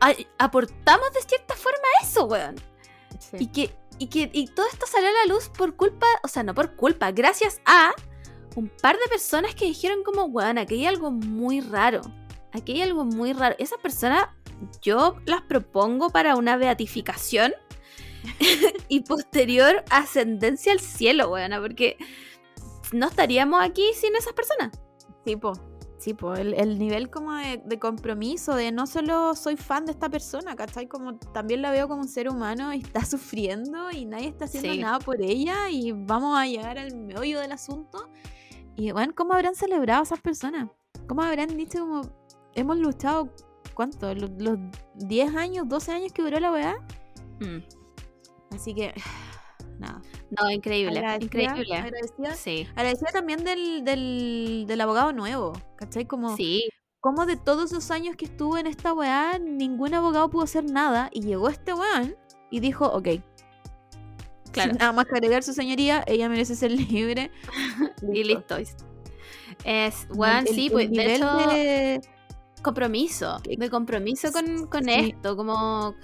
[0.00, 2.56] a- aportamos de cierta forma eso, weón.
[3.38, 6.42] Y que, y que y todo esto salió a la luz por culpa, o sea,
[6.42, 7.92] no por culpa, gracias a
[8.56, 12.00] un par de personas que dijeron como, weón, aquí hay algo muy raro.
[12.52, 13.54] Aquí hay algo muy raro.
[13.58, 14.26] Esas personas,
[14.82, 17.52] yo las propongo para una beatificación
[18.88, 21.96] y posterior ascendencia al cielo, weón, porque
[22.92, 24.70] no estaríamos aquí sin esas personas.
[25.24, 25.52] Sí, po.
[26.00, 26.34] Sí, po.
[26.34, 30.56] El, el nivel como de, de compromiso, de no solo soy fan de esta persona,
[30.56, 30.88] ¿cachai?
[30.88, 34.72] Como también la veo como un ser humano y está sufriendo y nadie está haciendo
[34.72, 34.78] Sí.
[34.80, 38.08] nada por ella y vamos a llegar al meollo del asunto.
[38.76, 40.70] Y bueno, ¿cómo habrán celebrado esas personas?
[41.06, 42.00] ¿Cómo habrán dicho como
[42.54, 43.28] hemos luchado,
[43.74, 44.14] ¿cuánto?
[44.14, 44.58] Los, los
[44.94, 46.76] 10 años, 12 años que duró la weá?
[48.52, 48.94] Así que,
[49.80, 50.02] nada.
[50.30, 51.76] No, increíble, Agradecida, increíble.
[51.76, 52.34] agradecida.
[52.34, 56.06] Sí, Agradecida también del, del, del abogado nuevo, ¿cachai?
[56.06, 56.68] Como, sí,
[57.00, 61.08] como de todos los años que estuvo en esta weá, ningún abogado pudo hacer nada
[61.12, 62.14] y llegó este weón
[62.50, 63.08] y dijo, ok,
[64.52, 64.70] claro.
[64.70, 67.30] sin nada más que agregar su señoría, ella merece ser libre.
[68.12, 68.56] Y listo.
[69.64, 72.00] Es, weón, sí, pues de hecho, de-
[72.62, 75.14] compromiso, de compromiso con, con Sí.
[75.14, 75.94] esto, como...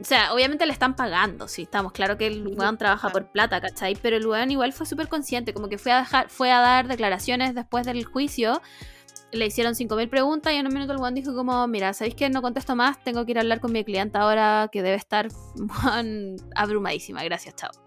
[0.00, 3.60] O sea, obviamente le están pagando, sí, estamos claro que el weón trabaja por plata,
[3.60, 3.94] ¿cachai?
[3.94, 6.88] Pero el weón igual fue súper consciente, como que fue a, dejar, fue a dar
[6.88, 8.60] declaraciones después del juicio,
[9.30, 12.28] le hicieron 5.000 preguntas y en un minuto el weón dijo como, mira, ¿sabéis que
[12.28, 13.02] no contesto más?
[13.04, 15.28] Tengo que ir a hablar con mi clienta ahora que debe estar
[16.56, 17.83] abrumadísima, gracias, chao.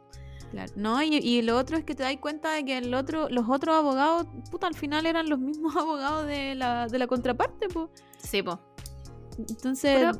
[0.52, 3.28] Claro, No, y, y lo otro es que te das cuenta de que el otro,
[3.30, 7.68] los otros abogados, puta, al final eran los mismos abogados de la, de la contraparte,
[7.70, 7.88] pues.
[8.18, 8.60] Sí, po.
[9.38, 10.12] Entonces, Pero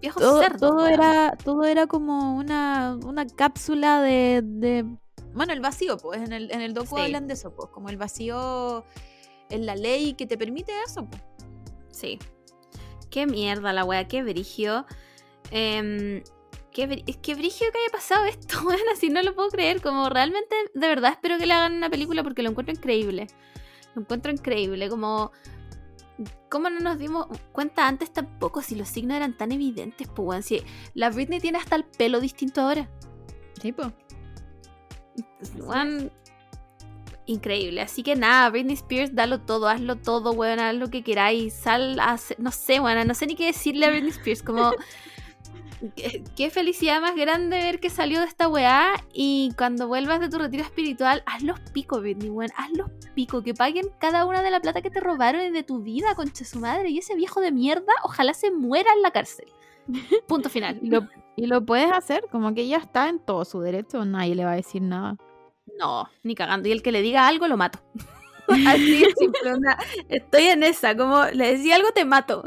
[0.00, 4.84] viejo todo, cerdo, todo era todo era como una, una cápsula de, de-
[5.32, 7.02] bueno el vacío pues en el, en el docu Sí.
[7.02, 8.84] hablan de eso pues como el vacío
[9.50, 11.22] en la ley que te permite eso pues.
[11.92, 12.18] Sí.
[13.10, 14.86] Qué mierda la wea, qué brigio.
[15.52, 16.24] Em,
[16.74, 19.80] qué, es que brigio que haya pasado esto, weón, así no lo puedo creer.
[19.80, 23.28] Como realmente, de verdad, espero que le hagan una película porque lo encuentro increíble.
[23.94, 25.32] Lo encuentro increíble, como...
[26.48, 30.42] ¿Cómo no nos dimos cuenta antes tampoco si los signos eran tan evidentes, pues, weón?
[30.44, 30.62] Si
[30.94, 32.88] la Britney tiene hasta el pelo distinto ahora.
[33.60, 33.88] sí pues
[35.58, 36.12] Weón,
[37.26, 37.80] increíble.
[37.80, 41.54] Así que nada, Britney Spears, dalo todo, hazlo todo, weón, haz lo que queráis.
[41.54, 44.42] Sal a hacer- no sé, weón, no sé ni qué decirle a Britney Spears.
[44.42, 44.72] Como,
[45.96, 48.92] qué, qué felicidad más grande ver que salió de esta weá.
[49.12, 53.42] Y cuando vuelvas de tu retiro espiritual, haz los picos, Britney, weón, haz los picos.
[53.42, 56.60] Que paguen cada una de la plata que te robaron de tu vida, concha su
[56.60, 56.90] madre.
[56.90, 59.46] Y ese viejo de mierda, ojalá se muera en la cárcel.
[60.26, 60.78] Punto final.
[60.82, 64.34] y lo, y lo puedes hacer como que ella está en todo su derecho nadie
[64.34, 65.16] le va a decir nada
[65.78, 66.68] No, ni cagando.
[66.68, 67.80] Y el que le diga algo lo mato.
[68.48, 69.52] Así de simple.
[70.08, 72.44] Estoy en esa, como le decía algo, te mato.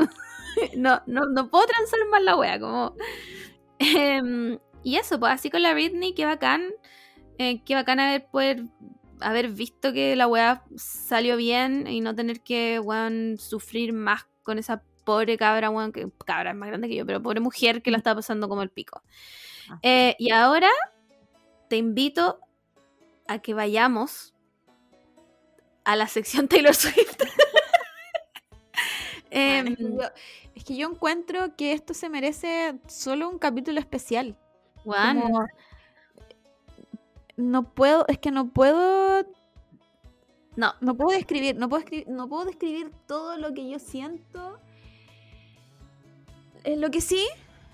[0.77, 2.95] No, no, no puedo transar más la wea, como.
[3.79, 6.71] Em, y eso, pues así con la Britney, qué bacán.
[7.37, 8.63] eh, qué bacán haber poder
[9.19, 14.59] haber visto que la wea salió bien y no tener que weón, sufrir más con
[14.59, 17.91] esa pobre cabra, weón, que cabra es más grande que yo, pero pobre mujer que
[17.91, 19.01] la está pasando como el pico.
[19.81, 20.69] Eh, y ahora
[21.69, 22.39] te invito
[23.27, 24.33] a que vayamos
[25.83, 27.17] a la sección Taylor Swift.
[29.29, 30.09] Bueno, yo,
[30.57, 34.35] es que yo encuentro que esto se merece solo un capítulo especial
[34.85, 35.47] weón, Como-
[37.35, 39.25] no puedo es que no puedo
[40.55, 44.59] no, no puedo describir, no puedo escribir, no puedo describir todo lo que yo siento.
[46.63, 47.27] Eh, lo que sí,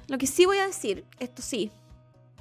[0.10, 1.72] lo que sí voy a decir, esto sí,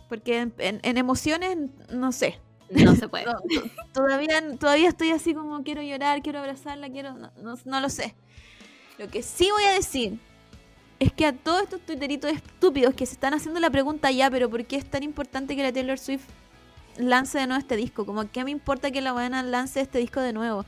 [0.09, 1.57] porque en, en- en emociones
[1.93, 2.41] no sé.
[2.71, 3.27] no se puede.
[3.95, 8.17] Todavía, todavía estoy así como quiero llorar, quiero abrazarla, quiero, no, no- no lo sé.
[8.99, 10.19] Lo que sí voy a decir
[11.03, 14.49] es que a todos estos tuiteritos estúpidos que se están haciendo la pregunta ya, pero
[14.49, 16.23] ¿por qué es tan importante que la Taylor Swift
[16.97, 18.07] lance de nuevo este disco?
[18.07, 20.65] Como, ¿qué me importa que la buena lance este disco de nuevo?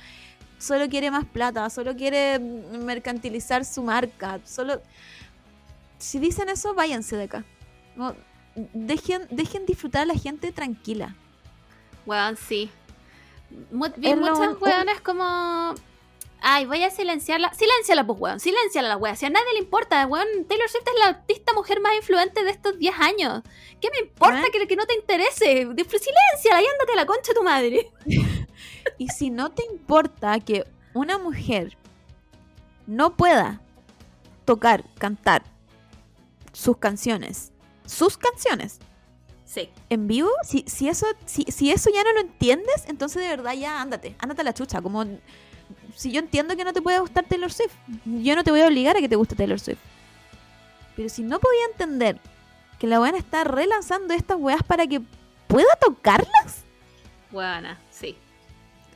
[0.58, 4.82] Solo quiere más plata, solo quiere mercantilizar su marca, solo...
[5.98, 7.44] Si dicen eso, váyanse de acá.
[8.72, 11.14] Dejen, dejen disfrutar a la gente tranquila.
[12.06, 12.72] Weón, sí.
[13.50, 15.76] Vi muchas weones como
[16.44, 17.52] ay, voy a silenciarla.
[17.54, 18.38] Silenciala, pues, weón.
[18.38, 19.16] Silenciala la weá.
[19.16, 20.26] Si a nadie le importa, weón.
[20.46, 23.42] Taylor Swift es la artista mujer más influente de estos 10 años.
[23.80, 25.66] ¿Qué me importa que, que no te interese?
[25.66, 27.90] Silenciala y ándate a la concha de tu madre.
[28.98, 31.76] Y si no te importa que una mujer
[32.86, 33.62] no pueda
[34.44, 35.42] tocar, cantar
[36.52, 37.52] sus canciones,
[37.86, 38.78] sus canciones
[39.46, 39.70] Sí.
[39.88, 43.54] en vivo, si, si eso si, si eso ya no lo entiendes, entonces de verdad
[43.54, 45.04] ya ándate, ándate a la chucha, como
[45.94, 47.72] si yo entiendo que no te puede gustar Taylor Swift,
[48.04, 49.78] yo no te voy a obligar a que te guste Taylor Swift.
[50.96, 52.18] Pero si no podía entender
[52.78, 55.00] que la buena está relanzando estas weas para que
[55.46, 56.62] pueda tocarlas,
[57.30, 58.16] Buena, sí.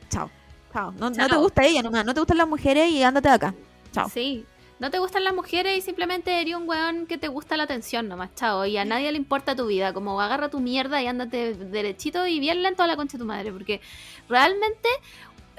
[0.09, 0.29] chao.
[0.71, 0.91] Chao.
[0.93, 1.27] No, no Chao.
[1.27, 3.53] te gusta ella nomás, no te gustan las mujeres y ándate de acá.
[3.91, 4.07] Chao.
[4.09, 4.45] Sí.
[4.79, 8.07] No te gustan las mujeres y simplemente eres un weón que te gusta la atención
[8.07, 8.65] nomás, chao.
[8.65, 9.91] Y a nadie le importa tu vida.
[9.91, 13.25] Como agarra tu mierda y ándate derechito y bien lento a la concha de tu
[13.25, 13.51] madre.
[13.51, 13.81] Porque
[14.29, 14.87] realmente,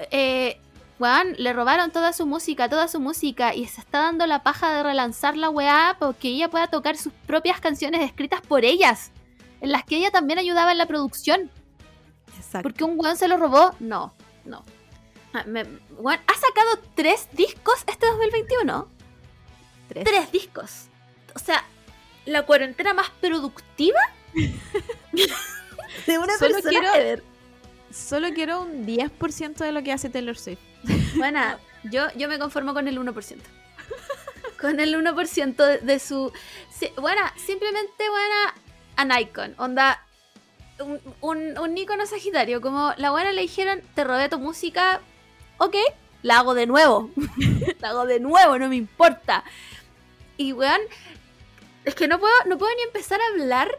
[0.09, 0.59] eh,
[1.01, 3.53] weón, le robaron toda su música, toda su música.
[3.55, 7.11] Y se está dando la paja de relanzar la weá porque ella pueda tocar sus
[7.25, 9.11] propias canciones escritas por ellas.
[9.61, 11.49] En las que ella también ayudaba en la producción.
[12.37, 12.63] Exacto.
[12.63, 13.75] ¿Porque un weón se lo robó?
[13.79, 14.13] No,
[14.45, 14.63] no.
[15.33, 15.63] Ah, me-
[15.97, 18.87] weón, ha sacado tres discos este 2021.
[19.89, 20.03] Tres.
[20.03, 20.85] Tres discos.
[21.35, 21.63] O sea,
[22.25, 23.99] la cuarentena más productiva
[26.07, 27.23] de una Solo persona quiero- ever.
[27.93, 30.59] Solo quiero un 10% de lo que hace Taylor Swift.
[31.15, 33.37] Buena, yo, yo me conformo con el 1%.
[34.59, 36.31] con el 1% de, de su...
[36.71, 38.55] sí, buena, simplemente buena,
[38.95, 39.55] an icon.
[39.57, 40.05] Onda,
[40.79, 42.61] un, un, un ícono sagitario.
[42.61, 45.01] Como la buena le dijeron, te robé tu música,
[45.57, 45.75] ok,
[46.21, 47.09] la hago de nuevo.
[47.79, 49.43] la hago de nuevo, no me importa.
[50.37, 50.81] Y weón,
[51.85, 53.77] es que no puedo, no puedo ni empezar a hablar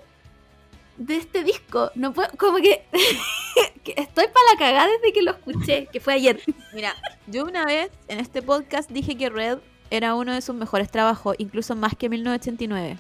[1.07, 1.91] de este disco.
[1.95, 2.85] No puedo, como que,
[3.85, 6.41] que estoy para la cagada desde que lo escuché, que fue ayer.
[6.73, 6.95] Mira,
[7.27, 9.59] yo una vez en este podcast dije que Red
[9.91, 12.99] era uno de sus mejores trabajos, incluso más que 1989.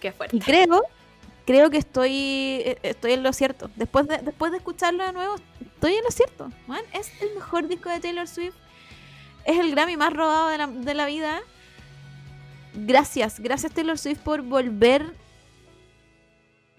[0.00, 0.36] Qué fuerte.
[0.36, 0.82] Y creo,
[1.44, 3.70] creo que estoy, eh, estoy en lo cierto.
[3.76, 6.50] Después de, después de escucharlo de nuevo, estoy en lo cierto.
[6.66, 8.54] Man, es el mejor disco de Taylor Swift.
[9.44, 11.40] Es el Grammy más robado de la, de la vida.
[12.74, 15.14] Gracias, gracias Taylor Swift por volver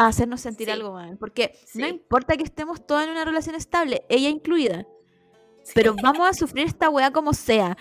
[0.05, 0.71] a hacernos sentir Sí.
[0.71, 1.17] algo, man.
[1.17, 1.80] Porque Sí.
[1.80, 4.85] no importa que estemos todas en una relación estable, ella incluida.
[5.73, 7.77] Pero vamos a sufrir esta weá como sea.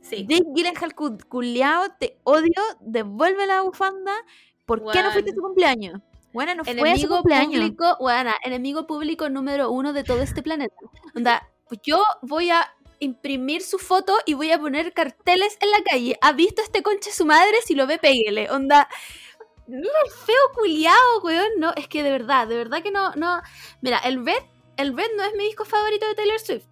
[0.00, 0.26] Sí.
[0.28, 4.12] Jake Gyllenhaal cu- culiao, te odio, devuelve la bufanda.
[4.66, 6.00] ¿Por qué no fuiste a su cumpleaños?
[6.32, 7.60] Bueno, no fue a su enemigo cumpleaños.
[7.60, 10.74] público, weona, enemigo público número uno de todo este planeta.
[11.14, 11.46] Onda,
[11.84, 12.66] yo voy a
[13.00, 16.18] imprimir su foto y voy a poner carteles en la calle.
[16.20, 17.54] ¿Ha visto este conche su madre?
[17.64, 18.50] Si lo ve, péguele.
[18.50, 18.88] Onda,
[19.72, 21.48] mira el feo culiao, weón.
[21.58, 23.40] No, es que de verdad, de verdad que no, no.
[23.80, 24.42] Mira, el Red,
[24.76, 26.66] el Red no es mi disco favorito de Taylor Swift.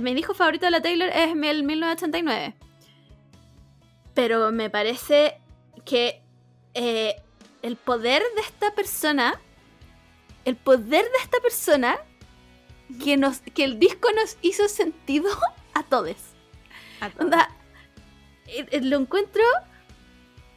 [0.00, 2.54] Mi disco favorito de la Taylor es el 1989.
[4.14, 5.40] Pero me parece
[5.84, 6.22] que
[6.74, 7.16] eh,
[7.62, 9.40] el poder de esta persona,
[10.44, 11.98] el poder de esta persona,
[13.02, 15.30] que, nos, que el disco nos hizo sentido
[15.74, 16.16] a todos.
[17.00, 17.24] A todos.
[17.24, 17.50] Onda,
[18.46, 19.42] eh, eh, lo encuentro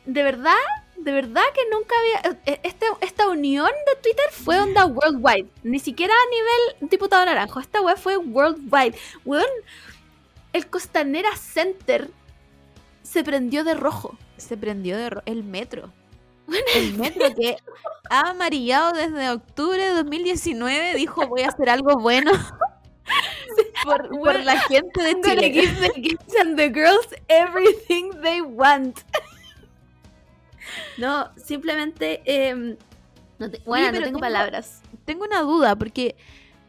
[0.05, 0.55] de verdad,
[1.03, 2.39] de verdad que nunca había.
[2.45, 5.47] eh, Este, esta unión de Twitter fue onda worldwide.
[5.63, 7.59] Ni siquiera a nivel diputado naranjo.
[7.59, 8.95] Esta web fue worldwide.
[9.25, 9.45] Weón,
[10.53, 12.09] el Costanera Center
[13.01, 14.17] se prendió de rojo.
[14.37, 15.91] Se prendió de ro- el metro.
[16.75, 17.55] El metro que
[18.09, 22.31] ha amarillado desde octubre de 2019 dijo voy a hacer algo bueno
[23.85, 25.51] por, la gente de Chile.
[25.51, 28.99] give the kids and the girls everything they want.
[30.97, 32.21] No, simplemente.
[32.25, 32.77] em,
[33.39, 34.81] no te- bueno, no tengo tengo- palabras.
[35.05, 36.15] Tengo una duda porque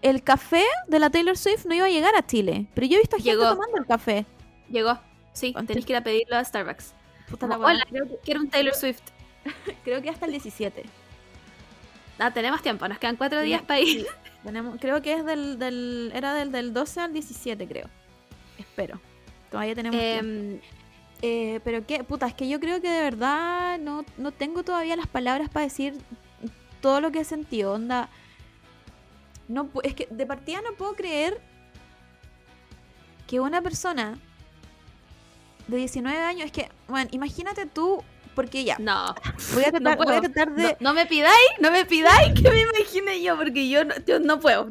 [0.02, 3.00] el café de la Taylor Swift no iba a llegar a Chile, pero yo he
[3.00, 3.48] visto gente Llegó.
[3.50, 4.26] tomando el café.
[4.68, 4.98] Llegó.
[5.32, 6.94] Sí, tenés que ir a pedirlo a Starbucks.
[7.28, 7.58] Puta la.
[7.58, 9.00] Hola, creo que quiero un Taylor Swift.
[9.84, 10.84] Creo que hasta el 17.
[12.18, 13.46] Ah, tenemos tiempo, nos quedan cuatro Sí.
[13.46, 14.06] días para ir.
[14.42, 17.88] Tenemos, creo que es del, del era del, del 12 al 17, creo.
[18.58, 19.00] Espero.
[19.50, 20.64] Todavía tenemos tiempo.
[21.26, 24.94] Eh, pero qué, puta, es que yo creo que de verdad no, no tengo todavía
[24.94, 25.96] las palabras para decir
[26.82, 27.72] todo lo que he sentido.
[27.72, 28.10] Onda.
[29.48, 31.40] No, es que de partida no puedo creer
[33.26, 34.18] que una persona
[35.66, 39.14] de 19 años, es que, bueno, imagínate tú, porque ya, no,
[39.54, 40.20] voy a tratar, no voy a puedo.
[40.20, 43.82] tratar no, de, no me pidáis, no me pidáis que me imagine yo, porque yo
[43.82, 44.68] no, yo no puedo.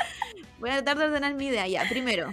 [0.60, 1.68] voy a tratar de ordenar mi idea.
[1.68, 2.32] Ya, primero,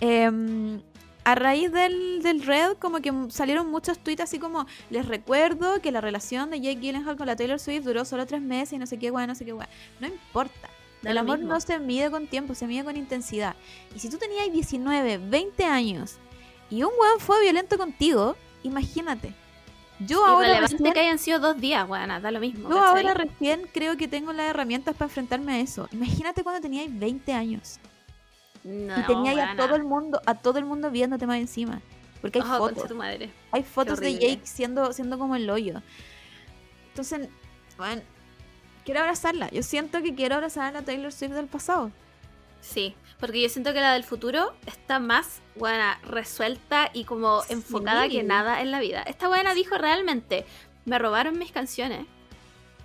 [0.00, 0.82] em,
[1.30, 5.92] a raíz del, del Red, como que salieron muchos tweets así como, les recuerdo que
[5.92, 8.86] la relación de Jake Gyllenhaal con la Taylor Swift duró solo tres meses y no
[8.86, 9.68] sé qué, weón, no sé qué, weón.
[10.00, 10.70] No importa.
[11.04, 11.52] El amor mismo.
[11.52, 13.56] no se mide con tiempo, se mide con intensidad.
[13.94, 16.16] Y si tú tenías 19, 20 años
[16.70, 19.34] y un weón fue violento contigo, imagínate.
[20.00, 22.70] Yo ahora Irrelevante recién, que hayan sido dos días, weón, da lo mismo.
[22.70, 22.88] yo ¿cachai?
[22.88, 25.88] ahora recién creo que tengo las herramientas para enfrentarme a eso.
[25.92, 27.78] Imagínate cuando teníais 20 años
[28.68, 29.56] no, y teníais a weona.
[29.56, 31.80] todo el mundo, a todo el mundo viéndote más encima.
[32.20, 32.88] Porque hay Oh, fotos.
[32.88, 33.30] tu madre.
[33.52, 34.12] Hay fotos de.
[34.14, 35.82] Jake siendo, siendo como el hoyo.
[36.88, 37.28] Entonces,
[37.76, 38.02] bueno,
[38.84, 39.50] quiero abrazarla.
[39.50, 41.90] Yo siento que quiero abrazar a la Taylor Swift del pasado.
[42.60, 47.52] Sí, porque yo siento que la del futuro está más buena, resuelta y como Sí.
[47.52, 49.02] enfocada que nada en la vida.
[49.02, 50.44] Esta buena dijo realmente,
[50.84, 52.04] me robaron mis canciones.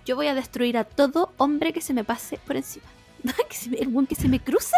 [0.06, 2.86] Yo voy a destruir a todo hombre que se me pase por encima.
[3.78, 4.76] el buen que se me cruce,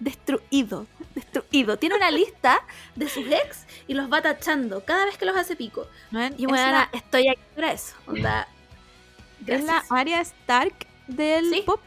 [0.00, 1.76] destruido, destruido.
[1.78, 2.60] Tiene una lista
[2.96, 5.86] de sus ex y los va tachando cada vez que los hace pico.
[6.10, 6.24] ¿no?
[6.26, 7.94] Y es, bueno, la, estoy aquí para eso.
[8.06, 8.48] Onda,
[9.46, 11.62] es la área Stark del Sí.
[11.64, 11.80] pop.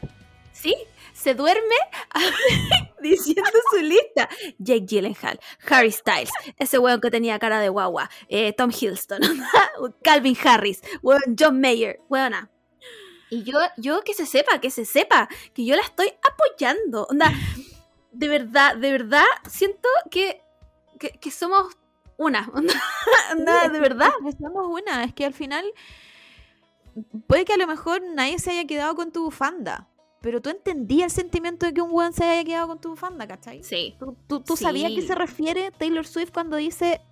[0.52, 0.74] Sí,
[1.12, 1.74] se duerme
[3.02, 4.28] diciendo su lista.
[4.58, 9.20] Jake Gyllenhaal, Harry Styles, ese weón que tenía cara de guagua, eh, Tom Hiddleston,
[10.04, 12.50] Calvin Harris, weón, John Mayer, weona.
[13.30, 17.06] Y yo, yo que se sepa, que se sepa, que yo la estoy apoyando.
[17.10, 17.32] Onda,
[18.14, 20.40] de verdad, de verdad, siento que,
[20.98, 21.76] que, que somos
[22.16, 22.50] una.
[23.72, 24.12] De verdad.
[24.40, 25.04] Somos una.
[25.04, 25.64] Es que al final,
[27.26, 29.88] puede que a lo mejor nadie se haya quedado con tu bufanda.
[30.20, 33.26] Pero tú entendías el sentimiento de que un weón se haya quedado con tu bufanda,
[33.26, 33.62] ¿cachai?
[33.62, 33.94] Sí.
[33.98, 37.02] ¿Tú, tú, tú sabías a qué se refiere Taylor Swift cuando dice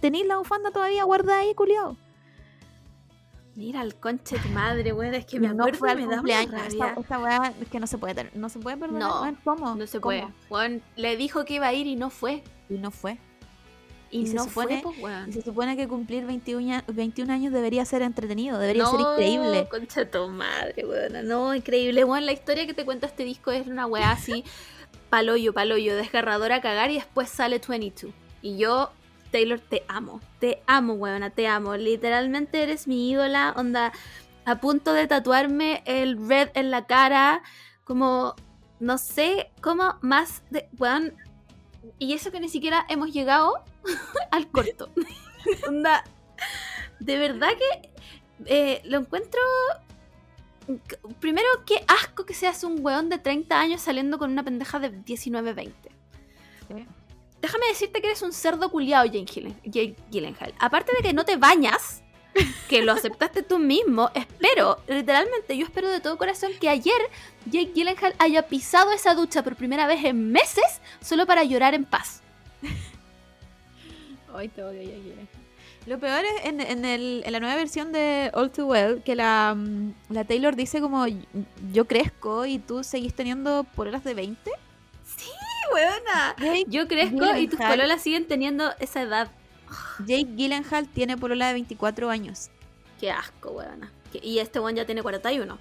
[0.00, 1.96] ¿Tenéis la bufanda todavía guardada ahí, culiao?
[3.56, 6.06] Mira el conche de tu madre, weón, es que me no acuerdo fue me da
[6.06, 6.42] una rabia.
[6.42, 9.08] Esta, esta weá es que no se puede tener- no se puede perdonar.
[9.08, 9.74] No, weón, ¿Cómo?
[9.74, 10.08] No se ¿Cómo?
[10.14, 10.28] puede.
[10.50, 12.44] Juan le dijo que iba a ir y no fue.
[12.68, 13.18] Y no fue.
[14.10, 15.28] Y, Y se no supone- fue, pues, weón.
[15.30, 19.12] Y se supone que cumplir 21, años- 21 años debería ser entretenido, debería ser No,
[19.12, 19.66] increíble.
[19.70, 21.26] Concha de tu madre, weón.
[21.26, 22.04] No, increíble.
[22.04, 24.44] Weón, la historia que te cuenta este disco es una weá así,
[25.10, 28.12] paloyo, paloyo, desgarradora a cagar y después sale 22.
[28.42, 28.90] Y yo,
[29.30, 30.20] Taylor, te amo.
[30.38, 31.76] Te amo, weona, te amo.
[31.76, 33.54] Literalmente eres mi ídola.
[33.56, 33.92] Onda,
[34.44, 37.42] a punto de tatuarme el red en la cara.
[37.84, 38.34] Como,
[38.80, 40.68] no sé, como más de.
[40.78, 41.14] Weón.
[41.98, 43.62] Y eso que ni siquiera hemos llegado
[44.30, 44.90] al corto.
[45.68, 46.04] Onda.
[46.98, 47.92] De verdad que
[48.46, 49.40] eh, lo encuentro.
[51.20, 54.90] Primero, qué asco que seas un weón de 30 años saliendo con una pendeja de
[54.90, 55.90] 19, 20.
[56.68, 56.86] Sí.
[57.42, 60.54] Déjame decirte que eres un cerdo culiado, Jake, Gyllen- Jake Gyllenhaal.
[60.58, 62.02] Aparte de que no te bañas,
[62.68, 66.98] que lo aceptaste tú mismo, espero, literalmente, yo espero de todo corazón que ayer
[67.46, 71.84] Jake Gyllenhaal haya pisado esa ducha por primera vez en meses solo para llorar en
[71.84, 72.20] paz.
[74.34, 75.26] Ay, te odio, ya quiere.
[75.86, 79.14] Lo peor es en, en el- en la nueva versión de All Too Well que
[79.14, 81.06] la, mm, la Taylor dice como
[81.72, 84.50] yo crezco y tú seguís teniendo pololas de 20.
[85.04, 85.30] Sí,
[85.74, 86.34] weona.
[86.38, 89.30] Jake, Yo crezco y tus pololas siguen teniendo esa edad.
[90.00, 92.50] Jake Gyllenhaal tiene polola de 24 años.
[93.00, 93.92] Qué asco, weona.
[94.22, 95.58] Y este weón ya tiene 41.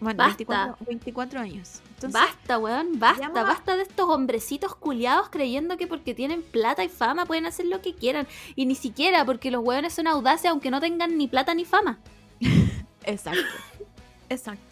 [0.00, 0.36] Bueno, Basta.
[0.36, 1.80] 24, 24 años.
[1.94, 6.84] Entonces, basta, weón, basta, llama- basta de estos hombrecitos culiados creyendo que porque tienen plata
[6.84, 8.28] y fama pueden hacer lo que quieran.
[8.54, 11.98] Y ni siquiera porque los weones son audaces aunque no tengan ni plata ni fama.
[13.04, 13.40] Exacto.
[14.28, 14.67] Exacto.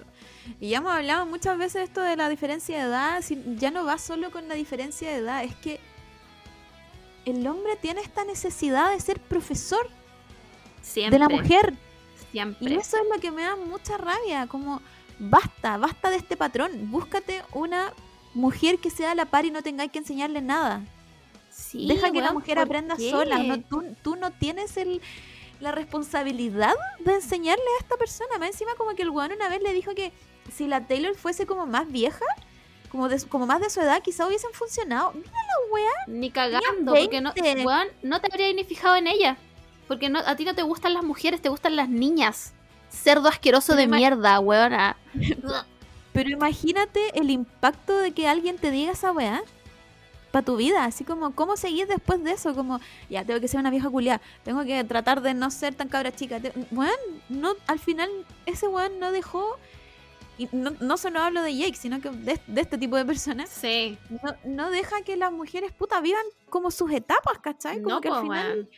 [0.61, 3.23] Y ya hemos hablado muchas veces esto de la diferencia de edad.
[3.23, 5.81] si- Ya no va solo con la diferencia de edad, es que
[7.25, 9.89] el hombre tiene esta necesidad de ser profesor
[10.83, 11.15] Siempre.
[11.15, 11.75] de la mujer.
[12.29, 12.75] Y Siempre.
[12.77, 14.47] eso es lo que me da mucha rabia.
[14.47, 14.81] Como,
[15.19, 16.91] basta, basta de este patrón.
[16.91, 17.93] Búscate una
[18.35, 20.83] mujer que sea a la par y no tengáis que enseñarle nada.
[21.51, 23.11] Sí, Deja que la mujer ¿por aprenda qué?
[23.11, 23.39] sola.
[23.39, 25.01] No, tú, tú no tienes el,
[25.59, 28.39] la responsabilidad de enseñarle a esta persona.
[28.39, 30.13] Más encima como que el weón una vez le dijo que
[30.53, 32.25] si la Taylor fuese como más vieja,
[32.91, 35.13] como, de, como más de su edad, quizá hubiesen funcionado.
[35.13, 35.91] Mira la weá.
[36.07, 37.65] Ni cagando, porque no, 20.
[37.65, 39.37] weón, no te habrías ni fijado en ella.
[39.89, 42.53] Porque no, a ti no te gustan las mujeres, te gustan las niñas.
[42.91, 44.97] Cerdo asqueroso Pero de mierda, weona.
[46.13, 49.43] Pero imagínate el impacto de que alguien te diga esa weá
[50.31, 50.85] para tu vida.
[50.85, 52.55] Así como, ¿cómo seguir después de eso?
[52.55, 54.23] Como, ya, tengo que ser una vieja culiada.
[54.43, 56.41] Tengo que tratar de no ser tan cabra chica.
[56.41, 56.97] Te- Weón,
[57.29, 58.09] no, al final
[58.47, 59.59] ese weón no dejó...
[60.39, 63.49] Y no, no solo hablo de Jake, sino que de, de este tipo de personas.
[63.49, 63.99] Sí.
[64.23, 67.81] No, no deja que las mujeres puta vivan como sus etapas, ¿cachai?
[67.83, 68.71] Como No, que al final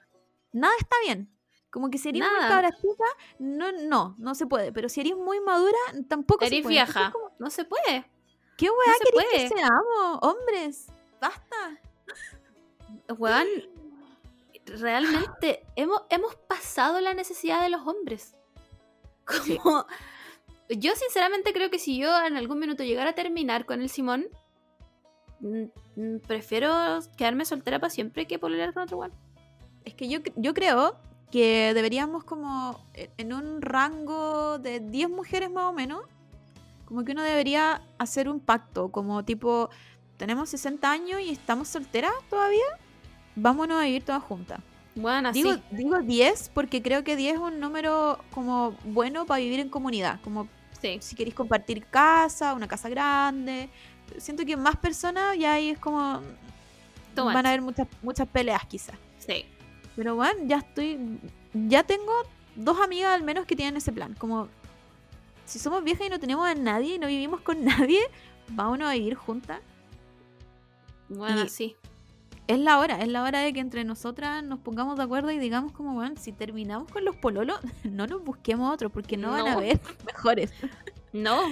[0.53, 1.29] nada está bien.
[1.71, 2.49] Como que si eres muy Nada.
[2.49, 3.05] cabra chica,
[3.39, 4.73] no, no, no se puede.
[4.73, 5.77] Pero si eres muy madura,
[6.09, 6.79] tampoco se Eres puede.
[6.79, 7.13] Entonces, vieja.
[7.13, 8.11] como, No se puede.
[8.57, 9.29] ¿Qué weá se puede.
[9.31, 10.19] que seamos?
[10.23, 10.87] Hombres,
[11.21, 11.57] basta.
[13.19, 13.47] Weón,
[14.67, 18.35] realmente hemos, hemos pasado la necesidad de los hombres.
[19.27, 19.87] Como,
[20.71, 24.27] Yo sinceramente creo que si yo en algún minuto llegara a terminar con el Simón,
[26.27, 29.13] prefiero quedarme soltera para siempre que pololear con otro weón.
[29.85, 30.97] Es que yo, yo creo
[31.31, 36.03] que deberíamos como e- en un rango de 10 mujeres más o menos,
[36.85, 39.69] como que uno debería hacer un pacto, como tipo,
[40.17, 42.65] tenemos 60 años y estamos solteras todavía,
[43.37, 44.61] vámonos a vivir todas juntas.
[44.95, 45.31] Bueno.
[45.33, 49.69] Digo, digo 10 porque creo que 10 es un número como bueno para vivir en
[49.69, 50.49] comunidad, como
[50.81, 50.99] Sí.
[51.01, 53.69] si queréis compartir casa, una casa grande.
[54.19, 56.21] Siento que más personas ya ahí es como
[57.17, 57.35] van much.
[57.45, 58.97] a haber muchas muchas peleas quizás.
[59.19, 59.45] Sí.
[59.97, 60.99] Pero bueno, ya estoy
[61.53, 62.13] ya tengo
[62.55, 64.49] dos amigas al menos que tienen ese plan, como
[65.45, 68.01] si somos viejas y no tenemos a nadie y no vivimos con nadie,
[68.49, 69.61] vámonos a vivir juntas.
[71.09, 71.77] Bueno, Y- sí.
[72.49, 75.39] Es la hora, es la hora de que entre nosotras nos pongamos de acuerdo y
[75.39, 79.47] digamos como, bueno, si terminamos con los pololos, no nos busquemos otro porque no, van
[79.47, 80.53] a ver mejores.
[81.11, 81.49] No,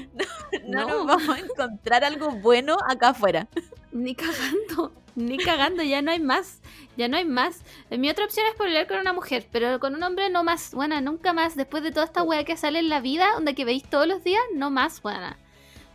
[0.66, 0.86] No, No.
[0.89, 3.48] nos vamos a encontrar algo bueno acá afuera.
[3.90, 4.93] ni cagando.
[5.14, 6.60] Ni cagando, ya no hay más.
[6.98, 7.62] Ya no hay más.
[7.89, 10.73] Mi otra opción es pololear con una mujer, pero con un hombre no más.
[10.74, 11.56] Buena, nunca más.
[11.56, 14.23] Después de toda esta wea que sale en la vida, donde que veis todos los
[14.23, 15.39] días, no más, buena.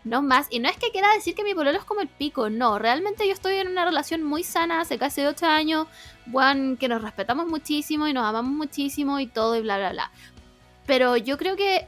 [0.03, 0.47] No más.
[0.49, 2.79] Y no es que quiera decir que mi pololo es como el pico, no.
[2.79, 5.87] Realmente yo estoy en una relación muy sana hace casi 8 años,
[6.31, 10.11] weón, que nos respetamos muchísimo y nos amamos muchísimo y todo y bla, bla, bla.
[10.87, 11.87] Pero yo creo que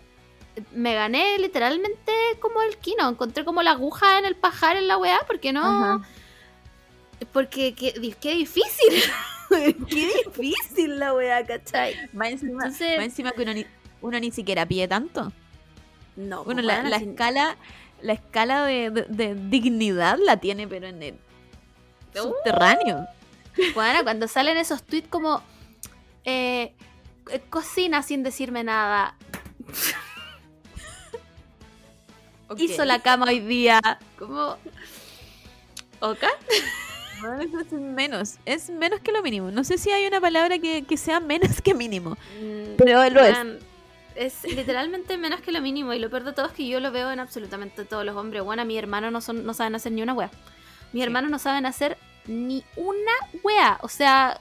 [0.71, 3.09] me gané literalmente como el kino.
[3.09, 5.65] Encontré como la aguja en el pajar en la weá, porque no.
[5.65, 6.01] Ajá.
[7.31, 9.01] Porque qué, qué difícil.
[9.89, 11.95] qué difícil la weá, ¿cachai?
[12.13, 13.65] Más encima, Entonces- más encima que uno ni,
[14.01, 15.31] uno ni siquiera pide tanto.
[16.15, 17.57] No, Bueno, pues, la, la escala,
[18.03, 21.15] la escala de, de- de dignidad la tiene, pero en el
[22.15, 22.19] Uh.
[22.19, 23.07] subterráneo.
[23.75, 25.41] weona, cuando salen esos tweets como
[26.25, 26.73] eh,
[27.31, 29.15] eh, cocina sin decirme nada.
[32.57, 33.79] Hizo la cama hoy día.
[34.19, 34.57] Como.
[36.01, 36.29] ¿Oka?
[37.21, 39.49] Bueno, eso es menos, es menos que lo mínimo.
[39.49, 43.21] No sé si hay una palabra que, que sea menos que mínimo, Mm, pero lo
[43.21, 43.37] es.
[44.15, 45.93] Es literalmente menos que lo mínimo.
[45.93, 48.43] Y lo peor de todo es que yo lo veo en absolutamente todos los hombres.
[48.43, 50.29] Bueno, mi hermano no, son, no saben hacer ni una wea.
[50.91, 53.11] Mis hermanos no saben hacer ni una
[53.43, 53.79] wea.
[53.81, 54.39] O sea,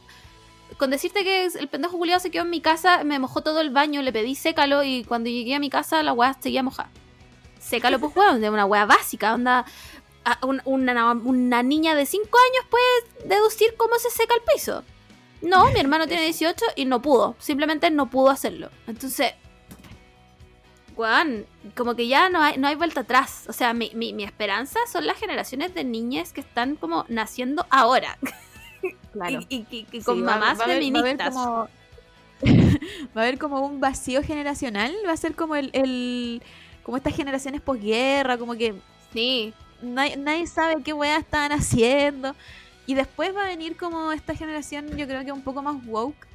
[0.79, 3.71] con decirte que el pendejo culiado se quedó en mi casa, me mojó todo el
[3.71, 4.83] baño, le pedí sécalo.
[4.83, 6.91] Y cuando llegué a mi casa, la wea seguía mojada.
[7.59, 9.35] Sécalo, pues weón, de una wea básica.
[9.35, 9.65] Onda.
[10.25, 14.85] a- un- una, una niña de 5 años puede deducir cómo se seca el piso.
[15.41, 17.35] No, mi hermano tiene 18 y no pudo.
[17.41, 18.71] Simplemente no pudo hacerlo.
[18.87, 19.33] Entonces,
[20.97, 21.47] weón,
[21.77, 23.45] como que ya no hay, no hay vuelta atrás.
[23.49, 27.67] O sea, mi, mi, mi esperanza son las generaciones de niñas que están como naciendo
[27.71, 28.19] ahora.
[29.13, 29.41] Claro.
[29.49, 31.35] Y, y- y- y Sí, con va- mamás va va a haber feministas.
[31.35, 31.69] como-
[33.17, 36.43] va a haber como un vacío generacional, va a ser como el, el-
[36.83, 38.75] como estas generaciones posguerra, como que
[39.13, 39.53] Sí,
[39.83, 42.35] nadie, nadie sabe qué weas estaban haciendo.
[42.87, 46.27] Y después va a venir como esta generación, yo creo que un poco más woke.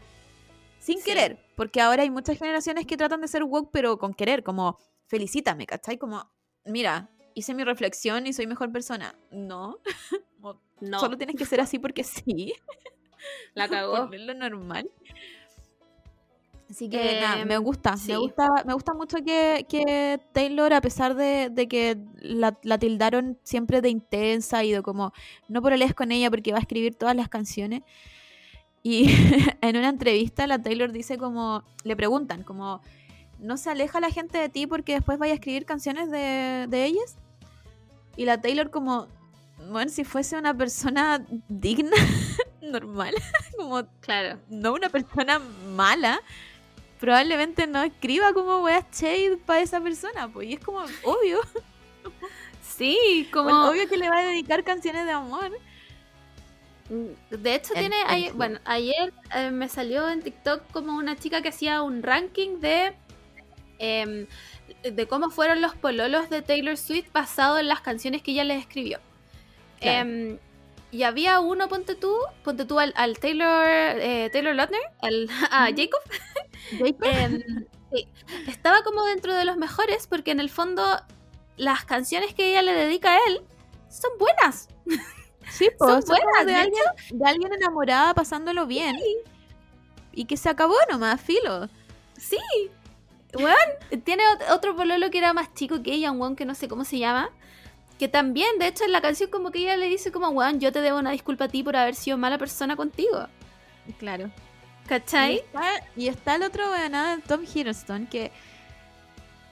[0.80, 1.04] Sin Sí.
[1.04, 4.78] querer, porque ahora hay muchas generaciones que tratan de ser woke, pero con querer, como
[5.08, 5.98] felicítame, ¿cachai?
[5.98, 6.24] Como,
[6.66, 9.16] mira, hice mi reflexión y soy mejor persona.
[9.32, 9.80] No,
[10.80, 12.54] no, solo tienes que ser así porque sí.
[13.56, 14.08] la cagó.
[14.08, 14.92] por lo normal.
[16.70, 18.12] Así que nada, me gusta, sí.
[18.12, 22.78] me gusta, me gusta mucho que, que Taylor, a pesar de, de que la, la
[22.78, 25.12] tildaron siempre de intensa y de como
[25.48, 27.82] no lees con ella porque va a escribir todas las canciones.
[28.90, 29.10] Y
[29.62, 32.82] en una entrevista la Taylor dice como, le preguntan como,
[33.38, 36.86] ¿no se aleja la gente de ti porque después vaya a escribir canciones de, de
[36.86, 37.18] ellas?
[38.16, 39.08] Y la Taylor como,
[39.70, 41.92] bueno, si fuese una persona digna,
[42.62, 43.14] normal,
[43.58, 44.40] como Claro.
[44.48, 45.40] no una persona
[45.76, 46.22] mala,
[46.98, 50.48] probablemente no escriba como weas shade para esa persona, pues.
[50.48, 51.42] Y es como obvio,
[52.62, 53.46] Sí, como.
[53.50, 55.52] bueno, obvio que le va a dedicar canciones de amor.
[56.90, 58.02] Mm, De hecho, En- tiene.
[58.02, 61.82] en ay- su- bueno, ayer eh, me salió en TikTok como una chica que hacía
[61.82, 62.94] un ranking de.
[63.80, 64.28] em,
[64.84, 68.60] de cómo fueron los pololos de Taylor Swift basado en las canciones que ella les
[68.62, 69.00] escribió.
[69.80, 70.10] Claro.
[70.10, 70.38] Em,
[70.92, 75.68] y había uno, ponte tú, ponte tú al, al Taylor, eh, Taylor Lautner, al, a
[75.70, 75.76] Ujú.
[75.78, 76.02] Jacob.
[76.72, 78.08] Jacob, Em, sí,
[78.48, 80.84] estaba como dentro de los mejores porque en el fondo
[81.58, 83.42] las canciones que ella le dedica a él
[83.90, 84.70] son buenas.
[85.50, 88.98] sí, pues, son buenas, de, de alguien, de alguien enamorada pasándolo bien.
[90.14, 91.70] Y que se acabó nomás, filo.
[92.18, 92.38] Sí.
[93.36, 93.56] Weón,
[94.04, 96.68] tiene ot- otro pololo que era más chico que ella, un weón que no sé
[96.68, 97.30] cómo se llama.
[98.00, 100.72] Que también, de hecho, en la canción como que ella le dice como, weón, yo
[100.72, 103.28] te debo una disculpa a ti por haber sido mala persona contigo.
[104.00, 104.32] Claro.
[104.86, 105.36] Y ¿Cachai?
[105.38, 105.64] está,
[105.96, 108.32] y está el otro weón, Tom Hiddleston, que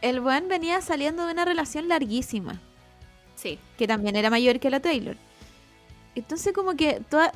[0.01, 2.59] el buen venía saliendo de una relación larguísima,
[3.35, 3.59] Sí.
[3.77, 5.17] que también era mayor que la Taylor.
[6.15, 7.31] Entonces como que toda-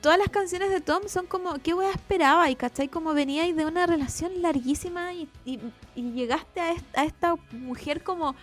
[0.00, 2.48] todas las canciones de Tom son como, ¿qué wea esperaba?
[2.50, 5.60] Y cachai, como veníais de una relación larguísima y, y-
[5.94, 8.34] y llegaste a esta, a esta mujer como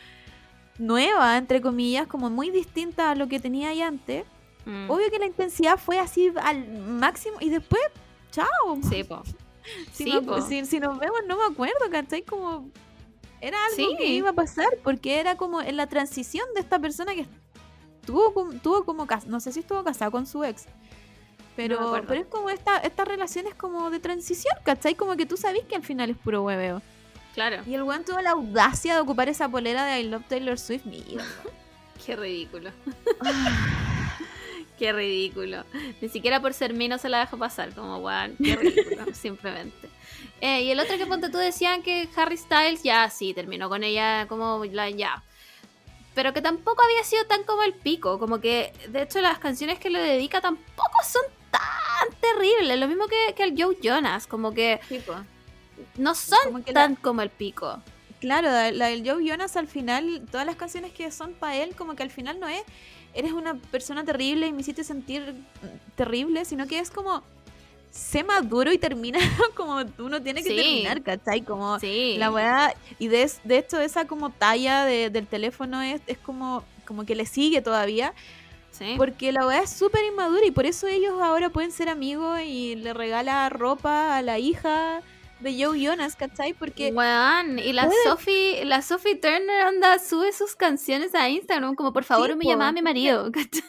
[0.78, 4.26] nueva, entre comillas, como muy distinta a lo que tenía ahí antes.
[4.66, 4.90] Mm.
[4.90, 7.82] Obvio que la intensidad fue así al máximo y después,
[8.32, 8.48] chao.
[8.90, 9.24] Sí, po.
[9.94, 12.24] Si, Sí, no- si- si nos vemos, no me acuerdo, ¿cachai?
[12.24, 12.70] Como
[13.40, 13.96] era algo Sí.
[14.00, 17.28] que iba a pasar porque era como en la transición de esta persona que
[18.10, 20.66] tuvo, como- tuvo como no sé si estuvo casada con su ex.
[21.56, 24.96] Pero, pero es como esta, esta relación es como de transición, ¿cachai?
[24.96, 26.82] Como que tú sabes que al final es puro hueveo.
[27.36, 27.62] Claro.
[27.68, 30.86] Y el weón tuvo la audacia de ocupar esa polera de I Love Taylor Swift.
[30.86, 31.24] Mira.
[32.06, 32.72] Qué ridículo.
[34.80, 35.66] Qué ridículo.
[36.02, 37.76] Ni siquiera por ser no se la dejo pasar.
[37.76, 39.90] Como, weón, qué ridículo, simplemente.
[40.42, 43.84] Eh, y el otro que ponte tú decían que Harry Styles ya sí terminó con
[43.84, 45.22] ella como la ya.
[46.20, 48.20] Pero que tampoco había sido tan como el pico.
[48.20, 52.78] Como que, de hecho, las canciones que le dedica tampoco son tan terribles.
[52.78, 54.28] Lo mismo que, que el Joe Jonas.
[54.28, 54.82] Como que
[55.96, 57.82] no son Como que la- tan como el pico.
[58.20, 61.96] Claro, la del Joe Jonas al final, todas las canciones que son para él, como
[61.96, 62.64] que al final no es,
[63.14, 65.34] eres una persona terrible y me hiciste sentir
[65.96, 67.24] terrible, sino que es como,
[67.92, 69.20] sé maduro y termina
[69.56, 70.56] como uno tiene que Sí.
[70.56, 71.42] terminar, ¿cachai?
[71.42, 72.16] Como Sí.
[72.18, 76.64] la weá, y de, de hecho esa como talla de- del teléfono es, es como,
[76.86, 78.14] como que le sigue todavía,
[78.72, 78.94] sí.
[78.98, 82.76] porque la weá es súper inmadura y por eso ellos ahora pueden ser amigos y
[82.76, 85.02] le regala ropa a la hija
[85.40, 86.54] de Joe Jonas, ¿cachai?
[86.54, 86.92] Porque...
[86.92, 91.94] Weón, y la puede- Sophie, la Sophie Turner anda, sube sus canciones a Instagram, como
[91.94, 92.50] por favor me po.
[92.50, 93.32] llama a mi marido.
[93.32, 93.62] ¿cachai?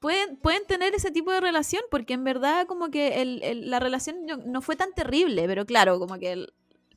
[0.00, 3.80] Pueden, pueden tener ese tipo de relación porque en verdad como que el- el- la
[3.80, 6.52] relación no, no fue tan terrible, pero claro, como que el-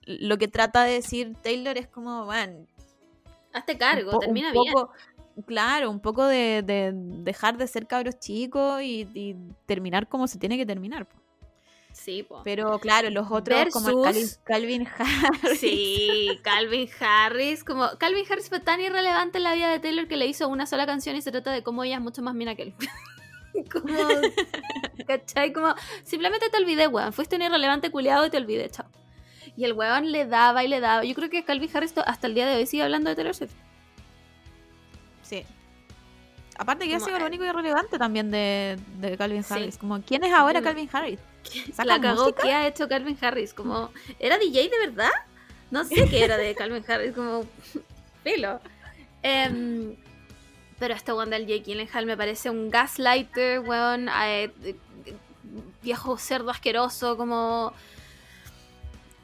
[0.06, 2.66] lo que trata de decir Taylor es como, bueno,
[3.54, 4.74] Hazte cargo, po- termina bien.
[4.74, 4.92] poco-
[5.48, 9.36] Claro, un poco de, de dejar de ser cabros chicos y, y
[9.66, 11.08] terminar como se tiene que terminar.
[11.08, 11.16] po.
[11.92, 12.42] Sí, po.
[12.44, 15.60] Pero claro, los otros como el Calvin, Versus- Calvin Harris.
[15.60, 20.16] Sí, Calvin Harris, como Calvin Harris fue tan irrelevante en la vida de Taylor que
[20.18, 22.56] le hizo una sola canción y se trata de cómo ella es mucho más mina
[22.56, 22.74] que él.
[23.72, 23.94] como,
[25.08, 25.52] ¿cachai?
[25.52, 27.12] Como, simplemente te olvidé, weón.
[27.14, 28.86] Fuiste un irrelevante culiado y te olvidé, chao.
[29.58, 31.04] Y el weón le daba y le daba.
[31.04, 33.52] Yo creo que Calvin Harris hasta el día de hoy sigue hablando de Taylor Swift.
[35.24, 35.44] Sí.
[36.58, 39.54] Aparte que ha Como, sido lo eh, único irrelevante también de, de Calvin Sí.
[39.54, 39.78] Harris.
[39.78, 40.62] Como, ¿quién es ahora.
[40.62, 41.20] Calvin Harris?
[41.74, 42.44] ¿Saca La cagó música?
[42.44, 43.54] que ha hecho Calvin Harris.
[43.54, 45.12] Como, ¿era DJ de verdad?
[45.72, 47.46] No sé qué era de Calvin Harris, como
[48.24, 48.60] filo.
[49.22, 49.96] Em,
[50.80, 54.10] pero este weón del Jake Gyllenhaal me parece un gaslighter, weón.
[54.26, 54.52] eh,
[55.82, 57.74] viejo cerdo asqueroso, como.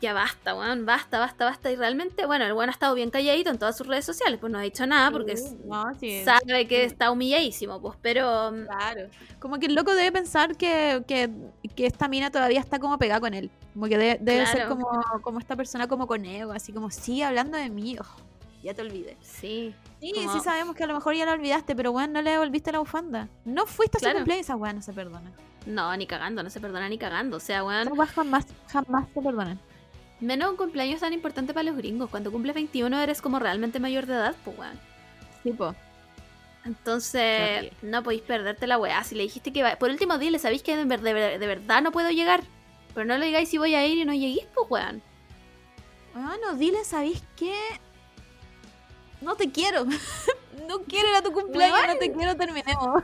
[0.06, 1.72] Ya basta, weón, basta, basta, basta.
[1.72, 4.52] Y realmente, bueno, el weón ha estado bien calladito en todas sus redes sociales, pues
[4.52, 6.24] no ha dicho nada porque Sí, no, sí.
[6.24, 8.54] sabe que está humilladísimo, pues, pero.
[8.68, 9.10] Claro.
[9.40, 11.32] Como que el loco debe pensar que, que,
[11.76, 13.50] que esta mina todavía está como pegada con él.
[13.74, 14.88] Como que debe, debe ser como,
[15.24, 18.22] como esta persona como con ego, así como, sí, hablando de mí, oh,
[18.62, 19.18] ya te olvidé.
[19.22, 19.74] Sí.
[20.00, 22.30] Sí, Como- sí sabemos que a lo mejor ya la olvidaste, pero bueno, no le
[22.30, 23.28] devolviste la bufanda.
[23.44, 24.14] No fuiste a Claro.
[24.14, 25.32] su cumpleaños, esa weá no se perdona.
[25.66, 27.38] No, ni cagando, no se perdona ni cagando.
[27.38, 27.90] O sea, weón.
[28.14, 29.60] Jamás, jamás se perdonan.
[30.22, 32.10] Menos un cumpleaños tan importante para los gringos.
[32.10, 34.80] Cuando cumples 21 eres como realmente mayor de edad, pues weón.
[35.44, 35.76] Sí, po.
[36.66, 39.04] Entonces, Qué no podéis perderte la weá.
[39.04, 39.76] Si le dijiste que va...
[39.76, 42.44] Por último, dile, sabéis que de, ver- de ver- de verdad no puedo llegar.
[42.94, 45.04] Pero no le digáis si voy a ir y no lleguéis, pues weón.
[46.14, 47.54] Bueno, dile, ¿sabéis qué?
[49.22, 49.86] No te quiero.
[50.68, 53.04] no quiero ir a tu cumpleaños, no te quiero, terminemos.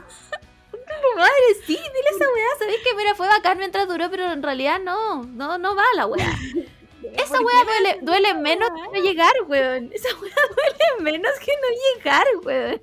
[1.16, 1.32] Madre,
[1.66, 2.46] sí, dile esa weá.
[2.58, 5.22] Sabéis que mira, fue bacán mientras duró, pero en realidad no.
[5.24, 6.26] No, no va la weá.
[7.16, 9.90] Esa ¿Por weá duele, duele menos que no llegar, weón.
[9.92, 12.82] Esa weá duele menos que no llegar, weón.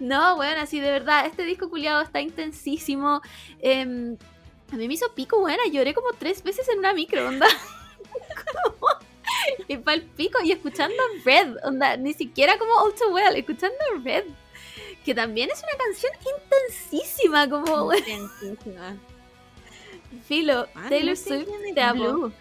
[0.00, 3.20] No, weón, así de verdad, este disco culiado está intensísimo.
[3.60, 4.16] Em,
[4.72, 7.46] a mí me hizo pico, weón, lloré como tres veces en una micro, onda.
[8.70, 8.88] Como-
[9.68, 13.76] y para el pico, y escuchando Red, onda, ni siquiera como All Too Well, escuchando
[14.02, 14.24] Red.
[15.04, 16.12] Que también es una canción
[16.42, 17.98] intensísima, como, weón.
[17.98, 18.96] Intensísima.
[20.26, 21.92] Filo, Ah, Taylor Swift, te.
[21.92, 22.32] Blue.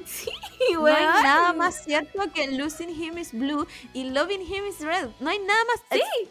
[0.06, 0.30] Sí,
[0.74, 5.08] No hay nada más cierto que Losing Him is Blue y Loving Him is Red.
[5.20, 5.82] No hay nada más.
[5.90, 6.28] Sí,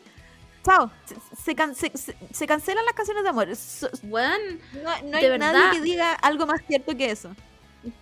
[0.65, 0.91] Chao.
[1.05, 3.55] Se, se can- se- se- se cancelan las canciones de amor.
[3.55, 4.59] So- weón.
[4.83, 5.53] no hay verdad.
[5.53, 7.33] nadie que diga algo más cierto que eso.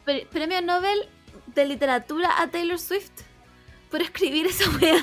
[0.03, 1.07] Pre- premio Nobel
[1.47, 3.11] de literatura a Taylor Swift
[3.91, 5.01] por escribir esa weá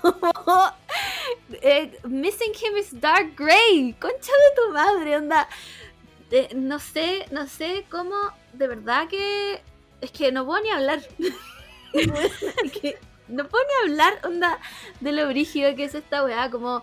[0.00, 0.72] como
[1.62, 5.46] eh, Missing Him is Dark Gray concha de tu madre onda
[6.30, 8.14] Eh, no sé no sé cómo
[8.54, 9.62] de verdad que
[10.04, 11.00] es que no puedo ni hablar
[12.82, 12.98] que
[13.28, 14.58] no puedo ni hablar, onda,
[15.00, 16.82] de lo brígido que es esta weá, como...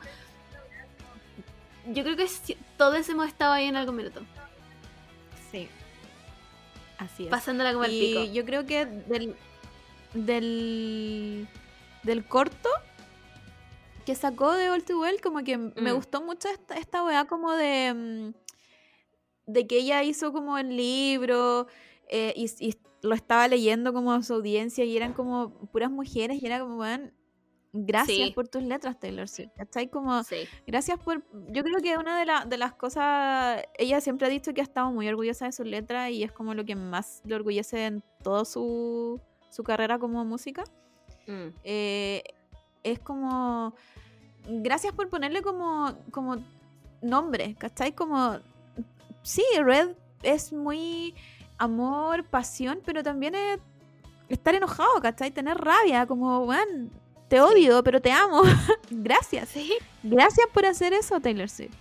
[1.87, 2.27] Yo creo que
[2.77, 4.21] todos hemos estado ahí en algún minuto,
[5.51, 5.67] Sí.
[6.97, 7.29] Así es.
[7.29, 8.23] pasándola como el y pico.
[8.33, 9.35] yo creo que del,
[10.13, 11.47] del,
[12.03, 12.69] del corto
[14.05, 15.95] que sacó de All Too Well, como que me Mm.
[15.95, 18.33] gustó mucho esta, esta weá como de, mm,
[19.51, 21.67] de que ella hizo como el libro
[22.07, 26.41] eh, y, y lo estaba leyendo como a su audiencia y eran como puras mujeres
[26.41, 27.13] y era como, weón,
[27.73, 28.31] gracias Sí.
[28.35, 29.51] por tus letras, Taylor Swift.
[29.55, 29.89] ¿Cachai?
[29.89, 30.43] Como, Sí.
[30.67, 31.23] Gracias por...
[31.49, 33.63] Yo creo que una de, la- de las cosas...
[33.77, 36.53] Ella siempre ha dicho que ha estado muy orgullosa de sus letras y es como
[36.53, 39.19] lo que más le orgullece en toda su,
[39.49, 40.63] su carrera como música.
[41.27, 41.47] Mm.
[41.63, 42.23] Eh,
[42.83, 43.73] es como...
[44.47, 46.37] Gracias por ponerle como, como
[47.01, 47.93] nombre, ¿cachai?
[47.93, 48.37] Como...
[49.23, 51.13] Sí, Red es muy
[51.61, 53.59] amor, pasión, pero también es
[54.29, 55.31] estar enojado, ¿cachai?
[55.31, 56.89] Tener rabia, como, bueno,
[57.27, 58.41] te odio, pero te amo.
[58.89, 59.49] Gracias.
[59.49, 59.73] Sí.
[60.03, 61.73] Gracias por hacer eso, Taylor Swift.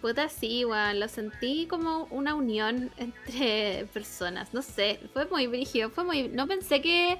[0.00, 0.98] Puta, sí, weón.
[1.00, 4.52] Lo sentí como una unión entre personas.
[4.52, 5.90] No sé, fue muy brígido.
[5.90, 6.28] Fue muy.
[6.28, 7.18] No pensé que.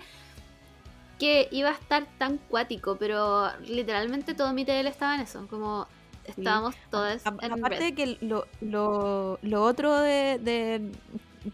[1.19, 5.47] que iba a estar tan cuático, pero literalmente todo mi TL estaba en eso.
[5.49, 5.87] Como
[6.25, 7.85] estábamos todas A- en aparte red.
[7.85, 10.91] de que lo, lo, lo otro de, de-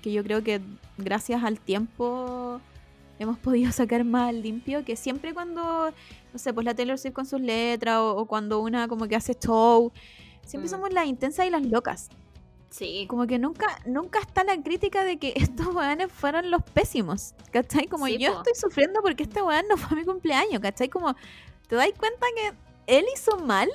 [0.02, 0.60] que yo creo que
[0.96, 2.60] gracias al tiempo
[3.18, 5.90] hemos podido sacar más al limpio, que siempre cuando,
[6.32, 9.16] no sé, pues la Taylor Swift con sus letras o, o cuando una como que
[9.16, 9.90] hace show,
[10.44, 10.70] siempre Mm.
[10.70, 12.08] somos las intensas y las locas.
[12.70, 13.06] Sí.
[13.08, 17.86] Como que nunca, nunca está la crítica de que estos weones fueron los pésimos, ¿cachai?
[17.86, 18.38] Como Sí, yo po.
[18.38, 20.88] estoy sufriendo porque este weón no fue a mi cumpleaños, ¿cachai?
[20.88, 21.14] Como,
[21.66, 22.52] ¿te das cuenta que
[22.98, 23.68] él hizo mal?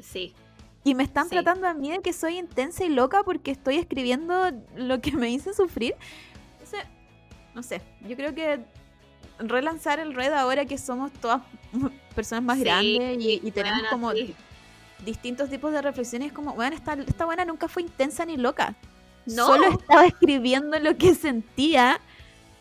[0.00, 0.34] Sí.
[0.86, 1.30] Y me están Sí.
[1.30, 5.28] tratando a mí de que soy intensa y loca porque estoy escribiendo lo que me
[5.30, 5.96] hizo sufrir.
[6.52, 6.84] Entonces,
[7.56, 8.60] no sé, yo creo que
[9.40, 11.42] relanzar el red ahora que somos todas
[12.14, 14.32] personas más Sí, grandes y, y tenemos como sí.
[15.04, 18.76] distintos tipos de reflexiones, como, bueno, esta, esta buena nunca fue intensa ni loca.
[19.26, 19.44] No.
[19.46, 22.00] Solo estaba escribiendo lo que sentía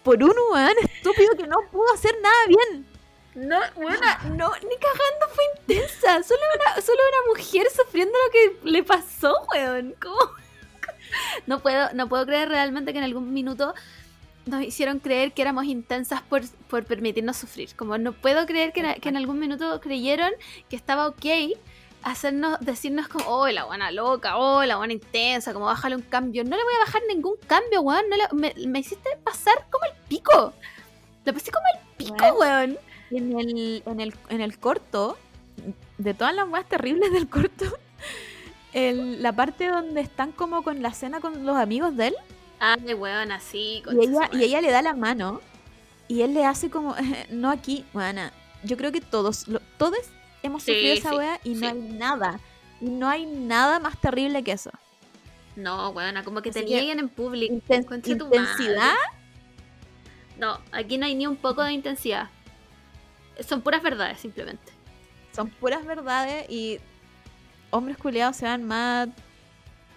[0.03, 2.87] por un weón estúpido que no pudo hacer nada bien.
[3.35, 6.23] No, buena, no, ni cagando fue intensa.
[6.23, 9.95] Solo una, solo una mujer sufriendo lo que le pasó, weón.
[10.01, 10.17] ¿Cómo?
[11.45, 13.73] No puedo, no puedo creer realmente que en algún minuto
[14.45, 17.73] nos hicieron creer que éramos intensas por, por permitirnos sufrir.
[17.75, 20.31] Como no puedo creer que, en algún minuto creyeron
[20.69, 21.25] que estaba ok
[22.03, 26.43] hacernos, decirnos como, oh, la buena loca, oh, la buena intensa, como bájale un cambio.
[26.43, 28.09] No le voy a bajar ningún cambio, weón.
[28.09, 30.53] No le- me, me hiciste pasar como el pico.
[31.23, 32.77] Lo pasé como el pico, weón.
[33.11, 35.17] En el, en el, en el corto,
[35.97, 37.65] de todas las weas terribles del corto,
[38.73, 42.15] el- la parte donde están como con la cena con los amigos de él,
[42.59, 43.83] Ay, weón, así.
[43.91, 45.41] y ella, y ella le da la mano,
[46.07, 46.95] y él le hace como,
[47.29, 48.31] no aquí, weana.
[48.63, 49.99] Yo creo que todos, lo- todos
[50.41, 51.61] hemos Sí, sufrido esa sí, wea y sí.
[51.61, 52.39] no hay nada,
[52.81, 54.71] y no hay nada más terrible que eso.
[55.55, 57.53] No, weón, como que Así te que, nieguen en público.
[57.53, 58.93] Inten- intensidad.
[60.37, 62.29] No, aquí no hay ni un poco de intensidad.
[63.47, 64.71] Son puras verdades, simplemente.
[65.35, 66.79] son puras verdades y
[67.71, 69.09] hombres culiados sean más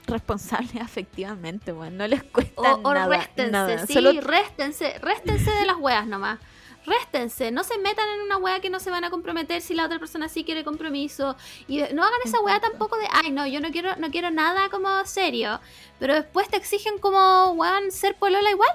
[0.07, 1.97] responsables afectivamente, weón.
[1.97, 3.09] No les cuesta O, o nada.
[3.17, 3.87] réstense, nada.
[3.87, 6.39] sí, Solo réstense, réstense de las weas nomás.
[6.87, 9.85] Réstense, no se metan en una wea que no se van a comprometer si la
[9.85, 11.37] otra persona sí quiere compromiso.
[11.67, 14.71] Y no hagan esa wea tampoco de, ay, no, yo no quiero, no quiero nada
[14.71, 15.61] como serio.
[15.99, 18.71] Pero después te exigen como, weón, ser polola igual.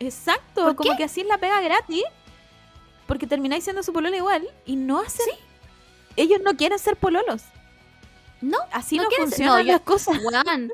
[0.00, 0.96] Exacto, ¿Por como qué?
[0.96, 2.02] que así es la pega gratis.
[3.10, 5.26] Porque termináis siendo su pololo igual y no hacen.
[6.14, 7.42] Ellos no quieren ser pololos.
[8.40, 10.16] No, Así no no, quieren ser- funcionan no, yo- las cosas.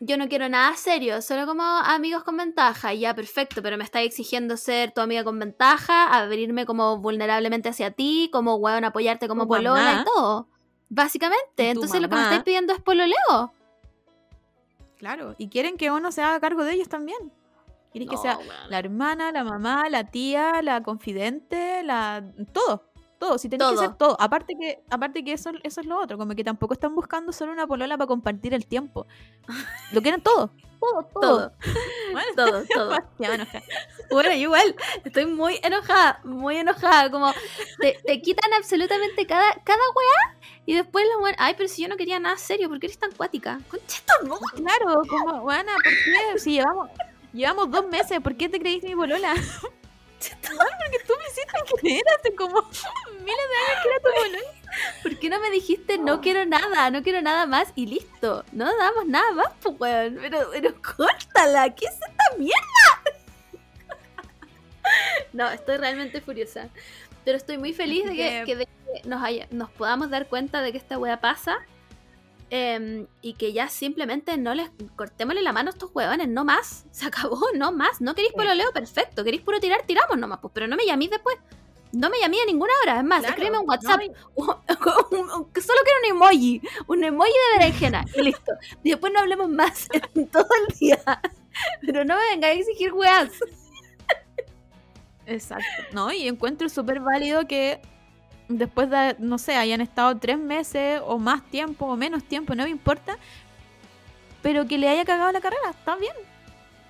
[0.00, 2.92] Yo no quiero nada serio, solo como amigos con ventaja.
[2.92, 7.92] Ya, perfecto, pero me estáis exigiendo ser tu amiga con ventaja, abrirme como vulnerablemente hacia
[7.92, 10.02] ti, como weón, apoyarte como Tu polola mamá.
[10.02, 10.48] y todo.
[10.90, 13.52] Básicamente, entonces lo que me estáis pidiendo es pololeo.
[14.98, 17.32] Claro, y quieren que uno se haga cargo de ellos también.
[17.96, 22.82] Quieren que No, sea la hermana, la mamá, la tía, la confidente, la todo.
[23.18, 23.74] Todo, si que Todo.
[23.78, 24.20] ser todo.
[24.20, 27.52] Aparte que, aparte que eso, eso es lo otro, como que tampoco están buscando solo
[27.52, 29.06] una polola para compartir el tiempo.
[29.92, 30.50] Lo quieren todo.
[30.78, 31.20] Todo, todo.
[31.20, 31.52] Todo,
[32.12, 32.98] Bueno, todo, todo.
[34.10, 37.10] Bueno, igual, estoy muy enojada, muy enojada.
[37.10, 37.32] Como
[37.80, 40.36] te, te quitan absolutamente cada, cada weá
[40.66, 42.98] y después la weá, ay, pero si yo no quería nada serio, ¿por qué eres
[42.98, 43.60] tan cuática?
[43.70, 44.40] Tu madre.
[44.56, 46.38] Claro, como, bueno, ¿por qué?
[46.38, 46.90] Si llevamos,
[47.36, 48.94] llevamos dos meses, ¿por qué te creíste mi?
[48.94, 54.38] Bueno, porque tú me hiciste creer hace como miles de años que era tu polola.
[55.02, 58.44] ¿Por qué no me dijiste no quiero nada, no quiero nada más y listo?
[58.52, 60.18] No damos nada más, pues weón.
[60.20, 62.56] Pero, pero córtala, ¿qué es esta mierda?
[65.32, 66.68] No, estoy realmente furiosa.
[67.24, 70.26] Pero estoy muy feliz de que, Que- que de que nos, haya- nos podamos dar
[70.28, 71.58] cuenta de que esta wea pasa.
[72.50, 76.84] Em, y que ya simplemente no les cortémosle la mano a estos huevones, no más.
[76.92, 78.00] Se acabó, no más.
[78.00, 78.36] No queréis Sí.
[78.38, 79.24] pololeo, perfecto.
[79.24, 81.36] Queréis puro tirar, tiramos nomás, pues, pero no me llaméis después.
[81.92, 84.00] No me llamé a ninguna hora, es más, Claro, escríbeme un no, WhatsApp.
[84.36, 85.30] Un- un-
[85.62, 88.52] solo quiero un emoji, un emoji de berenjena y listo.
[88.82, 91.02] Y después no hablemos más en todo el día.
[91.80, 93.30] Pero no me vengáis a exigir weas.
[95.26, 95.64] Exacto.
[95.92, 97.80] No, y encuentro súper válido que
[98.48, 102.64] después de, no sé, hayan estado tres meses o más tiempo o menos tiempo, no
[102.64, 103.18] me importa,
[104.42, 106.14] pero que le haya cagado la carrera, está bien,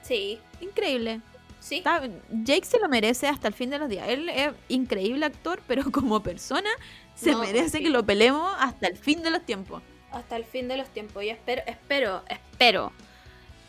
[0.02, 1.20] Sí, increíble.
[1.58, 1.78] sí.
[1.78, 4.08] Está- Jake se lo merece hasta el fin de los días.
[4.08, 6.70] Él es increíble actor, pero como persona
[7.16, 7.82] se No, merece sí.
[7.84, 9.82] que lo peleemos hasta el fin de los tiempos.
[10.12, 11.24] Hasta el fin de los tiempos.
[11.24, 12.92] Y espero, espero, espero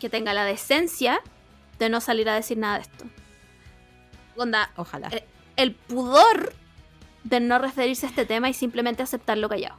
[0.00, 1.20] que tenga la decencia
[1.80, 3.04] de no salir a decir nada de esto.
[4.36, 5.08] Onda, Ojalá.
[5.08, 5.24] Eh,
[5.56, 6.52] el pudor
[7.24, 9.76] de no referirse a este tema y simplemente aceptarlo callado.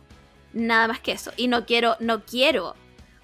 [0.53, 1.32] Nada más que eso.
[1.38, 2.76] Y no quiero, no quiero,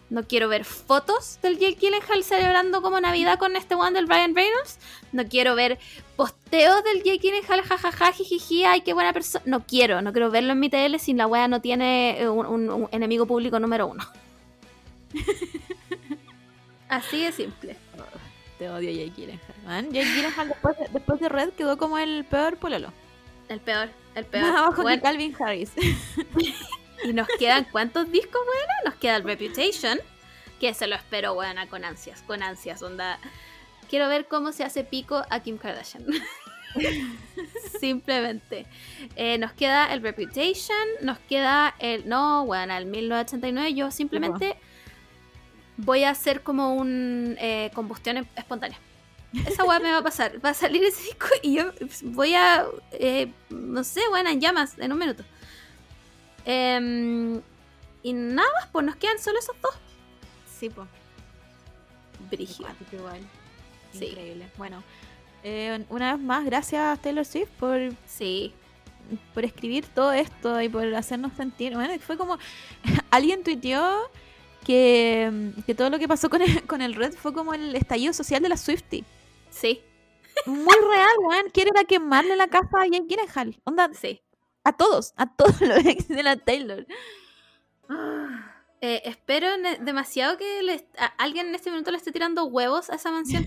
[0.09, 4.35] no quiero ver fotos del Jake Gyllenhaal celebrando como Navidad con este one del Ryan
[4.35, 4.79] Reynolds.
[5.11, 5.79] No quiero ver
[6.15, 9.43] posteos del Jake Gyllenhaal, jajaja, jijiji, ay, qué buena persona.
[9.47, 12.45] No quiero, no quiero verlo en mi tele si la wea no tiene eh, un,
[12.45, 14.03] un- un enemigo público número uno.
[16.89, 17.75] Así de simple.
[18.59, 19.55] Te odio Jake Gyllenhaal.
[19.65, 19.85] man.
[19.91, 22.93] Jake Gyllenhaal después de, después de Red quedó como el peor pololo.
[23.49, 24.43] El peor, el peor.
[24.45, 25.71] Más abajo Bueno, que Calvin Harris.
[27.03, 29.99] Y nos quedan cuántos discos, bueno, nos queda el Reputation,
[30.59, 33.19] que se lo espero, buena, con ansias, con ansias, onda.
[33.89, 36.05] Quiero ver cómo se hace pico a Kim Kardashian.
[37.79, 38.65] Simplemente.
[39.15, 42.07] Eh, nos queda el Reputation, nos queda el.
[42.09, 43.73] No, bueno, el 1989.
[43.75, 44.57] Yo simplemente
[45.77, 48.79] voy a hacer como un eh, combustión em- espontánea.
[49.47, 50.43] Esa weá me va a pasar.
[50.43, 51.71] Va a salir ese disco y yo
[52.03, 52.65] voy a.
[52.91, 55.23] eh, no sé, bueno, en llamas en un minuto.
[56.45, 57.41] Em,
[58.03, 59.73] y nada más, pues nos quedan solo esos dos.
[60.59, 60.87] Sí, po.
[62.29, 62.69] Brígido.
[62.91, 63.19] Igual.
[63.91, 64.05] Sí.
[64.05, 64.47] Increíble.
[64.57, 64.83] Bueno,
[65.43, 68.53] eh, una vez más, gracias Taylor Swift por, Sí.
[69.33, 71.73] por escribir todo esto y por hacernos sentir.
[71.73, 72.37] Bueno, fue como.
[73.11, 74.09] Alguien tuiteó
[74.65, 78.13] que, que todo lo que pasó con el, con el Red fue como el estallido
[78.13, 79.03] social de la Swiftie.
[79.55, 79.81] Sí,
[80.45, 81.49] Muy real, weón.
[81.49, 83.55] Quiere ir a quemarle la casa a Jake Gyllenhaal.
[83.63, 84.21] Onda, sí.
[84.65, 86.85] a todos, a todos los ex de la Taylor.
[88.81, 89.47] Eh, espero
[89.79, 90.85] demasiado que
[91.17, 93.45] alguien en este minuto le esté tirando huevos a esa mansión.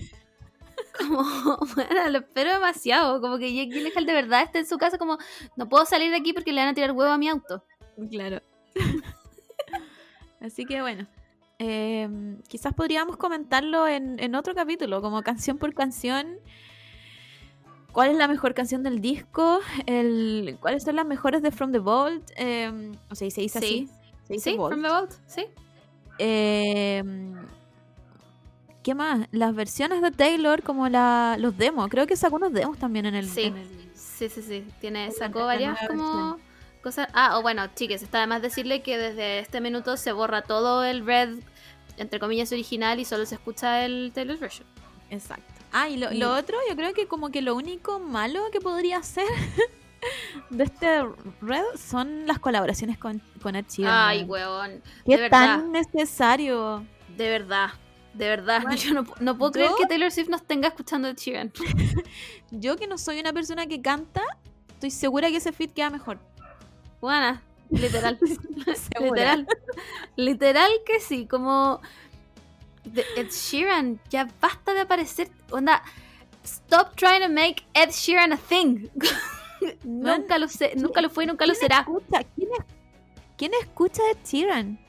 [0.97, 1.23] Como,
[1.75, 3.21] bueno, lo espero demasiado.
[3.21, 5.19] Como que Jake Gyllenhaal de verdad esté en su casa como,
[5.57, 7.63] no puedo salir de aquí porque le van a tirar huevo a mi auto.
[8.09, 8.41] Claro.
[10.41, 11.07] Así que bueno.
[11.59, 12.09] Eh,
[12.47, 16.37] quizás podríamos comentarlo en, en otro capítulo, como canción por canción.
[17.91, 19.59] ¿Cuál es la mejor canción del disco?
[19.85, 22.23] El, ¿Cuáles son las mejores de From the Vault?
[22.37, 23.65] Eh, o sea, y se dice Sí.
[23.87, 23.89] así.
[24.27, 24.73] Se dice Sí, Vault.
[24.73, 25.45] From the Vault, sí.
[26.19, 27.03] Eh,
[28.83, 29.27] ¿Qué más?
[29.31, 31.89] Las versiones de Taylor, como la, los demos.
[31.89, 33.27] Creo que sacó unos demos también en el.
[33.27, 33.43] Sí.
[33.43, 34.65] en el- Sí, sí, sí.
[34.81, 36.37] Tiene, sacó varias como
[36.79, 37.07] cosas.
[37.13, 41.05] Ah, o bueno, chiques, está además decirle que desde este minuto se borra todo el
[41.05, 41.39] red,
[41.97, 44.67] entre comillas, original y solo se escucha el Taylor's version.
[45.09, 45.53] Exacto.
[45.71, 49.03] Ah, y lo, lo otro, yo creo que como que lo único malo que podría
[49.03, 49.27] ser
[50.49, 51.03] de este
[51.41, 53.93] Red son las colaboraciones con, con Ed Sheeran.
[53.93, 54.81] Ay, weón.
[55.05, 55.59] Qué de verdad.
[55.59, 56.85] tan necesario.
[57.15, 57.69] De verdad.
[58.13, 58.61] De verdad.
[58.63, 61.51] Bueno, yo no, no puedo creer yo- que Taylor Swift nos tenga escuchando Ed Sheeran.
[62.51, 64.23] Yo que no soy una persona que canta,
[64.69, 66.17] estoy segura que ese fit queda mejor.
[67.01, 67.41] Buena.
[67.69, 68.17] Literal.
[68.99, 69.47] Literal.
[70.15, 71.25] Literal que sí.
[71.27, 71.81] Como.
[73.15, 75.29] Ed Sheeran, ya basta de aparecer.
[75.51, 75.83] Onda.
[76.43, 78.87] Stop trying to make Ed Sheeran a thing.
[79.83, 81.79] nunca lo sé, nunca lo fue y nunca lo ¿Quién será.
[81.81, 82.23] Escucha?
[82.35, 82.65] ¿Quién, es-
[83.37, 84.79] ¿Quién escucha a Ed Sheeran?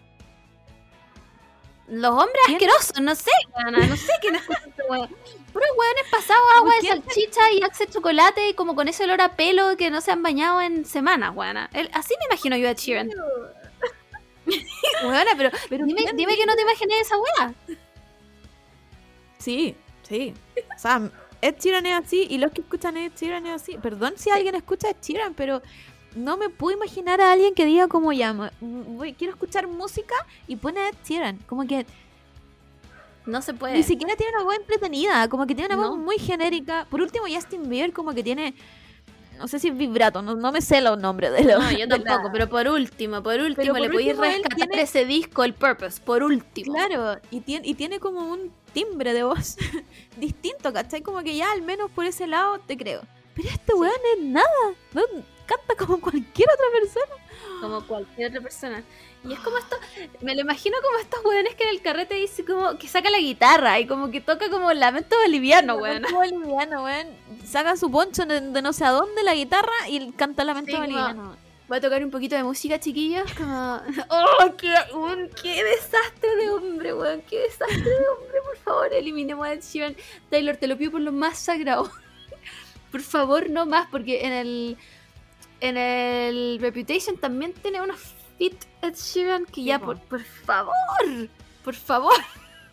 [1.88, 2.56] Los hombres ¿Quién?
[2.56, 5.10] asquerosos, no sé, weona, no sé quién escucha este weón.
[5.52, 9.20] Puros weones pasados agua de salchicha y axe de chocolate y como con ese olor
[9.20, 11.34] a pelo que no se han bañado en semanas.
[11.72, 13.10] El- Así me imagino yo a Sheeran.
[15.36, 17.54] Pero, Pero dime, ¿quién dime que no te imaginé esa wea.
[19.38, 19.74] Sí,
[20.08, 20.34] sí.
[20.74, 21.10] O sea,
[21.40, 23.76] Ed Sheeran es así y los que escuchan Ed Sheeran es así.
[23.78, 25.62] Perdón si alguien escucha Ed Sheeran, pero
[26.14, 28.52] no me puedo imaginar a alguien que diga como llama.
[28.60, 30.14] Voy, quiero escuchar música
[30.46, 31.38] y pone Ed Sheeran.
[31.46, 31.86] Como que
[33.26, 33.74] No se puede.
[33.74, 36.02] ni siquiera tiene una voz entretenida, como que tiene una voz No.
[36.02, 36.86] muy genérica.
[36.90, 38.54] Por último, Justin Bieber como que tiene,
[39.38, 41.62] no sé si es vibrato, no, no me sé los nombres de los...
[41.62, 45.04] No, yo la- tampoco, pero por último, por último, por le podéis rescatar tiene- ese
[45.04, 46.72] disco, el Purpose, por último.
[46.74, 49.56] Claro, y tiene, y tiene como un timbre de voz
[50.16, 51.02] distinto, ¿cachai?
[51.02, 53.02] Como que ya al menos por ese lado te creo.
[53.34, 54.46] Pero este weón es nada.
[54.92, 55.02] No,
[55.56, 57.22] canta como cualquier otra persona.
[57.60, 58.82] Como cualquier otra persona.
[59.22, 59.76] Y es como esto,
[60.22, 63.18] me lo imagino como estos weones que en el carrete dice como que saca la
[63.18, 66.02] guitarra y como que toca como lamento boliviano, weón.
[66.02, 67.06] Lamento boliviano, weón.
[67.44, 70.76] Saca su poncho de, de no sé a dónde la guitarra y canta lamento Sí,
[70.76, 71.36] como- boliviano.
[71.68, 73.30] Voy a tocar un poquito de música, chiquillos.
[73.34, 73.80] Como.
[74.08, 77.22] ¡Oh, qué, un- qué desastre de hombre, weón!
[77.28, 78.38] ¡Qué desastre de hombre!
[78.44, 79.94] Por favor, eliminemos a Ed Sheeran.
[80.30, 81.88] Taylor, te lo pido por lo más sagrado.
[82.90, 84.78] por favor, no más, porque en el.
[85.60, 87.98] En el Reputation también tiene unos
[88.38, 89.86] fit Ed Sheeran que ya, po.
[89.86, 90.74] por, por favor,
[91.64, 92.14] por favor.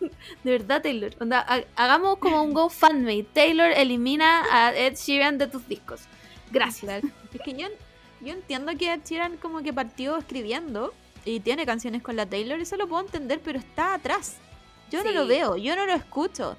[0.44, 1.10] De verdad, Taylor.
[1.20, 3.24] Onda, ha- hagamos como un GoFundMe.
[3.24, 6.02] Taylor elimina a Ed Sheeran de tus discos.
[6.50, 7.02] Gracias.
[7.34, 7.66] Es que yo,
[8.20, 10.94] yo entiendo que Ed Sheeran como que partió escribiendo
[11.24, 14.36] y tiene canciones con la Taylor, eso lo puedo entender, pero está atrás.
[14.90, 16.56] Yo no lo veo, yo no lo escucho.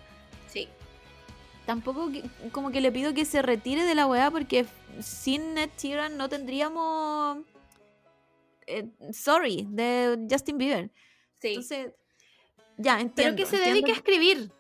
[1.70, 4.66] Tampoco que- como que le pido que se retire de la weá porque
[5.02, 7.46] sin Ed Sheeran no tendríamos
[8.66, 10.90] eh, Sorry de Justin Bieber.
[11.40, 11.50] Sí.
[11.50, 11.94] Entonces,
[12.78, 13.36] ya Pero entiendo.
[13.36, 14.52] que se entiendo dedique a escribir.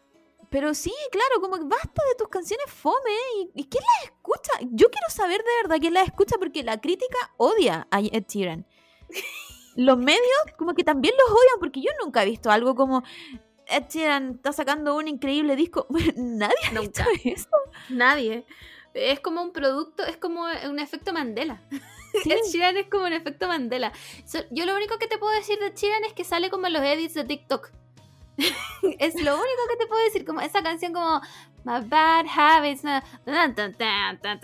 [0.51, 3.11] Pero sí, claro, como que basta de tus canciones fome.
[3.37, 4.51] ¿Y, y quién las escucha?
[4.71, 8.67] Yo quiero saber de verdad quién las escucha porque la crítica odia a Ed Sheeran.
[9.75, 10.21] Los medios
[10.59, 13.01] como que también los odian porque yo nunca he visto algo como
[13.69, 15.87] Ed Sheeran está sacando un increíble disco.
[16.15, 17.05] Nadie ha Nunca.
[17.09, 17.49] visto eso.
[17.89, 18.45] Nadie.
[18.93, 21.61] Es como un producto, es como un efecto Mandela.
[22.23, 22.31] Sí.
[22.31, 23.91] Ed Sheeran es como un efecto Mandela.
[24.25, 26.65] So- yo lo único que te puedo decir de Ed Sheeran es que sale como
[26.65, 27.69] en los edits de TikTok.
[28.97, 31.21] es lo único que te puedo decir, como esa canción como
[31.65, 33.03] My Bad Habits, na-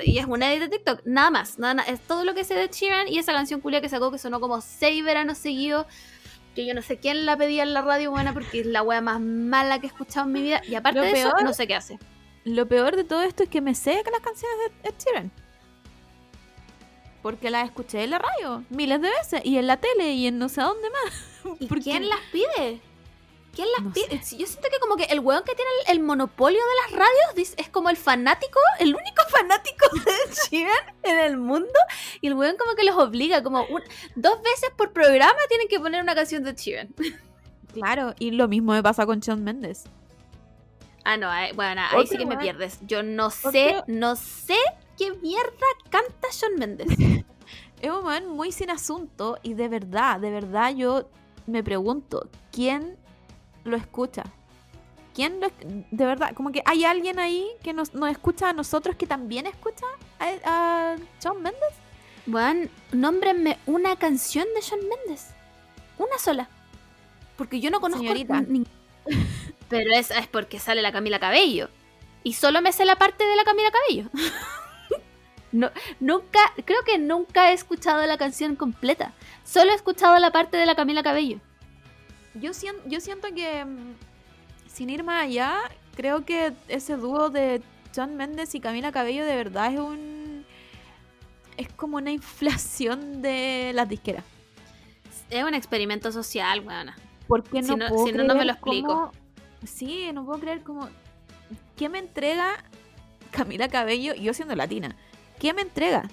[0.04, 2.68] y es un edit de TikTok, nada más, nada, es todo lo que sé de
[2.68, 5.88] Sheeran y esa canción culia que sacó que sonó como seis veranos seguidos,
[6.56, 9.02] que yo no sé quién la pedía en la radio buena porque es la wea
[9.02, 11.54] más mala que he escuchado en mi vida y aparte Lo de eso, peor- no
[11.54, 12.00] sé qué hace.
[12.46, 15.32] Lo peor de todo esto es que me sé las canciones de Ed Sheeran.
[17.22, 20.38] Porque las escuché en la radio miles de veces y en la tele y en
[20.38, 21.58] no sé dónde más.
[21.60, 22.80] ¿Y Porque- quién las pide?
[23.56, 24.18] ¿Quién las No pide?
[24.38, 27.54] Yo siento que como que el weón que tiene el, el monopolio de las radios
[27.58, 30.12] es como el fanático, el único fanático de
[30.50, 31.70] Sheeran en el mundo.
[32.22, 33.82] Y el weón como que los obliga, como un-
[34.16, 36.94] dos veces por programa tienen que poner una canción de Sheeran.
[37.74, 39.84] Claro, y lo mismo me pasa con Shawn Mendes.
[41.04, 42.80] Ah, no, eh, bueno, ahí sí que me weón- pierdes.
[42.88, 44.56] Yo no sé, otro- no sé
[44.98, 45.52] qué mierda
[45.90, 46.88] canta Shawn Mendes.
[47.82, 51.10] Es un man muy sin asunto y de verdad, de verdad yo
[51.46, 52.98] me pregunto, ¿quién
[53.66, 54.24] lo escucha?
[55.14, 55.48] ¿Quién lo
[55.92, 59.46] De verdad, como que hay alguien ahí que nos, nos escucha a nosotros que también
[59.48, 59.86] escucha
[60.20, 61.74] a, a Shawn Mendes.
[62.28, 65.28] Weón, nómbrenme una canción de Shawn Mendes.
[65.98, 66.50] Una sola.
[67.38, 68.42] Porque yo no conozco Señorita.
[68.42, 68.66] ni-
[69.70, 71.70] Pero esa es porque sale la Camila Cabello.
[72.24, 74.10] Y solo me sé la parte de la Camila Cabello.
[75.52, 75.70] no,
[76.00, 79.14] nunca, creo que nunca he escuchado la canción completa.
[79.44, 81.40] Solo he escuchado la parte de la Camila Cabello.
[82.36, 83.94] Yo, sien- yo siento que, mm,
[84.68, 85.58] sin ir más allá,
[85.96, 87.62] creo que ese dúo de
[87.94, 90.46] Shawn Mendes y Camila Cabello de verdad es un...
[91.58, 94.26] Es como una inflación de las disqueras.
[95.30, 96.98] Es un experimento social, weona.
[97.28, 98.88] Porque Si no, no- puedo si no, no me lo explico.
[98.88, 99.12] cómo-
[99.66, 100.90] Sí, no puedo creer como...
[101.78, 102.64] ¿Qué me entrega
[103.32, 104.96] Camila Cabello, yo siendo latina?
[105.40, 106.04] ¿Qué me entrega?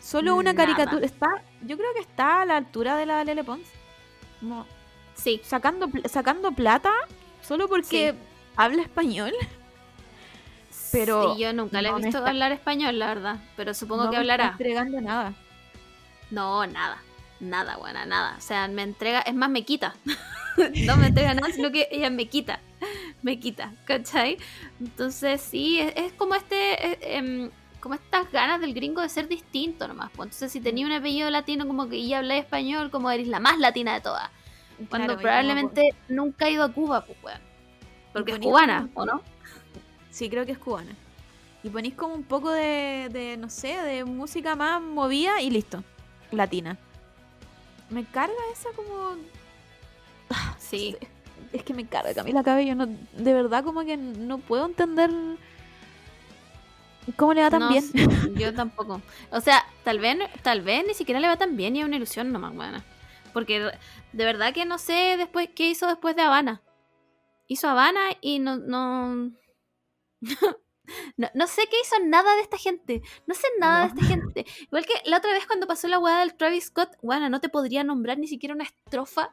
[0.00, 0.66] Solo una Nada.
[0.66, 1.04] caricatura.
[1.04, 1.26] Está,
[1.62, 3.68] yo creo que está a la altura de la Lele Pons.
[4.40, 4.66] Como
[5.18, 5.40] Sí.
[5.44, 6.92] sacando, sacando plata
[7.42, 8.18] solo porque Sí.
[8.56, 9.32] habla español.
[10.92, 13.36] Pero Sí, yo nunca le he no visto está- hablar español, la verdad.
[13.56, 14.48] Pero supongo no que me hablará.
[14.52, 15.34] entregando nada.
[16.30, 16.98] No, nada.
[17.40, 18.34] Nada, buena, nada.
[18.38, 19.94] O sea, me entrega, es más, me quita.
[20.86, 22.60] no me entrega nada, sino que ella me quita.
[23.22, 24.38] Me quita, ¿cachai?
[24.80, 26.86] Entonces, sí, es, es como este.
[26.92, 27.50] eh, em,
[27.80, 30.10] como estas ganas del gringo de ser distinto nomás.
[30.10, 30.26] pues.
[30.26, 33.58] Entonces, si tenía un apellido latino, como que ella habla español, como eres la más
[33.58, 34.30] latina de todas.
[34.88, 37.40] Cuando Claro, y como- probablemente nunca ha ido a Cuba, pues, weón.
[38.12, 39.22] Porque es cubana, como- ¿o no?
[40.10, 40.94] Sí, creo que es cubana.
[41.62, 45.82] Y ponís como un poco de, de, no sé, de música más movida y listo.
[46.30, 46.76] Latina.
[47.90, 49.16] Me carga esa como...
[50.58, 50.96] Sí.
[51.52, 52.74] Es que me carga Camila Cabello.
[52.74, 55.10] No, de verdad como que no puedo entender
[57.16, 57.84] cómo le va tan No, bien.
[58.36, 59.00] yo tampoco.
[59.30, 61.96] O sea, tal vez, tal vez ni siquiera le va tan bien y es una
[61.96, 62.84] ilusión nomás, buena.
[63.32, 63.70] Porque
[64.18, 66.60] de verdad que no sé después qué hizo después de Habana.
[67.46, 69.32] Hizo Habana y no, no.
[71.18, 73.02] No, no sé qué hizo nada de esta gente.
[73.26, 74.46] No sé nada de esta gente.
[74.62, 77.50] Igual que la otra vez cuando pasó la hueá del Travis Scott, bueno, no te
[77.50, 79.30] podría nombrar ni siquiera una estrofa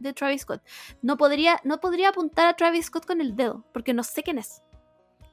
[0.00, 0.60] de Travis Scott.
[1.00, 4.38] No podría, no podría apuntar a Travis Scott con el dedo, porque no sé quién
[4.38, 4.60] es.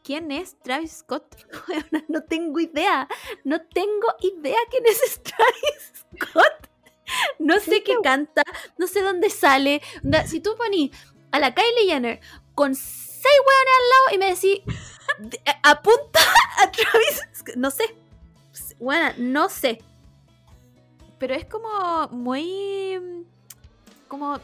[0.03, 1.35] quién es Travis Scott.
[2.09, 3.07] No tengo idea.
[3.43, 6.74] No tengo idea quién es Travis Scott.
[7.40, 8.44] No sé qué canta,
[8.78, 9.82] no sé dónde sale.
[10.28, 10.92] Si tú ponís
[11.32, 12.20] a la Kylie Jenner
[12.54, 14.62] con seis hueones al lado y me decís,
[15.30, 16.20] de- eh, apunta
[16.64, 17.22] a Travis
[17.58, 17.96] no sé.
[18.80, 19.82] Bueno, no sé.
[21.20, 22.98] Pero es como muy.
[23.00, 23.24] mm,
[24.08, 24.40] Como,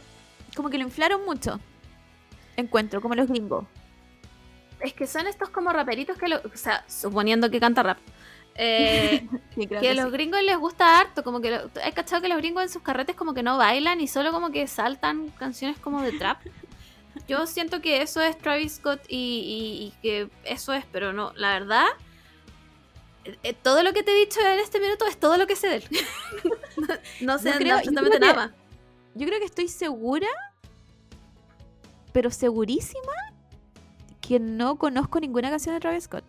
[0.56, 1.60] como que lo inflaron mucho.
[2.58, 3.66] Encuentro, como los gringos.
[4.80, 6.38] Es que son estos como raperitos que lo.
[6.38, 7.98] O sea, suponiendo que canta rap.
[8.56, 10.12] Eh, Sí, que a los sí.
[10.12, 13.16] gringos les gusta harto, como que lo, hay cachado que los gringos en sus carretes
[13.16, 16.40] como que no bailan y solo como que saltan canciones como de trap.
[17.28, 21.34] Yo siento que eso es Travis Scott y, y- y que eso es, pero no,
[21.36, 21.86] la verdad,
[23.26, 25.56] eh, eh, todo lo que te he dicho en este minuto es todo lo que
[25.56, 25.84] sé de él.
[27.22, 28.52] no, no sé creo- yo absolutamente nada más.
[29.16, 30.28] Yo creo que estoy segura,
[32.14, 33.12] pero segurísima,
[34.22, 36.24] que no conozco ninguna canción de Travis Scott.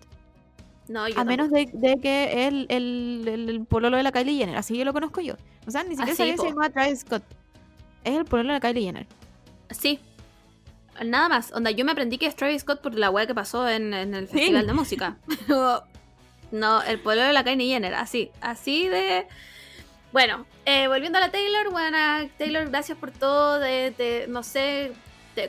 [0.89, 4.37] No, yo A menos de, de que el, el, el, el pololo de la Kylie
[4.37, 4.57] Jenner.
[4.57, 5.35] Así yo lo conozco yo.
[5.67, 6.63] O sea, ni siquiera sabía que po.
[6.63, 7.23] se Travis Scott.
[8.05, 9.07] Es el pololo de la Kylie Jenner.
[9.71, 10.01] Sí.
[11.05, 11.53] Nada más.
[11.53, 14.15] Onda, yo me aprendí que es Travis Scott por la weá que pasó en, en
[14.15, 14.35] el Sí.
[14.39, 15.17] festival de música.
[16.51, 17.95] No, el pueblo de la Kylie Jenner.
[17.95, 18.31] Así.
[18.43, 19.27] Así de.
[20.13, 21.97] Bueno, eh, volviendo a la Taylor, bueno,
[22.37, 23.59] Taylor, gracias por todo.
[23.59, 24.93] De, de- no sé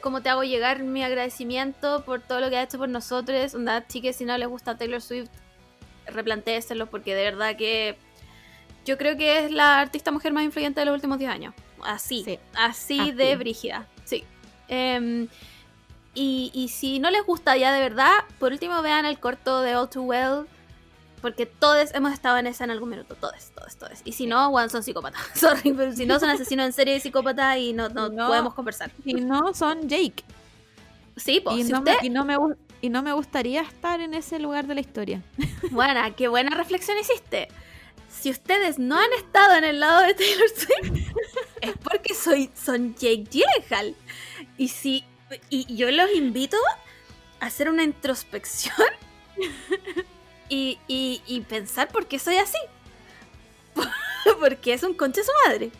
[0.01, 3.53] cómo te hago llegar mi agradecimiento por todo lo que ha hecho por nosotros.
[3.55, 5.30] Onda, chiques, si no les gusta Taylor Swift,
[6.07, 7.97] replantéeselo porque de verdad que
[8.85, 11.53] yo creo que es la artista mujer más influyente de los últimos 10 años.
[11.84, 12.39] Así, Sí.
[12.55, 13.11] así, Así.
[13.11, 13.88] de brígida.
[14.05, 14.23] Sí.
[14.68, 15.27] Em,
[16.14, 19.76] y, y si no les gusta ya de verdad, por último vean el corto de
[19.76, 20.45] All Too Well.
[21.23, 23.15] Porque todos hemos estado en esa en algún minuto.
[23.15, 24.01] Todos, todos, todos.
[24.03, 25.21] Y si no, bueno, son psicópatas.
[25.33, 28.27] Sorry, pero si no, son asesinos en serie y psicópatas y no, no, No.
[28.27, 28.91] podemos conversar.
[29.05, 30.21] Y no son Jake.
[31.15, 31.93] Sí, pues, y, si no usted...
[32.01, 32.35] me, y, no me,
[32.81, 35.23] y no me gustaría estar en ese lugar de la historia.
[35.71, 37.47] Buena, qué buena reflexión hiciste.
[38.09, 41.07] Si ustedes no han estado en el lado de Taylor Swift,
[41.61, 43.95] es porque soy, son Jake Gyllenhaal.
[44.57, 45.05] Y si
[45.49, 46.57] y yo los invito
[47.39, 48.75] a hacer una introspección
[50.49, 52.57] y, y- y pensar por qué soy así.
[54.40, 55.72] porque es un conche su madre.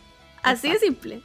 [0.42, 1.22] Así de simple.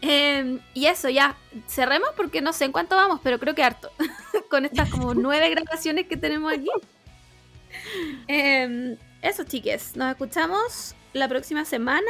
[0.00, 1.36] Em, y eso, ya,
[1.66, 3.90] cerremos porque no sé en cuánto vamos, pero creo que harto.
[4.50, 6.68] Con estas como nueve grabaciones que tenemos aquí.
[8.28, 9.96] Em, eso, chiques.
[9.96, 12.06] Nos escuchamos la próxima semana.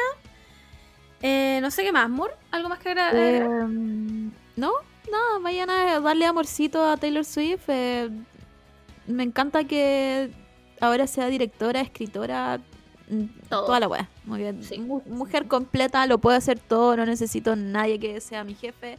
[1.23, 2.35] Eh, no sé qué más, Moore.
[2.51, 3.15] ¿Algo más que agregar?
[3.17, 4.73] Em, no,
[5.11, 7.65] no, vayan a darle amorcito a Taylor Swift.
[7.69, 8.11] eh,
[9.07, 10.31] me encanta que
[10.85, 12.61] ahora sea directora, escritora,
[13.09, 13.67] mm, Todo.
[13.67, 14.09] toda la weá.
[14.25, 14.79] Como que Sí.
[14.79, 18.99] mu- Mujer completa, lo puedo hacer todo, no necesito nadie que sea mi jefe.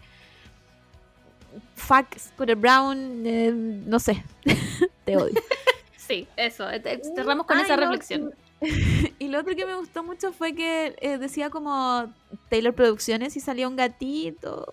[1.76, 4.24] Fuck Scooter Brown, eh, no sé,
[5.06, 5.34] te odio.
[5.98, 6.70] Sí, eso.
[6.70, 8.32] eh, Cerramos con Ay, esa no, reflexión.
[9.20, 12.14] Y lo otro que me gustó mucho fue que eh, decía como
[12.50, 14.72] Taylor Producciones y salía un gatito.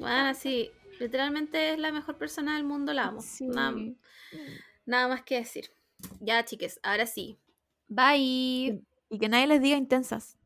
[0.00, 0.70] Bueno, sí.
[1.00, 3.20] Literalmente es la mejor persona del mundo, la amo.
[3.20, 3.46] Sí.
[3.46, 3.74] Nada,
[4.86, 5.70] nada más que decir.
[6.20, 7.38] Ya, chiques, ahora sí.
[7.88, 8.82] Bye.
[9.10, 10.38] Y que nadie les diga intensas.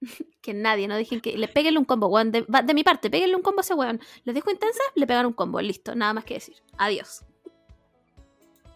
[0.40, 1.36] Que nadie, no dejen que.
[1.38, 2.30] Le péguenle un combo, weón.
[2.30, 4.00] De, va- de mi parte, péguenle un combo a ese weón.
[4.24, 5.60] Les dejo intensa, le pegan un combo.
[5.60, 6.56] Listo, nada más que decir.
[6.76, 7.24] Adiós.